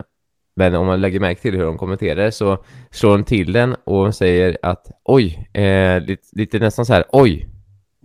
men 0.55 0.75
om 0.75 0.85
man 0.85 1.01
lägger 1.01 1.19
märke 1.19 1.41
till 1.41 1.55
hur 1.55 1.63
de 1.63 1.77
kommenterar 1.77 2.31
så 2.31 2.63
slår 2.91 3.11
de 3.11 3.23
till 3.23 3.53
den 3.53 3.75
och 3.83 4.15
säger 4.15 4.57
att 4.61 4.87
oj, 5.03 5.49
eh, 5.53 6.01
lite, 6.01 6.23
lite 6.31 6.59
nästan 6.59 6.85
så 6.85 6.93
här 6.93 7.03
oj, 7.09 7.47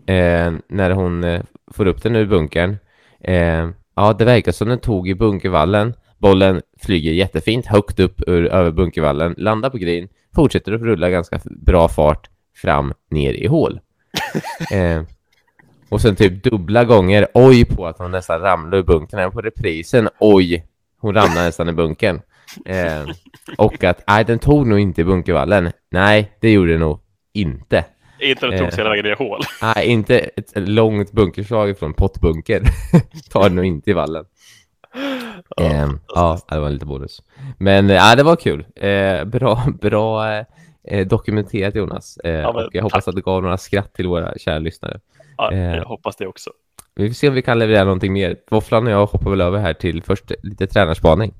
eh, 0.07 0.53
när 0.69 0.91
hon 0.91 1.25
eh, 1.25 1.43
får 1.73 1.87
upp 1.87 2.03
den 2.03 2.17
ur 2.17 2.27
bunkern. 2.27 2.77
Eh, 3.21 3.69
ja, 3.97 4.13
det 4.19 4.25
verkar 4.25 4.53
som 4.53 4.69
den 4.69 4.79
tog 4.79 5.09
i 5.09 5.15
bunkervallen. 5.15 5.95
Bollen 6.19 6.63
flyger 6.79 7.13
jättefint 7.13 7.67
högt 7.67 8.01
upp 8.01 8.23
ur, 8.27 8.47
över 8.47 8.71
bunkervallen, 8.71 9.35
landar 9.39 9.71
på 9.71 9.79
green, 9.79 10.09
fortsätter 10.35 10.73
att 10.73 10.81
rulla 10.81 11.11
ganska 11.11 11.41
bra 11.45 11.89
fart 11.89 12.31
fram 12.57 12.93
ner 13.11 13.33
i 13.33 13.47
hål. 13.47 13.81
eh, 15.89 15.93
och 15.95 16.01
sen 16.01 16.17
typ 16.17 16.43
dubbla 16.43 16.85
gånger 16.85 17.27
oj 17.35 17.65
på 17.65 17.87
att 17.87 17.99
hon 17.99 18.11
nästan 18.11 18.41
ramlar 18.41 18.79
ur 18.79 18.83
bunkern. 18.83 19.21
Även 19.21 19.33
på 19.33 19.41
reprisen 19.41 20.09
oj, 20.21 20.65
hon 21.01 21.15
ramlar 21.15 21.43
nästan 21.45 21.69
i 21.69 21.73
bunkern. 21.73 22.21
Eh, 22.65 23.05
och 23.59 23.85
att 23.85 24.05
nej, 24.07 24.25
den 24.25 24.39
tog 24.39 24.67
nog 24.67 24.79
inte 24.79 25.01
i 25.01 25.05
bunkervallen. 25.05 25.73
Nej, 25.91 26.33
det 26.41 26.53
gjorde 26.53 26.71
den 26.71 26.81
nog 26.81 27.01
inte. 27.33 27.85
inte 28.21 28.47
när 28.47 28.53
de 28.53 28.59
tog 28.59 28.73
sig 28.73 28.75
Eh. 28.75 28.79
hela 28.79 28.91
vägen 28.91 29.05
ner 29.05 29.13
i 29.13 29.15
hål. 29.15 29.41
Nej, 29.63 29.87
inte 29.87 30.19
ett 30.19 30.53
långt 30.69 31.13
bunkerslag 31.13 31.79
från 31.79 31.95
pottbunker. 31.95 32.63
Tar 33.33 33.43
den 33.43 33.57
nog 33.57 33.65
inte 33.65 33.91
i 33.91 33.93
vallen. 33.93 34.25
Ehm, 35.57 36.01
ja, 36.15 36.39
det 36.49 36.61
var 36.61 36.71
lite 36.71 36.87
bonus. 36.87 37.23
Men 37.59 37.89
ja, 37.89 38.17
det 38.17 38.23
var 38.23 38.37
kul. 38.37 38.67
Eh, 38.77 39.25
bra 39.25 39.63
bra 39.81 40.35
eh, 40.89 41.07
dokumenterat 41.07 41.75
Jonas. 41.75 42.17
Eh, 42.25 42.31
Ja, 42.33 42.53
men 42.53 42.65
och 42.65 42.71
jag 42.75 42.83
hoppas 42.83 43.09
att 43.09 43.15
det 43.15 43.21
gav 43.23 43.43
några 43.43 43.59
skratt 43.59 43.95
till 43.95 44.07
våra 44.09 44.35
kära 44.39 44.59
lyssnare. 44.59 45.01
Ja, 45.39 45.53
eh. 45.53 45.77
jag 45.77 45.85
hoppas 45.85 46.17
det 46.17 46.27
också. 46.27 46.51
Vi 46.95 47.09
får 47.09 47.15
se 47.15 47.29
om 47.29 47.35
vi 47.35 47.43
kan 47.43 47.59
leverera 47.59 47.85
någonting 47.85 48.13
mer. 48.13 48.37
Våfflan 48.51 48.87
och 48.87 48.93
jag 48.93 49.07
hoppar 49.07 49.31
väl 49.31 49.41
över 49.41 49.59
här 49.59 49.75
till 49.75 50.03
först 50.03 50.33
lite 50.43 50.67
tränarspaning. 50.67 51.35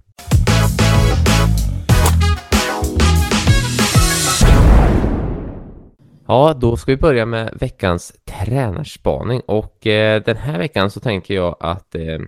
Ja, 6.27 6.55
då 6.61 6.77
ska 6.77 6.93
vi 6.93 6.97
börja 6.97 7.27
med 7.27 7.55
veckans 7.61 8.13
tränarspaning 8.25 9.41
och 9.41 9.87
eh, 9.87 10.23
den 10.23 10.37
här 10.37 10.59
veckan 10.59 10.91
så 10.91 11.01
tänker 11.01 11.35
jag 11.35 11.57
att, 11.61 11.95
eh, 11.95 12.19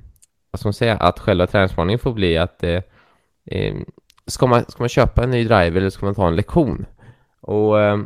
vad 0.50 0.60
ska 0.60 0.66
man 0.66 0.72
säga, 0.72 0.96
att 0.96 1.18
själva 1.18 1.46
tränarspaningen 1.46 1.98
får 1.98 2.12
bli 2.12 2.38
att 2.38 2.62
eh, 2.62 2.82
eh, 3.50 3.74
ska, 4.26 4.46
man, 4.46 4.64
ska 4.68 4.82
man 4.82 4.88
köpa 4.88 5.24
en 5.24 5.30
ny 5.30 5.44
driver 5.44 5.76
eller 5.76 5.90
ska 5.90 6.06
man 6.06 6.14
ta 6.14 6.28
en 6.28 6.36
lektion? 6.36 6.86
Och 7.40 7.80
eh, 7.80 7.98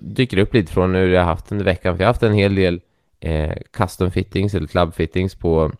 dyker 0.00 0.36
det 0.36 0.42
upp 0.42 0.54
lite 0.54 0.72
från 0.72 0.94
hur 0.94 1.08
jag 1.08 1.20
har 1.20 1.26
haft 1.26 1.52
under 1.52 1.64
veckan, 1.64 1.96
för 1.96 2.02
jag 2.02 2.08
har 2.08 2.12
haft 2.12 2.22
en 2.22 2.34
hel 2.34 2.54
del 2.54 2.80
eh, 3.20 3.56
custom 3.72 4.10
fittings 4.10 4.54
eller 4.54 4.66
club 4.66 4.94
fittings 4.94 5.34
på, 5.34 5.72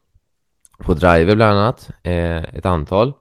på 0.79 0.95
driver 0.95 1.37
bland 1.37 1.59
annat, 1.59 1.91
eh, 2.03 2.45
ett 2.45 2.67
antal, 2.67 3.13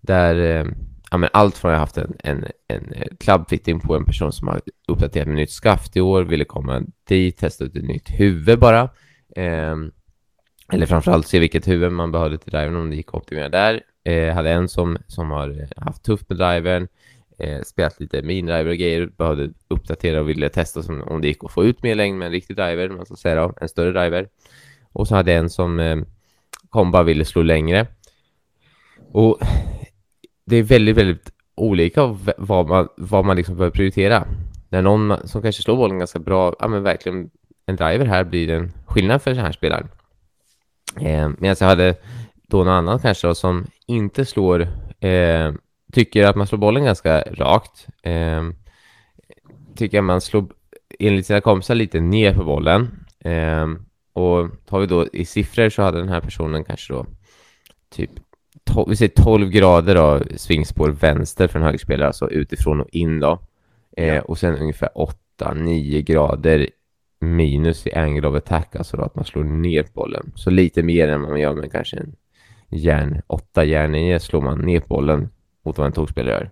där 0.00 0.36
eh, 0.36 0.66
ja, 1.10 1.16
men 1.16 1.30
allt 1.32 1.58
från 1.58 1.70
jag 1.70 1.78
har 1.78 1.80
haft 1.80 1.98
en, 1.98 2.16
en, 2.18 2.44
en 2.68 2.92
eh, 2.92 3.06
club 3.20 3.48
fitting 3.48 3.80
på 3.80 3.96
en 3.96 4.04
person 4.04 4.32
som 4.32 4.48
har 4.48 4.60
uppdaterat 4.88 5.26
med 5.26 5.36
nytt 5.36 5.50
skaft 5.50 5.96
i 5.96 6.00
år, 6.00 6.22
ville 6.22 6.44
komma 6.44 6.82
dit, 7.08 7.38
testa 7.38 7.64
ut 7.64 7.76
ett 7.76 7.84
nytt 7.84 8.10
huvud 8.10 8.58
bara, 8.58 8.82
eh, 9.36 9.76
eller 10.72 10.86
framförallt 10.86 11.26
se 11.26 11.38
vilket 11.38 11.68
huvud 11.68 11.92
man 11.92 12.12
behövde 12.12 12.38
till 12.38 12.50
drivern 12.50 12.76
om 12.76 12.90
det 12.90 12.96
gick 12.96 13.08
att 13.08 13.14
optimera 13.14 13.48
där. 13.48 13.82
Eh, 14.04 14.34
hade 14.34 14.50
en 14.50 14.68
som, 14.68 14.98
som 15.06 15.30
har 15.30 15.60
eh, 15.60 15.84
haft 15.84 16.04
tufft 16.04 16.28
med 16.28 16.38
drivern, 16.38 16.88
eh, 17.38 17.62
spelat 17.62 18.00
lite 18.00 18.22
minidriver 18.22 18.70
och 18.70 18.76
grejer, 18.76 19.06
behövde 19.06 19.50
uppdatera 19.68 20.20
och 20.20 20.28
ville 20.28 20.48
testa 20.48 20.82
som, 20.82 21.02
om 21.02 21.20
det 21.20 21.28
gick 21.28 21.44
att 21.44 21.52
få 21.52 21.64
ut 21.64 21.82
mer 21.82 21.94
längd 21.94 22.18
med 22.18 22.26
en 22.26 22.32
riktig 22.32 22.56
driver, 22.56 22.88
man 22.88 23.06
ska 23.06 23.16
säga 23.16 23.34
då, 23.34 23.52
en 23.60 23.68
större 23.68 23.92
driver. 23.92 24.28
Och 24.92 25.08
så 25.08 25.14
hade 25.14 25.32
jag 25.32 25.38
en 25.38 25.50
som 25.50 25.80
eh, 25.80 25.96
kom 26.70 26.90
bara 26.90 27.02
ville 27.02 27.24
slå 27.24 27.42
längre. 27.42 27.86
Och 29.12 29.38
det 30.44 30.56
är 30.56 30.62
väldigt, 30.62 30.96
väldigt 30.96 31.32
olika 31.54 32.16
vad 32.36 32.68
man, 32.68 32.88
vad 32.96 33.24
man 33.24 33.36
liksom 33.36 33.56
behöver 33.56 33.74
prioritera. 33.74 34.26
När 34.68 34.82
någon 34.82 35.28
som 35.28 35.42
kanske 35.42 35.62
slår 35.62 35.76
bollen 35.76 35.98
ganska 35.98 36.18
bra, 36.18 36.54
ja 36.58 36.68
men 36.68 36.82
verkligen 36.82 37.30
en 37.66 37.76
driver 37.76 38.06
här 38.06 38.24
blir 38.24 38.50
en 38.50 38.72
skillnad 38.86 39.22
för 39.22 39.30
den 39.30 39.44
här 39.44 39.52
spelaren. 39.52 39.88
Eh, 41.00 41.28
Medan 41.38 41.56
jag 41.60 41.66
hade 41.66 41.94
då 42.48 42.56
någon 42.56 42.68
annan 42.68 42.98
kanske 42.98 43.26
då, 43.26 43.34
som 43.34 43.66
inte 43.86 44.24
slår, 44.24 44.60
eh, 45.00 45.52
tycker 45.96 46.26
att 46.26 46.36
man 46.36 46.46
slår 46.46 46.58
bollen 46.58 46.84
ganska 46.84 47.20
rakt. 47.20 47.86
Eh, 48.02 48.42
tycker 49.76 50.00
man 50.00 50.20
slår 50.20 50.46
enligt 50.98 51.26
sina 51.26 51.40
kompisar 51.40 51.74
lite 51.74 52.00
ner 52.00 52.34
på 52.34 52.44
bollen. 52.44 53.04
Eh, 53.20 53.66
och 54.12 54.50
tar 54.66 54.80
vi 54.80 54.86
då 54.86 55.06
i 55.12 55.24
siffror 55.24 55.68
så 55.68 55.82
hade 55.82 55.98
den 55.98 56.08
här 56.08 56.20
personen 56.20 56.64
kanske 56.64 56.92
då 56.92 57.06
typ 57.90 58.10
vi 58.88 58.96
säger 58.96 59.22
12 59.22 59.50
grader 59.50 59.94
då, 59.94 60.20
svingspår 60.36 60.88
vänster 60.88 61.48
för 61.48 61.58
en 61.58 61.64
högerspelare, 61.64 62.06
alltså 62.06 62.30
utifrån 62.30 62.80
och 62.80 62.88
in 62.92 63.20
då. 63.20 63.38
Eh, 63.96 64.18
och 64.18 64.38
sen 64.38 64.56
ungefär 64.56 64.88
8-9 65.40 66.00
grader 66.00 66.68
minus 67.20 67.86
i 67.86 67.92
angle 67.94 68.28
of 68.28 68.36
attack, 68.36 68.76
alltså 68.76 68.96
då 68.96 69.02
att 69.02 69.14
man 69.14 69.24
slår 69.24 69.44
ner 69.44 69.86
bollen. 69.92 70.32
Så 70.34 70.50
lite 70.50 70.82
mer 70.82 71.08
än 71.08 71.20
vad 71.20 71.30
man 71.30 71.40
gör 71.40 71.54
med 71.54 71.72
kanske 71.72 71.96
en 71.96 72.16
järn 72.68 73.22
8 73.26 73.64
järn 73.64 73.92
9 73.92 74.20
slår 74.20 74.40
man 74.40 74.58
ner 74.58 74.82
bollen 74.88 75.28
mot 75.66 75.78
vad 75.78 75.86
en 75.86 75.92
tokspelare 75.92 76.34
gör. 76.34 76.50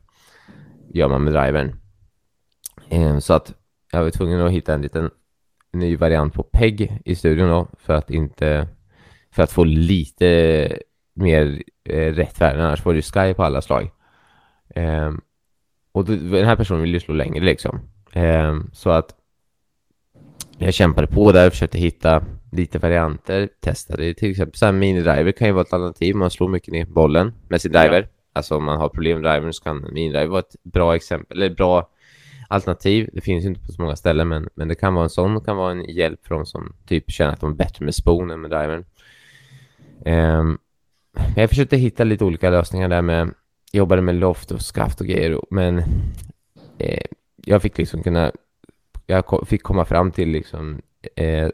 Gör 0.94 1.08
man 1.08 1.24
med 1.24 1.32
drivern. 1.32 1.76
Eh, 2.88 3.18
så 3.18 3.34
att 3.34 3.54
jag 3.92 4.02
var 4.02 4.10
tvungen 4.10 4.40
att 4.40 4.52
hitta 4.52 4.74
en 4.74 4.82
liten 4.82 5.10
ny 5.72 5.96
variant 5.96 6.34
på 6.34 6.42
PEG 6.42 7.00
i 7.04 7.14
studion 7.14 7.48
då 7.48 7.68
för 7.78 7.94
att 7.94 8.10
inte 8.10 8.68
för 9.30 9.42
att 9.42 9.52
få 9.52 9.64
lite 9.64 10.78
mer 11.14 11.62
eh, 11.84 12.14
rätt 12.14 12.40
värden, 12.40 12.60
annars 12.60 12.84
var 12.84 12.92
det 12.92 12.98
ju 12.98 13.02
sky 13.02 13.34
på 13.34 13.44
alla 13.44 13.62
slag. 13.62 13.90
Eh, 14.74 15.12
och 15.92 16.04
den 16.04 16.44
här 16.44 16.56
personen 16.56 16.82
ville 16.82 16.96
ju 16.96 17.00
slå 17.00 17.14
längre 17.14 17.44
liksom. 17.44 17.80
Eh, 18.12 18.56
så 18.72 18.90
att 18.90 19.14
jag 20.58 20.74
kämpade 20.74 21.06
på 21.06 21.32
där, 21.32 21.50
försökte 21.50 21.78
hitta 21.78 22.24
lite 22.52 22.78
varianter, 22.78 23.48
testade 23.60 24.14
till 24.14 24.30
exempel 24.30 24.58
så 24.58 24.64
här 24.64 24.72
minidriver 24.72 25.32
kan 25.32 25.46
ju 25.46 25.52
vara 25.52 25.64
ett 25.64 25.72
alternativ, 25.72 26.16
man 26.16 26.30
slår 26.30 26.48
mycket 26.48 26.72
ner 26.72 26.86
bollen 26.86 27.34
med 27.48 27.60
sin 27.60 27.72
driver. 27.72 28.08
Alltså 28.36 28.56
om 28.56 28.64
man 28.64 28.78
har 28.78 28.88
problem 28.88 29.20
med 29.20 29.32
drivern 29.32 29.52
så 29.52 29.62
kan 29.62 29.86
minidriver 29.92 30.26
vara 30.26 30.40
ett 30.40 30.56
bra 30.62 30.96
exempel, 30.96 31.42
eller 31.42 31.54
bra 31.54 31.90
alternativ. 32.48 33.10
Det 33.12 33.20
finns 33.20 33.44
ju 33.44 33.48
inte 33.48 33.60
på 33.60 33.72
så 33.72 33.82
många 33.82 33.96
ställen, 33.96 34.28
men, 34.28 34.48
men 34.54 34.68
det 34.68 34.74
kan 34.74 34.94
vara 34.94 35.04
en 35.04 35.10
sån, 35.10 35.34
det 35.34 35.44
kan 35.44 35.56
vara 35.56 35.70
en 35.70 35.84
hjälp 35.84 36.26
för 36.26 36.34
de 36.34 36.46
som 36.46 36.72
typ 36.86 37.10
känner 37.10 37.32
att 37.32 37.40
de 37.40 37.50
är 37.50 37.56
bättre 37.56 37.84
med 37.84 37.94
spon 37.94 38.30
än 38.30 38.40
med 38.40 38.50
drivern. 38.50 38.84
Um, 40.06 40.58
jag 41.36 41.48
försökte 41.50 41.76
hitta 41.76 42.04
lite 42.04 42.24
olika 42.24 42.50
lösningar 42.50 42.88
där 42.88 43.02
med, 43.02 43.34
jobbade 43.72 44.02
med 44.02 44.14
loft 44.14 44.50
och 44.50 44.60
skaft 44.60 45.00
och 45.00 45.06
grejer, 45.06 45.40
men 45.50 45.78
eh, 46.78 47.04
jag 47.36 47.62
fick 47.62 47.78
liksom 47.78 48.02
kunna, 48.02 48.32
jag 49.06 49.46
fick 49.46 49.62
komma 49.62 49.84
fram 49.84 50.12
till 50.12 50.28
liksom 50.28 50.82
eh, 51.16 51.48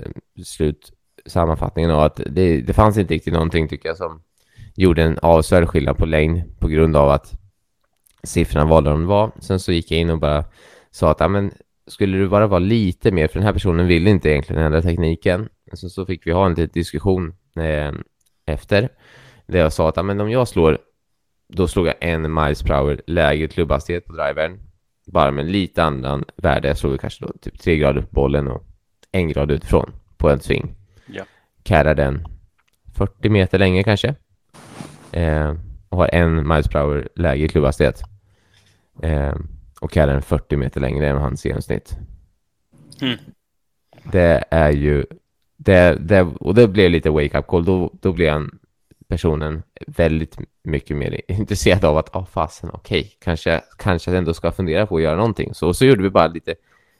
slut 0.44 0.92
sammanfattningen 1.26 1.90
av 1.90 2.00
att 2.00 2.20
det, 2.26 2.60
det 2.60 2.72
fanns 2.72 2.98
inte 2.98 3.14
riktigt 3.14 3.32
någonting 3.32 3.68
tycker 3.68 3.88
jag 3.88 3.96
som 3.96 4.22
gjorde 4.74 5.02
en 5.02 5.18
avsevärd 5.22 5.68
skillnad 5.68 5.96
på 5.96 6.06
längd 6.06 6.58
på 6.58 6.68
grund 6.68 6.96
av 6.96 7.10
att 7.10 7.40
siffrorna 8.22 8.66
var 8.66 8.82
där 8.82 8.90
de 8.90 9.06
var. 9.06 9.32
Sen 9.40 9.60
så 9.60 9.72
gick 9.72 9.90
jag 9.90 10.00
in 10.00 10.10
och 10.10 10.18
bara 10.18 10.44
sa 10.90 11.10
att 11.10 11.30
men, 11.30 11.50
skulle 11.86 12.18
du 12.18 12.28
bara 12.28 12.46
vara 12.46 12.58
lite 12.58 13.10
mer, 13.10 13.28
för 13.28 13.34
den 13.34 13.46
här 13.46 13.52
personen 13.52 13.86
ville 13.86 14.10
inte 14.10 14.30
egentligen 14.30 14.62
ändra 14.62 14.82
tekniken. 14.82 15.48
Sen 15.72 15.90
så 15.90 16.06
fick 16.06 16.26
vi 16.26 16.32
ha 16.32 16.46
en 16.46 16.54
liten 16.54 16.70
diskussion 16.72 17.34
eh, 17.56 17.92
efter, 18.46 18.88
där 19.46 19.58
jag 19.58 19.72
sa 19.72 19.88
att 19.88 20.04
men, 20.04 20.20
om 20.20 20.30
jag 20.30 20.48
slår, 20.48 20.78
då 21.48 21.68
slog 21.68 21.86
jag 21.86 21.94
en 22.00 22.34
miles 22.34 22.62
per 22.62 22.74
hour 22.74 23.02
lägre 23.06 23.48
klubbhastighet 23.48 24.06
på 24.06 24.12
drivern, 24.12 24.60
bara 25.06 25.30
med 25.30 25.46
lite 25.46 25.84
annan 25.84 26.24
värde. 26.36 26.68
Jag 26.68 26.78
slog 26.78 27.00
kanske 27.00 27.26
då 27.26 27.32
typ 27.40 27.60
tre 27.60 27.76
grader 27.76 28.00
på 28.00 28.08
bollen 28.10 28.48
och 28.48 28.62
en 29.12 29.28
grad 29.28 29.50
utifrån 29.50 29.92
på 30.16 30.30
en 30.30 30.40
sving. 30.40 30.74
Ja. 31.06 31.24
Carrar 31.62 31.94
den 31.94 32.26
40 32.94 33.28
meter 33.28 33.58
länge 33.58 33.82
kanske. 33.82 34.14
Eh, 35.12 35.54
och 35.88 35.98
har 35.98 36.14
en 36.14 36.48
miles 36.48 36.68
per 36.68 36.82
hour 36.82 37.08
lägre 37.14 37.48
klubbhastighet. 37.48 38.02
Eh, 39.02 39.34
och 39.80 39.96
är 39.96 40.06
den 40.06 40.22
40 40.22 40.56
meter 40.56 40.80
längre 40.80 41.08
än 41.08 41.16
hans 41.16 41.44
genomsnitt. 41.44 41.96
Mm. 43.00 43.18
Det 44.12 44.44
är 44.50 44.70
ju, 44.70 45.04
det, 45.56 45.96
det, 46.00 46.22
och 46.22 46.54
det 46.54 46.68
blev 46.68 46.90
lite 46.90 47.10
wake-up 47.10 47.46
call. 47.46 47.64
Då, 47.64 47.92
då 48.00 48.12
blev 48.12 48.32
han, 48.32 48.58
personen 49.10 49.62
väldigt 49.86 50.38
mycket 50.62 50.96
mer 50.96 51.20
intresserad 51.28 51.84
av 51.84 51.98
att, 51.98 52.10
ja 52.12 52.20
oh, 52.20 52.26
fasen, 52.26 52.70
okej, 52.72 53.00
okay, 53.00 53.10
kanske, 53.18 53.60
kanske 53.78 54.16
ändå 54.16 54.34
ska 54.34 54.52
fundera 54.52 54.86
på 54.86 54.96
att 54.96 55.02
göra 55.02 55.16
någonting. 55.16 55.54
Så, 55.54 55.74
så 55.74 55.84
gjorde 55.84 56.02
vi 56.02 56.10
bara 56.10 56.26
lite 56.26 56.54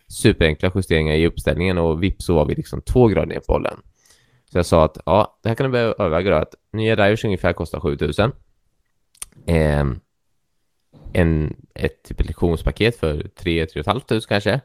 superenkla 0.09 0.73
justeringar 0.75 1.15
i 1.15 1.27
uppställningen 1.27 1.79
och 1.79 2.03
vips 2.03 2.25
så 2.25 2.35
var 2.35 2.47
vi 2.47 2.55
liksom 2.55 2.81
två 2.81 3.07
grader 3.07 3.27
ner 3.27 3.41
på 3.41 3.53
bollen. 3.53 3.77
Så 4.53 4.59
jag 4.59 4.67
sa 4.67 4.85
att, 4.85 4.99
ja, 5.07 5.39
det 5.43 5.49
här 5.49 5.57
kan 5.57 5.67
du 5.67 5.73
börja 5.73 5.85
överväga 5.85 6.37
att 6.37 6.55
nya 6.73 6.97
drivers 6.97 7.25
ungefär 7.25 7.53
kostar 7.53 7.81
7000. 7.81 8.33
Eh, 9.47 9.85
en, 11.13 11.57
ett 11.75 12.03
typ 12.03 12.27
lektionspaket 12.27 12.97
för 12.97 13.29
3 13.29 13.67
3 13.67 13.83
500 13.83 14.21
kanske. 14.29 14.61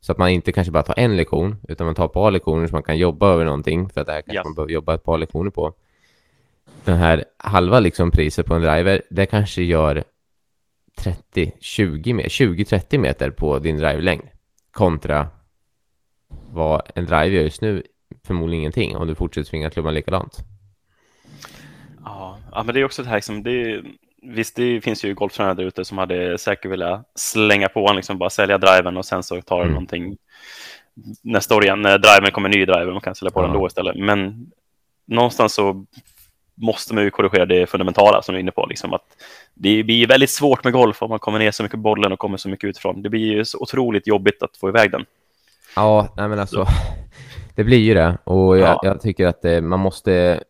Så 0.00 0.12
att 0.12 0.18
man 0.18 0.28
inte 0.28 0.52
kanske 0.52 0.70
bara 0.70 0.82
tar 0.82 0.98
en 0.98 1.16
lektion, 1.16 1.56
utan 1.68 1.84
man 1.84 1.94
tar 1.94 2.06
ett 2.06 2.12
par 2.12 2.30
lektioner 2.30 2.66
så 2.66 2.74
man 2.74 2.82
kan 2.82 2.98
jobba 2.98 3.32
över 3.32 3.44
någonting, 3.44 3.88
för 3.88 4.00
att 4.00 4.06
det 4.06 4.12
här 4.12 4.22
kanske 4.22 4.36
ja. 4.36 4.44
man 4.44 4.54
behöver 4.54 4.72
jobba 4.72 4.94
ett 4.94 5.04
par 5.04 5.18
lektioner 5.18 5.50
på. 5.50 5.74
Den 6.84 6.96
här 6.96 7.24
halva 7.36 7.80
liksom 7.80 8.10
priset 8.10 8.46
på 8.46 8.54
en 8.54 8.62
driver, 8.62 9.02
det 9.10 9.26
kanske 9.26 9.62
gör 9.62 10.04
30, 10.98 11.52
20, 11.60 12.12
20-30 12.12 12.98
meter 12.98 13.30
på 13.30 13.58
din 13.58 13.76
drivelängd 13.76 14.28
kontra 14.70 15.28
vad 16.52 16.82
en 16.94 17.04
driver 17.04 17.26
gör 17.26 17.42
just 17.42 17.62
nu, 17.62 17.82
förmodligen 18.26 18.60
ingenting 18.60 18.96
om 18.96 19.06
du 19.06 19.14
fortsätter 19.14 19.48
svinga 19.48 19.70
klubban 19.70 19.94
likadant. 19.94 20.38
Ja, 22.04 22.38
ja 22.52 22.62
men 22.62 22.74
det 22.74 22.80
är 22.80 22.84
också 22.84 23.02
det 23.02 23.08
här, 23.08 23.16
liksom, 23.16 23.42
det 23.42 23.50
är, 23.50 23.84
visst, 24.22 24.56
det 24.56 24.80
finns 24.80 25.04
ju 25.04 25.14
golftränare 25.14 25.54
där 25.54 25.64
ute 25.64 25.84
som 25.84 25.98
hade 25.98 26.38
säkert 26.38 26.70
velat 26.70 27.10
slänga 27.14 27.68
på 27.68 27.92
liksom 27.92 28.18
bara 28.18 28.30
sälja 28.30 28.58
driven 28.58 28.96
och 28.96 29.04
sen 29.04 29.22
så 29.22 29.42
tar 29.42 29.60
mm. 29.60 29.72
någonting 29.72 30.16
nästa 31.22 31.56
år 31.56 31.64
igen 31.64 31.82
när 31.82 31.98
driven 31.98 32.32
kommer 32.32 32.48
ny 32.48 32.64
driver, 32.64 32.92
man 32.92 33.00
kan 33.00 33.14
sälja 33.14 33.30
på 33.30 33.40
ja. 33.40 33.46
den 33.46 33.56
då 33.56 33.66
istället. 33.66 33.96
Men 33.96 34.50
någonstans 35.06 35.54
så 35.54 35.84
måste 36.54 36.94
man 36.94 37.04
ju 37.04 37.10
korrigera 37.10 37.46
det 37.46 37.66
fundamentala 37.66 38.22
som 38.22 38.32
du 38.32 38.38
är 38.38 38.42
inne 38.42 38.50
på. 38.50 38.66
Liksom 38.66 38.94
att 38.94 39.04
det 39.54 39.82
blir 39.82 40.06
väldigt 40.06 40.30
svårt 40.30 40.64
med 40.64 40.72
golf 40.72 41.02
om 41.02 41.10
man 41.10 41.18
kommer 41.18 41.38
ner 41.38 41.50
så 41.50 41.62
mycket 41.62 41.78
bollen 41.78 42.12
och 42.12 42.18
kommer 42.18 42.36
så 42.36 42.48
mycket 42.48 42.68
utifrån. 42.68 43.02
Det 43.02 43.10
blir 43.10 43.20
ju 43.20 43.44
så 43.44 43.58
otroligt 43.58 44.06
jobbigt 44.06 44.42
att 44.42 44.56
få 44.56 44.68
iväg 44.68 44.90
den. 44.90 45.04
Ja, 45.76 46.14
nej 46.16 46.28
men 46.28 46.38
alltså, 46.38 46.66
det 47.58 47.64
blir 47.64 47.78
ju 47.78 47.94
det. 47.94 48.18
Och 48.24 48.58
jag, 48.58 48.68
ja. 48.68 48.80
jag 48.82 49.00
tycker 49.00 49.26
att 49.26 49.42
det, 49.42 49.60
man 49.60 49.80
måste 49.80 50.40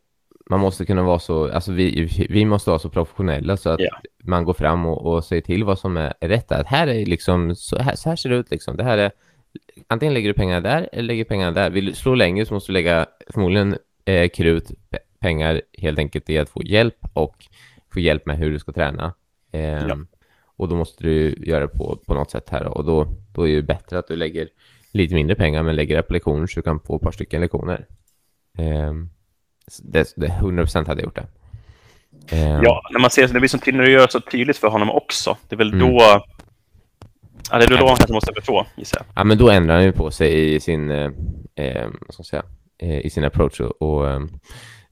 man 0.50 0.60
måste 0.60 0.86
kunna 0.86 1.02
vara 1.02 1.18
så, 1.18 1.52
alltså 1.52 1.72
vi, 1.72 2.08
vi 2.30 2.44
måste 2.44 2.70
vara 2.70 2.78
så 2.78 2.88
professionella 2.88 3.56
så 3.56 3.70
att 3.70 3.80
yeah. 3.80 3.98
man 4.24 4.44
går 4.44 4.52
fram 4.52 4.86
och, 4.86 5.06
och 5.06 5.24
säger 5.24 5.42
till 5.42 5.64
vad 5.64 5.78
som 5.78 5.96
är 5.96 6.14
rätt. 6.20 6.52
Att 6.52 6.66
här 6.66 6.86
är 6.86 7.06
liksom, 7.06 7.56
så 7.56 7.78
här, 7.78 7.96
så 7.96 8.08
här 8.08 8.16
ser 8.16 8.30
det 8.30 8.36
ut 8.36 8.50
liksom. 8.50 8.76
Det 8.76 8.84
här 8.84 8.98
är, 8.98 9.10
antingen 9.86 10.14
lägger 10.14 10.28
du 10.28 10.34
pengarna 10.34 10.60
där 10.60 10.88
eller 10.92 11.02
lägger 11.02 11.24
pengarna 11.24 11.52
där. 11.52 11.70
Vill 11.70 11.86
du 11.86 11.92
slå 11.92 12.14
längre 12.14 12.46
så 12.46 12.54
måste 12.54 12.72
du 12.72 12.74
lägga 12.74 13.06
förmodligen 13.30 13.76
eh, 14.04 14.28
krut, 14.28 14.70
pengar 15.20 15.62
helt 15.78 15.98
enkelt 15.98 16.30
i 16.30 16.38
att 16.38 16.48
få 16.48 16.62
hjälp 16.62 16.98
och 17.12 17.46
få 17.92 18.00
hjälp 18.00 18.26
med 18.26 18.38
hur 18.38 18.50
du 18.50 18.58
ska 18.58 18.72
träna. 18.72 19.14
Eh, 19.52 19.86
ja. 19.86 19.96
Och 20.56 20.68
då 20.68 20.76
måste 20.76 21.04
du 21.04 21.34
göra 21.46 21.60
det 21.60 21.68
på, 21.68 21.98
på 22.06 22.14
något 22.14 22.30
sätt 22.30 22.48
här 22.48 22.64
och 22.64 22.84
då, 22.84 23.06
då 23.34 23.48
är 23.48 23.56
det 23.56 23.62
bättre 23.62 23.98
att 23.98 24.08
du 24.08 24.16
lägger 24.16 24.48
lite 24.92 25.14
mindre 25.14 25.36
pengar 25.36 25.62
men 25.62 25.76
lägger 25.76 25.96
det 25.96 26.02
på 26.02 26.12
lektioner 26.12 26.46
så 26.46 26.60
du 26.60 26.62
kan 26.62 26.80
få 26.80 26.96
ett 26.96 27.02
par 27.02 27.12
stycken 27.12 27.40
lektioner. 27.40 27.86
Eh, 28.58 28.92
det, 29.82 30.12
det 30.16 30.26
100% 30.26 30.86
hade 30.86 31.00
jag 31.00 31.04
gjort 31.04 31.16
det. 31.16 31.26
Eh. 32.36 32.60
Ja, 32.62 32.82
när 32.90 33.00
man 33.00 33.10
ser 33.10 33.28
det 33.28 33.40
blir 33.40 33.48
så 33.48 33.58
tydligt, 33.58 33.78
när 33.78 33.84
du 33.84 33.92
gör 33.92 34.08
så 34.08 34.20
tydligt 34.20 34.56
för 34.56 34.68
honom 34.68 34.90
också. 34.90 35.36
Det 35.48 35.54
är 35.54 35.58
väl 35.58 35.72
mm. 35.72 35.88
då... 35.88 36.22
Ja, 37.50 37.58
det 37.58 37.64
är 37.64 37.68
då 37.68 37.76
han 37.76 37.96
kanske 37.96 38.12
måste 38.12 38.34
förstå, 38.34 38.66
gissar 38.76 38.98
jag. 38.98 39.06
Ja, 39.14 39.24
men 39.24 39.38
då 39.38 39.50
ändrar 39.50 39.74
han 39.74 39.84
ju 39.84 39.92
på 39.92 40.10
sig 40.10 40.54
i 40.54 40.60
sin, 40.60 40.90
eh, 40.90 41.10
eh 41.56 41.88
vad 42.06 42.14
ska 42.14 42.22
säga, 42.22 42.42
eh, 42.78 42.98
i 43.06 43.10
sin 43.10 43.24
approach 43.24 43.60
och, 43.60 43.82
och 43.82 44.10
eh, 44.10 44.22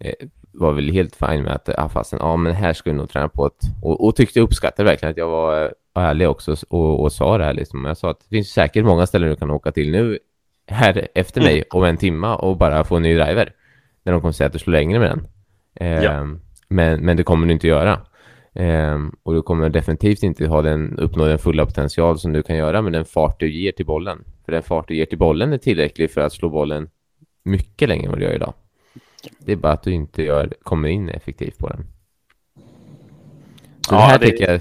eh, 0.00 0.14
var 0.52 0.72
väl 0.72 0.92
helt 0.92 1.16
fine 1.16 1.42
med 1.42 1.52
att, 1.52 1.68
ah, 1.78 1.88
fasen, 1.88 2.18
ja 2.22 2.36
men 2.36 2.52
här 2.52 2.72
ska 2.72 2.90
vi 2.90 2.96
nog 2.96 3.10
träna 3.10 3.28
på 3.28 3.46
ett, 3.46 3.60
och, 3.82 4.06
och 4.06 4.16
tyckte 4.16 4.40
uppskattade 4.40 4.90
verkligen 4.90 5.10
att 5.10 5.16
jag 5.16 5.28
var 5.28 5.74
ärlig 6.00 6.28
också 6.28 6.56
och, 6.68 7.02
och 7.02 7.12
sa 7.12 7.38
det 7.38 7.44
här 7.44 7.54
liksom. 7.54 7.84
Jag 7.84 7.96
sa 7.96 8.10
att 8.10 8.20
det 8.20 8.36
finns 8.36 8.48
säkert 8.48 8.84
många 8.84 9.06
ställen 9.06 9.28
du 9.28 9.36
kan 9.36 9.50
åka 9.50 9.72
till 9.72 9.90
nu 9.90 10.18
här 10.66 11.08
efter 11.14 11.40
mig 11.40 11.64
om 11.70 11.84
en 11.84 11.96
timma 11.96 12.36
och 12.36 12.56
bara 12.56 12.84
få 12.84 12.96
en 12.96 13.02
ny 13.02 13.14
driver 13.14 13.52
när 14.02 14.12
de 14.12 14.20
kommer 14.20 14.32
säga 14.32 14.46
att 14.46 14.52
du 14.52 14.58
slår 14.58 14.72
längre 14.72 14.98
med 14.98 15.10
den. 15.10 15.26
Eh, 15.74 16.04
ja. 16.04 16.26
men, 16.68 17.00
men 17.00 17.16
det 17.16 17.22
kommer 17.22 17.46
du 17.46 17.52
inte 17.52 17.68
göra. 17.68 18.00
Eh, 18.54 18.98
och 19.22 19.34
du 19.34 19.42
kommer 19.42 19.68
definitivt 19.68 20.22
inte 20.22 20.46
ha 20.46 20.62
den, 20.62 20.98
uppnå 20.98 21.24
den 21.24 21.38
fulla 21.38 21.66
potential 21.66 22.18
som 22.18 22.32
du 22.32 22.42
kan 22.42 22.56
göra 22.56 22.82
med 22.82 22.92
den 22.92 23.04
fart 23.04 23.40
du 23.40 23.52
ger 23.52 23.72
till 23.72 23.86
bollen. 23.86 24.24
För 24.44 24.52
den 24.52 24.62
fart 24.62 24.88
du 24.88 24.96
ger 24.96 25.06
till 25.06 25.18
bollen 25.18 25.52
är 25.52 25.58
tillräcklig 25.58 26.10
för 26.10 26.20
att 26.20 26.32
slå 26.32 26.48
bollen 26.48 26.88
mycket 27.42 27.88
längre 27.88 28.04
än 28.04 28.10
vad 28.10 28.18
du 28.18 28.24
gör 28.24 28.34
idag. 28.34 28.54
Det 29.38 29.52
är 29.52 29.56
bara 29.56 29.72
att 29.72 29.82
du 29.82 29.92
inte 29.92 30.22
gör, 30.22 30.52
kommer 30.62 30.88
in 30.88 31.08
effektivt 31.08 31.58
på 31.58 31.68
den. 31.68 31.86
Så 33.80 33.94
ja, 33.94 33.98
det 33.98 34.02
här 34.02 34.18
det 34.18 34.26
tycker 34.26 34.60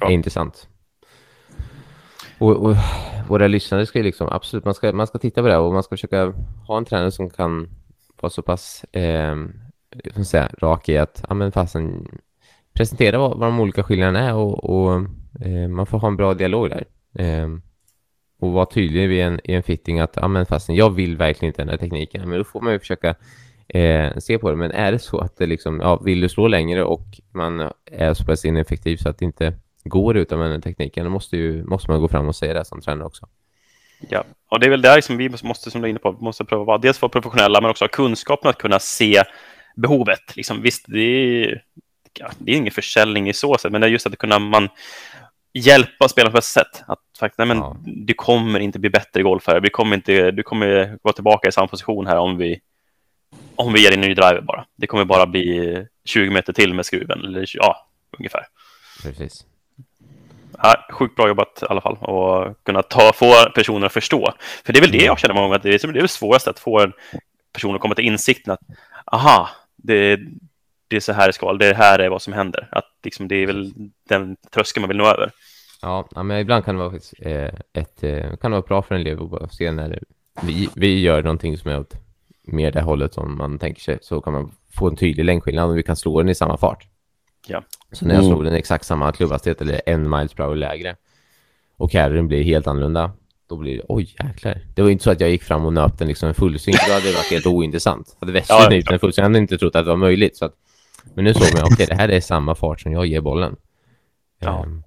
jag 0.00 0.10
är 0.10 0.14
intressant. 0.14 0.68
Och, 2.38 2.56
och, 2.56 2.76
våra 3.28 3.46
lyssnare 3.46 3.86
ska 3.86 3.98
ju 3.98 4.04
liksom, 4.04 4.28
absolut, 4.30 4.64
man 4.64 4.74
ska, 4.74 4.92
man 4.92 5.06
ska 5.06 5.18
titta 5.18 5.42
på 5.42 5.48
det 5.48 5.56
och 5.56 5.72
man 5.72 5.82
ska 5.82 5.90
försöka 5.90 6.32
ha 6.66 6.78
en 6.78 6.84
tränare 6.84 7.10
som 7.10 7.30
kan 7.30 7.68
vara 8.20 8.30
så 8.30 8.42
pass 8.42 8.84
eh, 8.92 9.36
säga, 10.24 10.50
rak 10.58 10.88
i 10.88 10.98
att 10.98 11.24
ja, 11.28 11.34
men 11.34 11.52
fasen, 11.52 12.08
presentera 12.72 13.18
vad, 13.18 13.38
vad 13.38 13.48
de 13.48 13.60
olika 13.60 13.82
skillnaderna 13.82 14.20
är 14.20 14.34
och, 14.34 14.64
och 14.64 14.94
eh, 15.40 15.68
man 15.68 15.86
får 15.86 15.98
ha 15.98 16.08
en 16.08 16.16
bra 16.16 16.34
dialog 16.34 16.70
där. 16.70 16.84
Eh, 17.18 17.48
och 18.40 18.52
vara 18.52 18.66
tydlig 18.66 19.12
i 19.12 19.20
en, 19.20 19.40
i 19.44 19.54
en 19.54 19.62
fitting 19.62 20.00
att 20.00 20.16
ja, 20.16 20.28
men 20.28 20.46
fasen, 20.46 20.74
jag 20.74 20.90
vill 20.90 21.16
verkligen 21.16 21.50
inte 21.50 21.62
ändra 21.62 21.78
tekniken. 21.78 22.28
Men 22.28 22.38
då 22.38 22.44
får 22.44 22.60
man 22.60 22.72
ju 22.72 22.78
försöka 22.78 23.14
eh, 23.68 24.16
se 24.18 24.38
på 24.38 24.50
det. 24.50 24.56
Men 24.56 24.70
är 24.70 24.92
det 24.92 24.98
så 24.98 25.18
att 25.18 25.36
det 25.36 25.46
liksom, 25.46 25.80
ja, 25.80 25.96
vill 25.96 26.20
du 26.20 26.28
slå 26.28 26.48
längre 26.48 26.84
och 26.84 27.06
man 27.32 27.70
är 27.90 28.14
så 28.14 28.24
pass 28.24 28.44
ineffektiv 28.44 28.96
så 28.96 29.08
att 29.08 29.18
det 29.18 29.24
inte 29.24 29.54
går 29.88 30.16
utan 30.16 30.38
den 30.38 30.62
tekniken, 30.62 31.04
då 31.04 31.10
måste, 31.10 31.36
ju, 31.36 31.64
måste 31.64 31.90
man 31.90 32.00
gå 32.00 32.08
fram 32.08 32.28
och 32.28 32.36
säga 32.36 32.54
det 32.54 32.64
som 32.64 32.80
tränare 32.80 33.06
också. 33.06 33.28
Ja, 34.08 34.24
och 34.48 34.60
det 34.60 34.66
är 34.66 34.70
väl 34.70 34.82
där 34.82 35.00
som 35.00 35.16
vi 35.16 35.30
måste, 35.42 35.70
som 35.70 35.80
du 35.80 35.86
är 35.86 35.90
inne 35.90 35.98
på, 35.98 36.12
måste 36.12 36.44
pröva 36.44 36.64
vara 36.64 36.78
dels 36.78 37.02
vara 37.02 37.10
professionella 37.10 37.60
men 37.60 37.70
också 37.70 37.84
ha 37.84 37.88
kunskapen 37.88 38.50
att 38.50 38.58
kunna 38.58 38.78
se 38.78 39.22
behovet. 39.76 40.36
Liksom, 40.36 40.62
visst, 40.62 40.84
det 40.88 41.00
är, 41.00 41.62
ja, 42.18 42.30
det 42.38 42.52
är 42.52 42.56
ingen 42.56 42.72
försäljning 42.72 43.28
i 43.28 43.32
så 43.32 43.58
sätt, 43.58 43.72
men 43.72 43.80
det 43.80 43.86
är 43.86 43.90
just 43.90 44.06
att 44.06 44.18
kunna 44.18 44.38
man 44.38 44.68
hjälpa 45.52 46.08
spelarna 46.08 46.32
på 46.32 46.38
ett 46.38 46.44
sätt. 46.44 46.84
Att 46.86 47.00
faktiskt, 47.20 47.38
nej, 47.38 47.48
men 47.48 47.58
ja. 47.58 47.76
du 47.84 48.14
kommer 48.14 48.60
inte 48.60 48.78
bli 48.78 48.90
bättre 48.90 49.22
golfare. 49.22 49.60
Vi 49.60 49.70
kommer 49.70 49.96
inte, 49.96 50.30
du 50.30 50.42
kommer 50.42 50.98
vara 51.02 51.14
tillbaka 51.14 51.48
i 51.48 51.52
samma 51.52 51.66
position 51.66 52.06
här 52.06 52.16
om 52.16 52.36
vi 52.36 52.60
om 53.56 53.72
vi 53.72 53.82
ger 53.82 53.92
en 53.92 54.00
ny 54.00 54.14
driver 54.14 54.40
bara. 54.40 54.66
Det 54.76 54.86
kommer 54.86 55.04
bara 55.04 55.26
bli 55.26 55.86
20 56.04 56.30
meter 56.30 56.52
till 56.52 56.74
med 56.74 56.86
skruven, 56.86 57.24
eller 57.24 57.44
ja, 57.54 57.88
ungefär. 58.18 58.46
Precis. 59.02 59.46
Ja, 60.62 60.86
sjukt 60.90 61.16
bra 61.16 61.28
jobbat 61.28 61.62
i 61.62 61.66
alla 61.68 61.80
fall 61.80 61.96
och 61.96 62.64
kunna 62.64 62.82
ta, 62.82 63.12
få 63.12 63.50
personer 63.54 63.86
att 63.86 63.92
förstå. 63.92 64.32
För 64.64 64.72
det 64.72 64.78
är 64.78 64.80
väl 64.80 64.90
det 64.90 65.04
jag 65.04 65.18
känner 65.18 65.34
många 65.34 65.44
gånger, 65.46 65.56
att 65.56 65.62
det 65.62 65.84
är 65.84 65.92
det 65.92 65.98
är 65.98 66.02
det 66.02 66.08
svåraste 66.08 66.50
att 66.50 66.58
få 66.58 66.80
en 66.80 66.92
person 67.52 67.74
att 67.74 67.80
komma 67.80 67.94
till 67.94 68.04
insikten 68.04 68.52
att 68.52 68.60
aha, 69.06 69.48
det, 69.76 70.20
det 70.88 70.96
är 70.96 71.00
så 71.00 71.12
här 71.12 71.26
det 71.26 71.32
ska 71.32 71.52
det 71.52 71.74
här 71.74 71.98
är 71.98 72.08
vad 72.08 72.22
som 72.22 72.32
händer. 72.32 72.68
Att 72.72 72.90
liksom, 73.04 73.28
det 73.28 73.36
är 73.36 73.46
väl 73.46 73.72
den 74.08 74.36
tröskeln 74.54 74.82
man 74.82 74.88
vill 74.88 74.96
nå 74.96 75.06
över. 75.06 75.30
Ja, 75.82 76.08
men 76.22 76.38
ibland 76.38 76.64
kan 76.64 76.76
det 76.76 76.84
vara 76.84 76.98
eh, 77.18 77.54
ett, 77.72 78.02
eh, 78.02 78.36
kan 78.36 78.50
det 78.50 78.56
vara 78.56 78.66
bra 78.66 78.82
för 78.82 78.94
en 78.94 79.00
elev 79.00 79.34
att 79.34 79.54
se 79.54 79.72
när 79.72 80.02
vi, 80.42 80.68
vi 80.74 81.00
gör 81.00 81.22
någonting 81.22 81.58
som 81.58 81.70
är 81.70 81.80
åt 81.80 81.94
mer 82.44 82.72
det 82.72 82.82
hållet 82.82 83.14
som 83.14 83.38
man 83.38 83.58
tänker 83.58 83.82
sig, 83.82 83.98
så 84.02 84.20
kan 84.20 84.32
man 84.32 84.52
få 84.74 84.88
en 84.88 84.96
tydlig 84.96 85.24
längdskillnad 85.24 85.70
och 85.70 85.78
vi 85.78 85.82
kan 85.82 85.96
slå 85.96 86.20
den 86.20 86.28
i 86.28 86.34
samma 86.34 86.56
fart. 86.56 86.86
Ja. 87.46 87.62
Så 87.92 88.04
när 88.06 88.14
jag 88.14 88.24
Mm. 88.24 88.32
slog 88.34 88.44
den 88.44 88.54
i 88.54 88.58
exakt 88.58 88.84
samma 88.86 89.12
klubbhastighet 89.12 89.60
eller 89.60 89.80
en 89.86 90.10
miles 90.10 90.34
per 90.34 90.44
hour 90.44 90.56
lägre 90.56 90.96
och 91.76 91.90
carryn 91.90 92.28
blir 92.28 92.42
helt 92.42 92.66
annorlunda, 92.66 93.12
då 93.48 93.56
blir 93.56 93.76
det 93.76 93.82
oj 93.88 94.14
jäklar. 94.24 94.60
Det 94.74 94.82
var 94.82 94.90
inte 94.90 95.04
så 95.04 95.10
att 95.10 95.20
jag 95.20 95.30
gick 95.30 95.42
fram 95.42 95.64
och 95.64 95.72
nöp 95.72 95.98
den 95.98 96.08
liksom 96.08 96.28
en 96.28 96.34
fullsving, 96.34 96.74
då 96.88 96.92
hade 96.92 97.06
det 97.06 97.12
varit 97.12 97.30
helt 97.30 97.46
ointressant. 97.46 98.16
Hade 98.20 98.32
Wesley 98.32 98.58
Ja, 98.62 98.68
nypt 98.68 98.88
den 98.88 98.98
fullsving, 98.98 99.22
jag 99.22 99.28
hade 99.30 99.38
inte 99.38 99.58
trott 99.58 99.76
att 99.76 99.84
det 99.84 99.90
var 99.90 99.96
möjligt. 99.96 100.36
Så 100.36 100.44
att, 100.44 100.52
men 101.14 101.24
nu 101.24 101.34
såg 101.34 101.54
man, 101.60 101.68
okej 101.72 101.86
det 101.86 101.94
här 101.94 102.08
är 102.08 102.20
samma 102.20 102.54
fart 102.54 102.80
som 102.80 102.92
jag 102.92 103.06
ger 103.06 103.20
bollen. 103.20 103.56
Ja. 104.38 104.62
Ehm, 104.64 104.82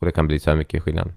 och 0.00 0.06
det 0.06 0.12
kan 0.12 0.26
bli 0.26 0.38
så 0.40 0.50
här 0.50 0.56
mycket 0.56 0.82
skillnad. 0.82 1.12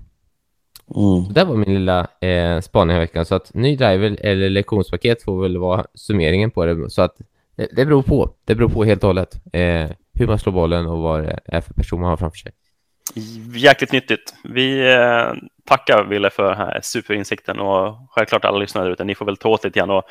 Mm. 0.96 1.26
Så 1.26 1.32
det 1.32 1.44
var 1.44 1.56
min 1.56 1.74
lilla 1.74 2.08
eh, 2.22 2.62
spaning 2.62 2.94
här 2.94 3.00
veckan. 3.02 3.26
Så 3.26 3.36
att 3.36 3.54
ny 3.54 3.76
driver 3.76 4.18
eller 4.26 4.50
lektionspaket 4.50 5.24
får 5.24 5.42
väl 5.42 5.58
vara 5.58 5.86
summeringen 5.94 6.52
på 6.52 6.66
det. 6.66 6.90
Så 6.90 7.02
att 7.02 7.16
det, 7.56 7.68
det 7.76 7.86
beror 7.86 8.02
på. 8.04 8.30
Det 8.46 8.56
beror 8.56 8.70
på 8.70 8.84
helt 8.84 9.04
och 9.04 9.08
hållet. 9.10 9.42
Eh, 9.54 9.90
hur 10.14 10.28
man 10.28 10.40
slår 10.40 10.54
bollen 10.54 10.86
och 10.86 10.98
vad 10.98 11.24
det 11.24 11.40
är 11.46 11.62
för 11.62 11.74
person 11.74 12.02
man 12.02 12.10
har 12.10 12.18
framför 12.18 12.38
sig. 12.38 12.52
Jäkligt 13.56 13.92
nyttigt. 13.92 14.36
Vi 14.44 14.94
eh, 14.94 15.34
tackar 15.66 16.04
Wille 16.04 16.30
för 16.30 16.50
den 16.50 16.58
här 16.58 16.80
superinsikten 16.84 17.60
och 17.60 17.98
självklart 18.10 18.46
alla 18.46 18.58
lyssnare 18.58 18.86
där 18.86 18.92
ute. 18.92 19.04
Ni 19.04 19.16
får 19.16 19.26
väl 19.26 19.38
ta 19.38 19.50
åt 19.50 19.64
lite 19.64 19.80
grann 19.80 19.90
och 19.90 20.04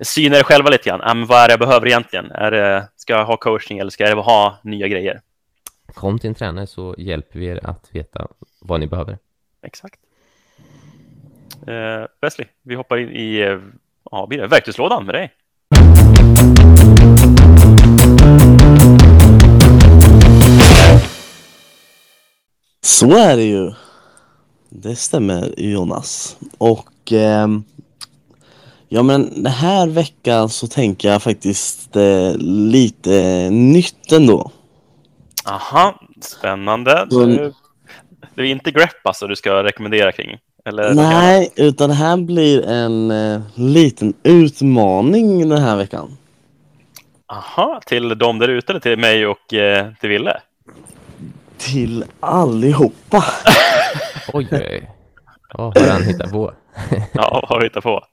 syna 0.00 0.36
er 0.36 0.42
själva 0.42 0.70
lite 0.70 0.88
grann. 0.88 1.26
Vad 1.26 1.38
är 1.38 1.48
det 1.48 1.52
jag 1.52 1.60
behöver 1.60 1.86
egentligen? 1.86 2.30
Är 2.30 2.50
det, 2.50 2.88
ska 2.96 3.12
jag 3.12 3.24
ha 3.24 3.36
coaching 3.36 3.78
eller 3.78 3.90
ska 3.90 4.08
jag 4.08 4.16
ha 4.16 4.58
nya 4.62 4.88
grejer? 4.88 5.20
Kom 5.94 6.18
till 6.18 6.28
en 6.28 6.34
tränare 6.34 6.66
så 6.66 6.94
hjälper 6.98 7.38
vi 7.38 7.46
er 7.46 7.60
att 7.66 7.88
veta 7.92 8.26
vad 8.60 8.80
ni 8.80 8.86
behöver. 8.86 9.18
Exakt. 9.66 10.00
Eh, 11.66 12.06
Wesley, 12.20 12.46
vi 12.62 12.74
hoppar 12.74 12.96
in 12.96 13.10
i 13.10 13.38
eh, 13.40 13.58
ja, 14.10 14.26
verktygslådan 14.26 15.06
med 15.06 15.14
dig. 15.14 15.32
Så 23.02 23.16
är 23.16 23.36
det 23.36 23.42
ju. 23.44 23.72
Det 24.68 24.96
stämmer 24.96 25.54
Jonas. 25.60 26.36
Och 26.58 27.12
ehm, 27.12 27.64
ja 28.88 29.02
men 29.02 29.42
den 29.42 29.52
här 29.52 29.86
veckan 29.86 30.48
så 30.48 30.66
tänker 30.66 31.08
jag 31.08 31.22
faktiskt 31.22 31.96
eh, 31.96 32.32
lite 32.46 33.48
nytt 33.50 34.12
ändå. 34.12 34.50
Aha, 35.44 36.00
spännande. 36.20 37.06
Så- 37.10 37.26
Du, 37.26 37.52
det 38.34 38.42
är 38.42 38.46
inte 38.46 38.70
grepp 38.70 39.06
alltså 39.06 39.26
du 39.26 39.36
ska 39.36 39.64
rekommendera 39.64 40.12
kring? 40.12 40.38
Eller 40.64 40.82
något? 40.88 40.96
Nej, 40.96 41.52
utan 41.56 41.88
det 41.88 41.94
här 41.94 42.16
blir 42.16 42.66
en 42.66 43.10
eh, 43.10 43.40
liten 43.54 44.14
utmaning 44.22 45.48
den 45.48 45.62
här 45.62 45.76
veckan. 45.76 46.16
Aha, 47.32 47.80
till 47.86 48.08
de 48.18 48.38
där 48.38 48.48
ute 48.48 48.72
eller 48.72 48.80
till 48.80 48.98
mig 48.98 49.26
och 49.26 49.54
eh, 49.54 49.86
till 50.00 50.08
Ville? 50.08 50.40
Till 51.58 52.04
allihopa. 52.20 53.24
Oj, 54.32 54.48
oj. 54.52 54.90
Vad 55.54 55.78
har 55.78 55.88
han 55.88 56.02
hittat 56.02 56.30
på? 56.32 56.52
Ja, 57.12 57.30
vad 57.42 57.48
har 57.48 57.60
du 57.60 57.66
hittat 57.66 57.82
på? 57.82 58.04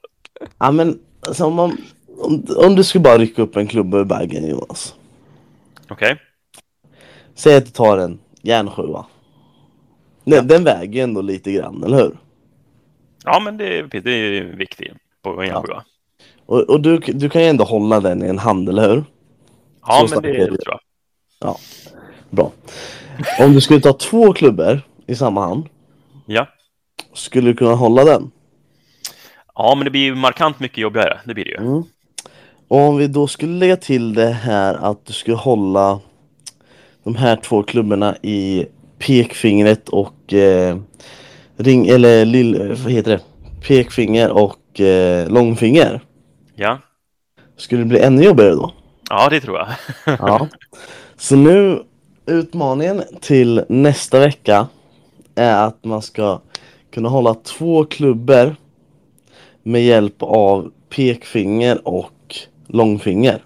Ja 0.58 0.70
men 0.70 0.98
alltså, 1.26 1.44
om, 1.44 1.54
man, 1.54 1.76
om, 2.18 2.44
om 2.56 2.74
du 2.74 2.84
skulle 2.84 3.02
bara 3.02 3.18
rycka 3.18 3.42
upp 3.42 3.56
en 3.56 3.66
klubba 3.66 3.98
ur 3.98 4.04
bagen 4.04 4.48
Jonas. 4.48 4.94
Okej. 5.90 6.16
Säg 7.34 7.56
att 7.56 7.64
du 7.64 7.70
tar 7.70 7.98
en 7.98 8.18
järnsjua. 8.42 9.06
Den, 10.24 10.46
den 10.46 10.64
väger 10.64 10.92
ju 10.94 11.00
ändå 11.00 11.20
lite 11.20 11.52
grann, 11.52 11.84
eller 11.84 11.96
hur? 11.96 12.18
Ja, 13.24 13.40
men 13.40 13.56
det, 13.56 13.78
är- 13.78 14.00
det 14.00 14.10
är 14.10 14.42
viktigt 14.42 14.92
på 15.22 15.30
en 15.30 15.36
Ja. 15.38 15.44
järnsjua. 15.54 15.84
Och, 16.46 16.60
och 16.60 16.80
du, 16.80 16.98
du 16.98 17.30
kan 17.30 17.42
ju 17.42 17.48
ändå 17.48 17.64
hålla 17.64 18.00
den 18.00 18.24
i 18.24 18.28
en 18.28 18.38
hand, 18.38 18.68
eller 18.68 18.88
hur? 18.90 19.04
Ja, 19.86 20.06
Så 20.08 20.14
men 20.14 20.22
det 20.22 20.28
är 20.40 20.50
det. 20.50 20.56
tror 20.58 20.78
jag. 21.40 21.56
Bra. 22.30 22.52
Om 23.40 23.52
du 23.54 23.60
skulle 23.60 23.80
ta 23.80 23.92
två 23.92 24.32
klubbor 24.32 24.80
i 25.06 25.14
samma 25.14 25.40
hand, 25.48 25.66
Ja. 26.26 26.46
skulle 27.14 27.50
du 27.50 27.54
kunna 27.56 27.74
hålla 27.74 28.04
den? 28.04 28.30
ja, 29.54 29.74
men 29.74 29.84
det 29.84 29.90
blir 29.90 30.00
ju 30.00 30.14
markant 30.14 30.60
mycket 30.60 30.78
jobbigare. 30.78 31.20
Det 31.24 31.34
blir 31.34 31.44
det 31.44 31.50
ju. 31.50 31.56
Mm. 31.56 31.82
Och 32.68 32.78
om 32.78 32.96
vi 32.96 33.06
då 33.06 33.26
skulle 33.26 33.52
lägga 33.52 33.76
till 33.76 34.14
det 34.14 34.30
här 34.30 34.74
att 34.74 35.06
du 35.06 35.12
skulle 35.12 35.36
hålla 35.36 36.00
de 37.04 37.14
här 37.16 37.36
två 37.36 37.62
klubborna 37.62 38.16
i 38.22 38.66
pekfingret 38.98 39.88
och 39.88 40.32
eh, 40.32 40.76
ring 41.56 41.88
eller 41.88 42.24
lill, 42.24 42.76
vad 42.84 42.92
heter 42.92 43.10
det? 43.10 43.20
Pekfinger 43.68 44.30
och 44.30 44.80
eh, 44.80 45.28
långfinger. 45.30 46.00
Ja. 46.54 46.78
Skulle 47.56 47.82
det 47.82 47.86
bli 47.88 48.00
ännu 48.00 48.22
jobbigare 48.24 48.54
då? 48.54 48.72
ja, 49.10 49.28
det 49.28 49.40
tror 49.40 49.58
jag. 49.58 49.68
Ja. 50.18 50.48
Så 51.16 51.36
nu 51.36 51.82
utmaningen 52.30 53.02
till 53.20 53.64
nästa 53.68 54.18
vecka 54.20 54.66
är 55.34 55.66
att 55.66 55.84
man 55.84 56.02
ska 56.02 56.40
kunna 56.94 57.08
hålla 57.08 57.34
två 57.34 57.84
klubbor 57.84 58.56
med 59.62 59.82
hjälp 59.84 60.16
av 60.22 60.70
pekfinger 60.96 61.88
och 61.88 62.36
långfinger. 62.66 63.42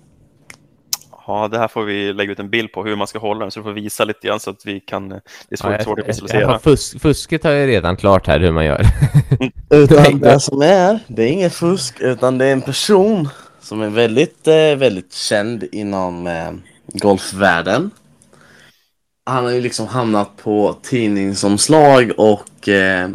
Ja, 1.27 1.49
det 1.49 1.59
här 1.59 1.69
får 1.69 1.83
vi 1.85 2.13
lägga 2.13 2.33
ut 2.33 2.39
en 2.39 2.51
bild 2.51 2.73
på 2.73 2.85
hur 2.85 2.97
man 2.97 3.07
ska 3.07 3.19
hålla 3.19 3.41
den 3.41 3.51
så 3.51 3.61
du 3.61 3.65
får 3.65 3.73
visa 3.73 4.05
lite 4.05 4.27
grann 4.27 4.41
så 4.41 4.51
att 4.51 4.67
vi 4.67 4.81
kan. 4.81 5.09
Det 5.09 5.21
är 5.51 5.57
svårt, 5.57 5.71
Ja, 5.71 5.77
jag- 5.77 5.85
svårt 5.85 5.99
att 5.99 6.09
visualisera. 6.09 6.59
fusk, 6.59 7.01
fusket 7.01 7.45
har 7.45 7.51
jag 7.51 7.69
redan 7.69 7.97
klart 7.97 8.27
här 8.27 8.41
hur 8.41 8.53
man 8.53 8.65
gör. 8.65 8.87
Utan 9.71 10.19
det 10.21 10.41
som 10.41 10.63
är, 10.63 10.99
det 11.09 11.23
är 11.23 11.29
inget 11.29 11.55
fusk 11.55 11.97
utan 12.01 12.39
det 12.39 12.45
är 12.47 12.53
en 12.53 12.63
person 12.63 13.29
som 13.61 13.83
är 13.83 13.89
väldigt, 13.91 14.47
eh, 14.49 14.55
väldigt 14.77 15.15
känd 15.15 15.65
inom 15.73 16.27
eh, 16.27 16.51
golfvärlden. 16.87 17.91
Han 19.27 19.45
har 19.45 19.53
ju 19.53 19.61
liksom 19.61 19.87
hamnat 19.87 20.37
på 20.37 20.77
tidningsomslag 20.83 22.13
och 22.17 22.69
eh, 22.69 23.11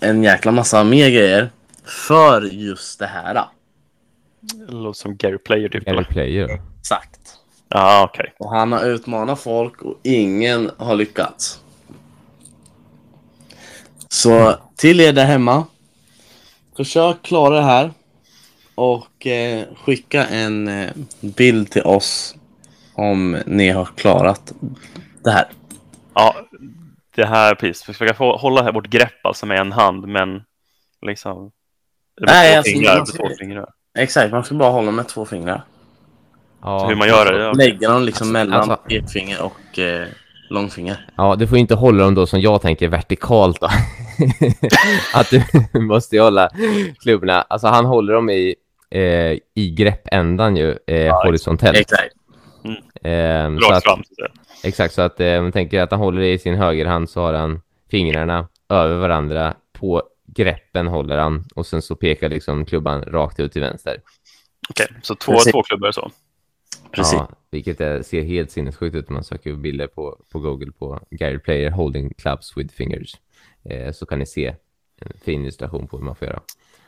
en 0.00 0.22
jäkla 0.22 0.52
massa 0.52 0.84
mer 0.84 1.10
grejer 1.10 1.50
för 1.84 2.42
just 2.42 2.98
det 2.98 3.06
här. 3.06 3.44
Det 4.40 4.72
låter 4.72 4.98
som 4.98 5.16
Gary 5.16 5.38
Player 5.38 5.68
typ. 5.68 5.84
Gary? 5.84 6.04
Player. 6.04 6.60
Exakt. 6.80 7.20
Ja, 7.68 8.10
okej. 8.10 8.34
Och 8.38 8.50
han 8.50 8.72
har 8.72 8.84
utmanat 8.84 9.40
folk 9.40 9.82
och 9.82 10.00
ingen 10.02 10.70
har 10.76 10.96
lyckats. 10.96 11.60
Så 14.08 14.56
till 14.76 15.00
er 15.00 15.12
där 15.12 15.24
hemma. 15.24 15.66
Försök 16.76 17.22
klara 17.22 17.54
det 17.54 17.62
här. 17.62 17.92
Och 18.74 19.26
eh, 19.26 19.64
skicka 19.84 20.26
en 20.26 20.68
eh, 20.68 20.90
bild 21.20 21.70
till 21.70 21.82
oss 21.82 22.34
om 22.94 23.38
ni 23.46 23.68
har 23.70 23.84
klarat 23.84 24.52
det 25.24 25.30
här. 25.30 25.46
Ja, 26.14 26.34
det 27.16 27.26
här 27.26 27.54
precis. 27.54 27.82
Försöka 27.84 28.14
få 28.14 28.36
hålla 28.36 28.62
här 28.62 28.72
vårt 28.72 28.86
grepp 28.88 29.26
alltså 29.26 29.46
med 29.46 29.58
en 29.60 29.72
hand, 29.72 30.08
men 30.08 30.42
liksom. 31.06 31.50
Nej, 32.20 32.52
två 32.52 32.56
alltså, 32.58 32.72
fingrar, 32.72 32.96
man 32.96 33.06
ska- 33.06 33.18
två 33.18 33.28
fingrar. 33.38 33.66
Exakt, 33.98 34.32
man 34.32 34.44
ska 34.44 34.54
bara 34.54 34.70
hålla 34.70 34.90
med 34.90 35.08
två 35.08 35.24
fingrar. 35.26 35.62
Ja. 36.62 36.86
Hur 36.88 36.94
man 36.96 37.08
gör 37.08 37.32
det. 37.32 37.38
Ja. 37.44 37.52
Lägga 37.52 37.90
dem 37.90 38.02
liksom 38.02 38.32
mellan 38.32 38.60
alltså- 38.60 38.76
pekfinger 38.88 39.42
och 39.42 39.78
eh, 39.78 40.06
långfinger. 40.50 41.06
Ja, 41.16 41.36
du 41.36 41.46
får 41.46 41.58
inte 41.58 41.74
hålla 41.74 42.04
dem 42.04 42.14
då 42.14 42.26
som 42.26 42.40
jag 42.40 42.62
tänker 42.62 42.88
vertikalt 42.88 43.60
då. 43.60 43.68
att 45.14 45.30
du 45.30 45.42
måste 45.80 46.16
ju 46.16 46.22
hålla 46.22 46.50
klubborna. 47.02 47.42
Alltså 47.42 47.66
han 47.66 47.84
håller 47.86 48.12
dem 48.14 48.30
i, 48.30 48.54
eh, 48.90 49.00
i 49.54 49.74
greppändan 49.76 50.56
ju, 50.56 50.76
eh, 50.86 51.14
horisontellt. 51.24 51.76
Exakt. 51.78 52.14
Eh, 53.04 53.58
så 53.58 53.72
att, 53.72 53.84
fram. 53.84 54.02
så 54.04 54.26
exakt, 54.68 54.94
så 54.94 55.02
att 55.02 55.20
eh, 55.20 55.42
man 55.42 55.52
tänker 55.52 55.80
att 55.80 55.90
han 55.90 56.00
håller 56.00 56.20
det 56.20 56.32
i 56.32 56.38
sin 56.38 56.54
högerhand 56.54 57.10
så 57.10 57.20
har 57.20 57.34
han 57.34 57.60
fingrarna 57.90 58.48
över 58.68 58.96
varandra. 58.96 59.54
På 59.72 60.02
greppen 60.26 60.86
håller 60.86 61.18
han 61.18 61.44
och 61.54 61.66
sen 61.66 61.82
så 61.82 61.96
pekar 61.96 62.28
liksom 62.28 62.66
klubban 62.66 63.02
rakt 63.02 63.40
ut 63.40 63.52
till 63.52 63.62
vänster. 63.62 64.00
Okej, 64.68 64.86
så 65.02 65.14
två, 65.14 65.32
Precis. 65.32 65.52
två 65.52 65.62
klubbor 65.62 65.92
så. 65.92 66.10
Precis. 66.90 67.12
Ja, 67.12 67.28
vilket 67.50 67.80
är, 67.80 68.02
ser 68.02 68.22
helt 68.22 68.50
sinnessjukt 68.50 68.96
ut 68.96 69.08
om 69.08 69.14
man 69.14 69.24
söker 69.24 69.52
bilder 69.52 69.86
på, 69.86 70.18
på 70.32 70.38
Google 70.38 70.72
på 70.72 71.00
Gary 71.10 71.38
Player 71.38 71.70
holding 71.70 72.14
clubs 72.14 72.56
with 72.56 72.74
fingers. 72.74 73.16
Eh, 73.64 73.92
så 73.92 74.06
kan 74.06 74.18
ni 74.18 74.26
se 74.26 74.54
en 75.00 75.12
fin 75.24 75.42
illustration 75.42 75.88
på 75.88 75.96
hur 75.96 76.04
man 76.04 76.16
får 76.16 76.28
göra. 76.28 76.40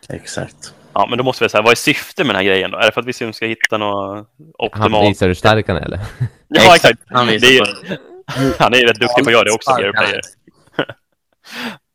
Exakt. 0.09 0.75
Ja, 0.93 1.07
men 1.11 1.19
då 1.19 1.25
måste 1.25 1.45
vi 1.45 1.49
säga, 1.49 1.63
vad 1.63 1.71
är 1.73 1.77
syftet 1.77 2.27
med 2.27 2.35
den 2.35 2.37
här 2.37 2.45
grejen 2.45 2.71
då? 2.71 2.79
Är 2.79 2.87
det 2.87 2.93
för 2.93 3.01
att 3.01 3.07
vi 3.07 3.13
ska 3.13 3.33
ska 3.33 3.47
hitta 3.47 3.79
något 3.79 4.29
Han 4.39 4.55
optimalt? 4.59 5.11
visar 5.11 5.27
hur 5.27 5.35
stark 5.35 5.69
han 5.69 5.77
är 5.77 5.81
eller? 5.81 6.01
Ja, 6.49 6.75
exakt. 6.77 6.99
Han 7.07 7.27
Det 7.27 7.33
visar 7.39 7.49
är, 7.49 7.97
på 7.97 8.55
han 8.65 8.75
är 8.75 8.79
ju 8.79 8.85
rätt 8.87 9.01
duktig 9.01 9.25
på 9.25 9.31
att 9.31 9.33
göra 9.35 9.45
det 9.45 9.53
också, 9.53 9.71
Gary 9.71 9.93
Player. 9.93 10.21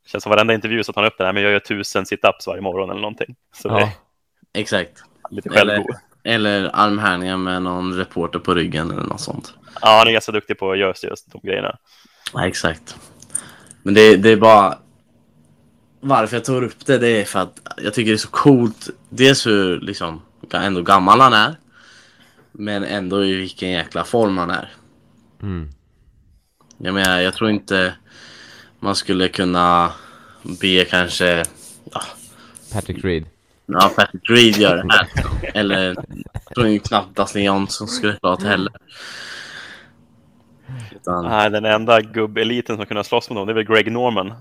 Känns 0.08 0.24
som 0.24 0.30
varenda 0.30 0.54
intervju 0.54 0.84
så 0.84 0.94
tar 0.94 1.02
han 1.02 1.12
upp 1.12 1.18
det 1.18 1.26
här, 1.26 1.34
men 1.34 1.44
jag 1.44 1.52
gör 1.52 1.60
tusen 1.60 2.06
situps 2.06 2.48
varje 2.48 2.62
morgon 2.62 2.90
eller 2.90 3.02
någonting. 3.02 3.36
Så 3.56 3.68
det 3.68 3.74
Ja. 3.80 3.92
är 4.54 4.62
Exakt. 4.62 5.04
lite 5.30 5.50
Eller, 5.50 5.76
självgod. 5.76 5.96
eller 6.24 6.70
armhävningar 6.74 7.38
med 7.38 7.62
någon 7.62 7.94
reporter 7.98 8.40
på 8.40 8.54
ryggen 8.54 8.92
eller 8.92 9.04
något 9.04 9.22
sånt. 9.22 9.54
Ja, 9.82 9.98
han 9.98 10.08
är 10.08 10.12
ganska 10.12 10.32
duktig 10.32 10.60
på 10.60 10.72
att 10.72 10.78
göra 10.78 10.94
just 11.04 11.32
de 11.32 11.42
grejerna. 11.44 11.78
Ja, 12.34 12.48
exakt. 12.48 12.96
Men 13.84 13.94
det, 13.94 14.16
det 14.18 14.30
är 14.30 14.36
bara... 14.38 14.78
Varför 16.02 16.36
jag 16.36 16.46
tar 16.46 16.64
upp 16.64 16.86
det, 16.86 16.98
det 16.98 17.08
är 17.08 17.26
för 17.26 17.40
att 17.40 17.60
jag 17.78 17.94
tycker 17.94 18.12
det 18.12 18.16
är 18.16 18.18
så 18.18 18.28
coolt. 18.28 18.90
Dels 19.10 19.48
hur 19.48 19.80
liksom, 19.80 20.22
ändå 20.54 20.82
gammal 20.82 21.20
han 21.20 21.34
är. 21.34 21.56
Men 22.52 22.84
ändå 22.84 23.26
i 23.26 23.36
vilken 23.36 23.70
jäkla 23.70 24.04
form 24.04 24.38
han 24.38 24.50
är. 24.50 24.72
Mm. 25.42 25.70
Jag 26.78 26.94
menar, 26.94 27.20
jag 27.20 27.34
tror 27.34 27.50
inte 27.50 27.94
man 28.80 28.96
skulle 28.96 29.28
kunna 29.28 29.94
be 30.62 30.86
kanske 30.86 31.44
ja, 31.92 32.02
Patrick 32.74 33.06
Reed. 33.06 33.26
ja, 33.66 33.92
Patrick 33.96 34.30
Reed 34.30 34.58
göra 34.58 34.84
det 34.84 34.94
här. 34.94 35.10
Eller 35.54 35.96
jag 36.34 36.56
tror 36.56 36.68
ju 36.68 36.80
knappt 36.80 37.16
Dustin 37.16 37.44
Johnson 37.44 37.88
skulle 37.88 38.14
klara 38.14 38.36
det 38.36 38.48
heller. 38.48 38.74
Utan, 40.96 41.26
Nej, 41.26 41.50
den 41.50 41.66
enda 41.66 42.02
gubbeliten 42.02 42.78
som 42.78 42.86
kunde 42.86 43.04
slåss 43.04 43.30
mot 43.30 43.38
honom, 43.38 43.48
det 43.48 43.54
är 43.54 43.64
väl 43.66 43.76
Greg 43.76 43.92
Norman. 43.92 44.34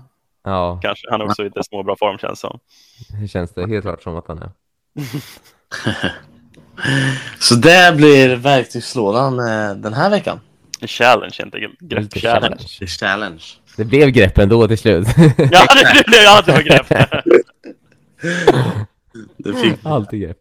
Ja, 0.43 0.79
Kanske. 0.81 1.07
Han 1.11 1.21
är 1.21 1.25
också 1.25 1.41
i 1.41 1.45
lite 1.45 1.63
småbra 1.63 1.95
form 1.95 2.17
känns 2.17 2.39
som. 2.39 2.59
det 3.21 3.27
känns 3.27 3.53
det 3.53 3.67
helt 3.67 3.83
klart 3.83 4.03
som 4.03 4.17
att 4.17 4.27
han 4.27 4.37
är. 4.37 4.51
Så 7.39 7.55
det 7.55 7.93
blir 7.97 8.35
verktygslådan 8.35 9.39
eh, 9.39 9.75
den 9.75 9.93
här 9.93 10.09
veckan. 10.09 10.39
En 10.81 10.87
challenge, 10.87 11.35
inte 11.43 11.59
grepp 11.79 12.13
challenge. 12.13 12.87
challenge. 12.87 13.43
Det 13.77 13.85
blev 13.85 14.09
grepp 14.09 14.37
ändå 14.37 14.67
till 14.67 14.77
slut. 14.77 15.07
Ja, 15.37 15.65
det 15.95 16.05
blev 16.07 16.21
jag 16.23 16.37
alltid 16.37 16.65
grepp. 16.65 16.87
Det 19.37 19.53
fick... 19.53 19.73
Alltid 19.83 20.21
grepp. 20.21 20.37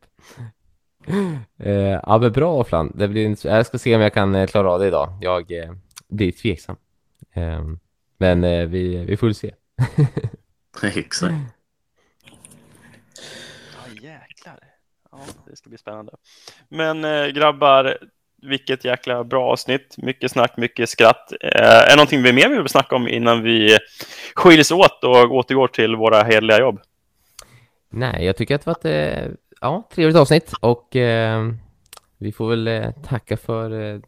Eh, 1.58 1.72
ja 2.02 2.18
men 2.18 2.32
bra 2.32 2.64
Flan. 2.64 2.92
Det 2.94 3.08
blir 3.08 3.26
en... 3.26 3.36
Jag 3.42 3.66
ska 3.66 3.78
se 3.78 3.96
om 3.96 4.02
jag 4.02 4.14
kan 4.14 4.34
eh, 4.34 4.46
klara 4.46 4.70
av 4.72 4.80
det 4.80 4.86
idag. 4.86 5.12
Jag 5.20 5.52
eh, 5.52 5.70
blir 6.08 6.32
tveksam. 6.32 6.76
Eh, 7.34 7.60
men 8.18 8.44
eh, 8.44 8.66
vi, 8.66 8.96
vi 8.96 9.16
får 9.16 9.32
se. 9.32 9.50
Exakt. 10.82 11.34
Ja, 13.74 13.92
jäklar. 14.02 14.58
Ja, 15.12 15.18
det 15.46 15.56
ska 15.56 15.68
bli 15.68 15.78
spännande. 15.78 16.12
Men 16.68 17.04
eh, 17.04 17.26
grabbar, 17.26 17.98
vilket 18.42 18.84
jäkla 18.84 19.24
bra 19.24 19.52
avsnitt. 19.52 19.94
Mycket 19.98 20.30
snack, 20.30 20.56
mycket 20.56 20.88
skratt. 20.88 21.32
Eh, 21.40 21.60
är 21.62 21.88
det 21.90 21.96
någonting 21.96 22.22
vi 22.22 22.32
mer 22.32 22.48
vill 22.48 22.68
snacka 22.68 22.96
om 22.96 23.08
innan 23.08 23.42
vi 23.42 23.78
skiljs 24.34 24.70
åt 24.70 25.04
och 25.04 25.34
återgår 25.34 25.68
till 25.68 25.96
våra 25.96 26.22
hederliga 26.22 26.60
jobb? 26.60 26.80
Nej, 27.90 28.24
jag 28.24 28.36
tycker 28.36 28.54
att 28.54 28.64
det 28.64 28.70
var 28.70 28.90
ett 28.90 29.18
eh, 29.18 29.32
ja, 29.60 29.88
trevligt 29.94 30.16
avsnitt 30.16 30.52
och 30.60 30.96
eh, 30.96 31.52
vi 32.18 32.32
får 32.32 32.50
väl 32.50 32.68
eh, 32.68 32.90
tacka 32.90 33.36
för 33.36 33.94
eh, 33.94 34.00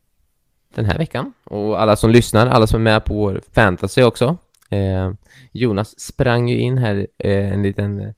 den 0.74 0.84
här 0.84 0.98
veckan 0.98 1.32
och 1.44 1.82
alla 1.82 1.96
som 1.96 2.10
lyssnar, 2.10 2.46
alla 2.46 2.66
som 2.66 2.80
är 2.80 2.92
med 2.92 3.04
på 3.04 3.14
vår 3.14 3.40
fantasy 3.54 4.02
också. 4.02 4.36
Eh, 4.72 5.12
Jonas 5.52 6.00
sprang 6.00 6.48
ju 6.48 6.58
in 6.58 6.78
här 6.78 7.06
eh, 7.18 7.52
en 7.52 7.62
liten 7.62 8.14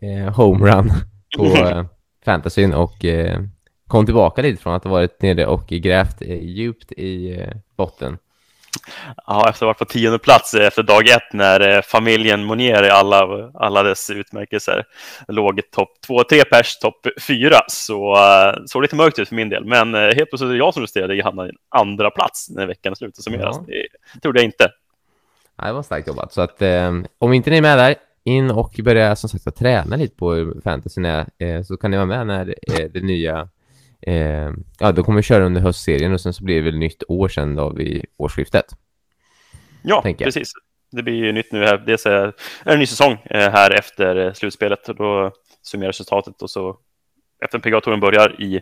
eh, 0.00 0.34
homerun 0.34 0.92
på 1.36 1.84
fantasyn 2.24 2.74
och 2.74 3.04
kom 3.88 4.06
tillbaka 4.06 4.42
lite 4.42 4.62
från 4.62 4.74
att 4.74 4.84
ha 4.84 4.90
varit 4.90 5.22
nere 5.22 5.46
och 5.46 5.66
grävt 5.66 6.22
djupt 6.40 6.92
i 6.92 7.44
botten. 7.76 8.18
Ja, 9.26 9.40
efter 9.40 9.50
att 9.50 9.60
ha 9.60 9.66
varit 9.66 9.78
på 9.78 9.84
tionde 9.84 10.18
plats 10.18 10.54
efter 10.54 10.82
dag 10.82 11.08
ett 11.08 11.32
när 11.32 11.82
familjen 11.82 12.44
Monier 12.44 12.84
i 12.84 12.90
alla, 12.90 13.50
alla 13.54 13.82
dess 13.82 14.10
utmärkelser 14.10 14.84
låg 15.28 15.60
topp 15.70 15.88
två, 16.06 16.24
tre 16.24 16.44
pers, 16.44 16.78
topp 16.78 17.06
fyra, 17.20 17.60
så 17.68 18.16
såg 18.66 18.82
det 18.82 18.84
lite 18.84 18.96
mörkt 18.96 19.18
ut 19.18 19.28
för 19.28 19.34
min 19.34 19.48
del. 19.48 19.64
Men 19.64 19.94
helt 19.94 20.16
plötsligt 20.16 20.48
är 20.48 20.52
det 20.52 20.58
jag 20.58 20.74
som 20.74 20.82
resterade 20.82 21.14
i 21.14 21.20
hamnade 21.20 21.48
i 21.48 21.52
en 21.52 21.80
andra 21.80 22.10
plats 22.10 22.50
när 22.50 22.66
veckan 22.66 22.92
är 22.92 22.96
slut 22.96 23.18
och 23.18 23.24
summeras. 23.24 23.56
Ja. 23.66 23.74
Det 24.14 24.20
trodde 24.20 24.38
jag 24.38 24.44
inte. 24.44 24.68
Ja, 25.56 25.66
det 25.66 25.72
var 25.72 25.82
starkt 25.82 26.08
jobbat. 26.08 26.32
Så 26.32 26.40
att 26.40 26.62
eh, 26.62 26.92
om 27.18 27.32
inte 27.32 27.50
ni 27.50 27.56
är 27.56 27.62
med 27.62 27.78
där, 27.78 27.94
in 28.24 28.50
och 28.50 28.80
börja 28.84 29.16
som 29.16 29.28
sagt 29.30 29.46
att 29.46 29.56
träna 29.56 29.96
lite 29.96 30.16
på 30.16 30.32
hur 30.32 30.60
fantasyn 30.60 31.04
är, 31.04 31.26
eh, 31.38 31.62
så 31.62 31.76
kan 31.76 31.90
ni 31.90 31.96
vara 31.96 32.06
med 32.06 32.26
när 32.26 32.54
eh, 32.72 32.86
det 32.94 33.00
nya 33.00 33.48
eh, 34.02 34.50
ja, 34.78 34.92
då 34.92 35.02
kommer 35.02 35.16
vi 35.16 35.22
köra 35.22 35.44
under 35.44 35.60
höstserien 35.60 36.12
och 36.12 36.20
sen 36.20 36.32
så 36.32 36.44
blir 36.44 36.56
det 36.56 36.62
väl 36.62 36.78
nytt 36.78 37.02
år 37.08 37.28
sen 37.28 37.54
då 37.54 37.70
vid 37.70 38.04
årsskiftet. 38.16 38.66
Ja, 39.82 40.02
precis. 40.18 40.52
Det 40.90 41.02
blir 41.02 41.14
ju 41.14 41.32
nytt 41.32 41.52
nu 41.52 41.64
här. 41.64 41.78
Dels 41.78 42.06
är 42.06 42.32
en 42.64 42.78
ny 42.78 42.86
säsong 42.86 43.12
eh, 43.24 43.50
här 43.50 43.70
efter 43.78 44.16
eh, 44.16 44.32
slutspelet 44.32 44.88
och 44.88 44.96
då 44.96 45.32
summerar 45.62 45.88
resultatet 45.88 46.42
och 46.42 46.50
så 46.50 46.78
efter 47.44 47.58
PGA-touren 47.58 48.00
börjar 48.00 48.42
i 48.42 48.60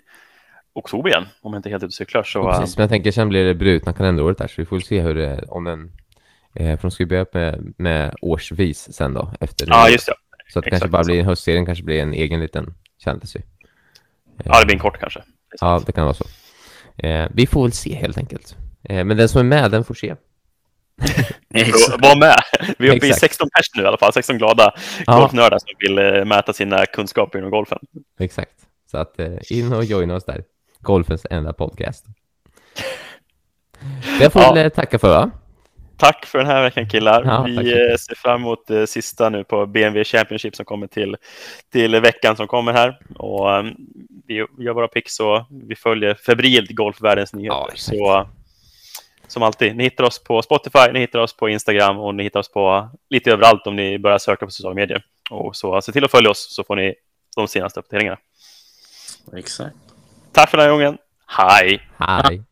oktober 0.74 1.10
igen, 1.10 1.26
om 1.42 1.52
jag 1.52 1.58
inte 1.58 1.68
helt 1.68 1.82
ute 1.82 1.86
och 1.86 1.92
cyklar. 1.92 2.22
Så, 2.22 2.38
Ja, 2.38 2.58
precis, 2.60 2.76
men 2.76 2.82
jag 2.82 2.90
tänker 2.90 3.12
sen 3.12 3.28
blir 3.28 3.44
det 3.44 3.54
brutna 3.54 3.92
kalenderåret 3.92 4.38
där, 4.38 4.46
så 4.46 4.54
vi 4.56 4.66
får 4.66 4.80
se 4.80 5.00
hur 5.00 5.14
det, 5.14 5.44
om 5.48 5.64
den, 5.64 5.92
eh, 6.54 6.76
för 6.76 6.82
de 6.82 6.90
ska 6.90 7.02
ju 7.02 7.06
börja 7.08 7.22
upp 7.22 7.34
med, 7.34 7.74
med 7.78 8.14
årsvis 8.20 8.92
sen 8.92 9.14
då, 9.14 9.32
efter 9.40 9.66
ja, 9.68 9.88
just 9.88 10.06
det. 10.06 10.14
Så 10.52 10.58
att 10.58 10.64
det 10.64 10.70
kanske 10.70 10.88
bara 10.88 11.04
blir, 11.04 11.22
höstserien 11.22 11.66
kanske 11.66 11.84
blir 11.84 12.02
en 12.02 12.12
egen 12.14 12.40
liten 12.40 12.74
fantasy. 13.04 13.38
Eh, 13.38 13.44
Ja, 14.44 14.60
det 14.60 14.66
blir 14.66 14.74
en 14.74 14.80
kort 14.80 15.00
kanske. 15.00 15.22
Ja, 15.60 15.82
det 15.86 15.92
kan 15.92 16.04
vara 16.04 16.14
så. 16.14 16.24
Eh, 17.06 17.28
vi 17.34 17.46
får 17.46 17.62
väl 17.62 17.72
se 17.72 17.94
helt 17.94 18.18
enkelt. 18.18 18.56
Eh, 18.88 19.04
men 19.04 19.16
den 19.16 19.28
som 19.28 19.38
är 19.40 19.44
med, 19.44 19.70
den 19.70 19.84
får 19.84 19.94
se. 19.94 20.14
Var 22.02 22.18
med. 22.20 22.36
Vi 22.78 22.88
är 22.88 22.96
uppe 22.96 23.06
i 23.06 23.08
Exakt. 23.10 23.20
16 23.20 23.48
pers 23.56 23.66
nu 23.76 23.82
i 23.82 23.86
alla 23.86 23.98
fall. 23.98 24.12
16 24.12 24.38
glada 24.38 24.74
Ja. 25.06 25.18
golfnördar 25.20 25.58
som 25.58 25.68
vill 25.78 25.98
eh, 25.98 26.24
mäta 26.24 26.52
sina 26.52 26.86
kunskaper 26.86 27.38
inom 27.38 27.50
golfen. 27.50 27.78
Exakt. 28.20 28.50
Så 28.90 28.98
att 28.98 29.18
eh, 29.20 29.32
in 29.50 29.72
och 29.72 29.84
joina 29.84 30.14
oss 30.14 30.24
där. 30.24 30.44
Golfens 30.80 31.26
enda 31.30 31.52
podcast. 31.52 32.04
Det 34.18 34.30
får 34.30 34.42
Ja. 34.42 34.52
väl 34.52 34.64
eh, 34.66 34.70
tacka 34.72 34.98
för 34.98 35.08
va? 35.08 35.30
Tack 35.96 36.26
för 36.26 36.38
den 36.38 36.46
här 36.46 36.62
veckan 36.62 36.88
killar. 36.88 37.24
Ja, 37.24 37.42
vi 37.42 37.56
eh, 37.56 37.96
ser 37.96 38.14
fram 38.14 38.40
emot 38.40 38.66
det 38.66 38.86
sista 38.86 39.28
nu 39.28 39.44
på 39.44 39.66
BMW 39.66 40.04
Championship 40.04 40.56
som 40.56 40.64
kommer 40.64 40.86
till, 40.86 41.16
till 41.72 42.00
veckan 42.00 42.36
som 42.36 42.46
kommer 42.46 42.72
här. 42.72 42.98
Och, 43.18 43.56
eh, 43.56 43.64
vi 44.26 44.34
gör 44.34 44.74
våra 44.74 44.88
picks 44.88 45.20
och 45.20 45.46
vi 45.68 45.76
följer 45.76 46.14
febrilt 46.14 46.70
golfvärldens 46.70 47.34
nyheter. 47.34 47.66
Ja, 47.68 47.76
så, 47.76 48.28
som 49.28 49.42
alltid, 49.42 49.76
ni 49.76 49.84
hittar 49.84 50.04
oss 50.04 50.24
på 50.24 50.42
Spotify, 50.42 50.92
ni 50.92 51.00
hittar 51.00 51.18
oss 51.18 51.36
på 51.36 51.48
Instagram 51.48 51.98
och 51.98 52.14
ni 52.14 52.22
hittar 52.22 52.40
oss 52.40 52.52
på 52.52 52.90
lite 53.10 53.32
överallt 53.32 53.66
om 53.66 53.76
ni 53.76 53.98
börjar 53.98 54.18
söka 54.18 54.46
på 54.46 54.50
sociala 54.50 54.74
medier. 54.74 55.04
Och 55.30 55.56
så 55.56 55.82
se 55.82 55.92
till 55.92 56.04
att 56.04 56.10
följa 56.10 56.30
oss 56.30 56.54
så 56.54 56.64
får 56.64 56.76
ni 56.76 56.94
de 57.36 57.48
senaste 57.48 57.80
uppdateringarna. 57.80 58.18
Exakt. 59.36 59.76
Tack 60.32 60.50
för 60.50 60.58
den 60.58 60.66
här 60.66 60.72
gången. 60.72 60.98
Hej! 61.26 61.80
Hej! 61.98 62.42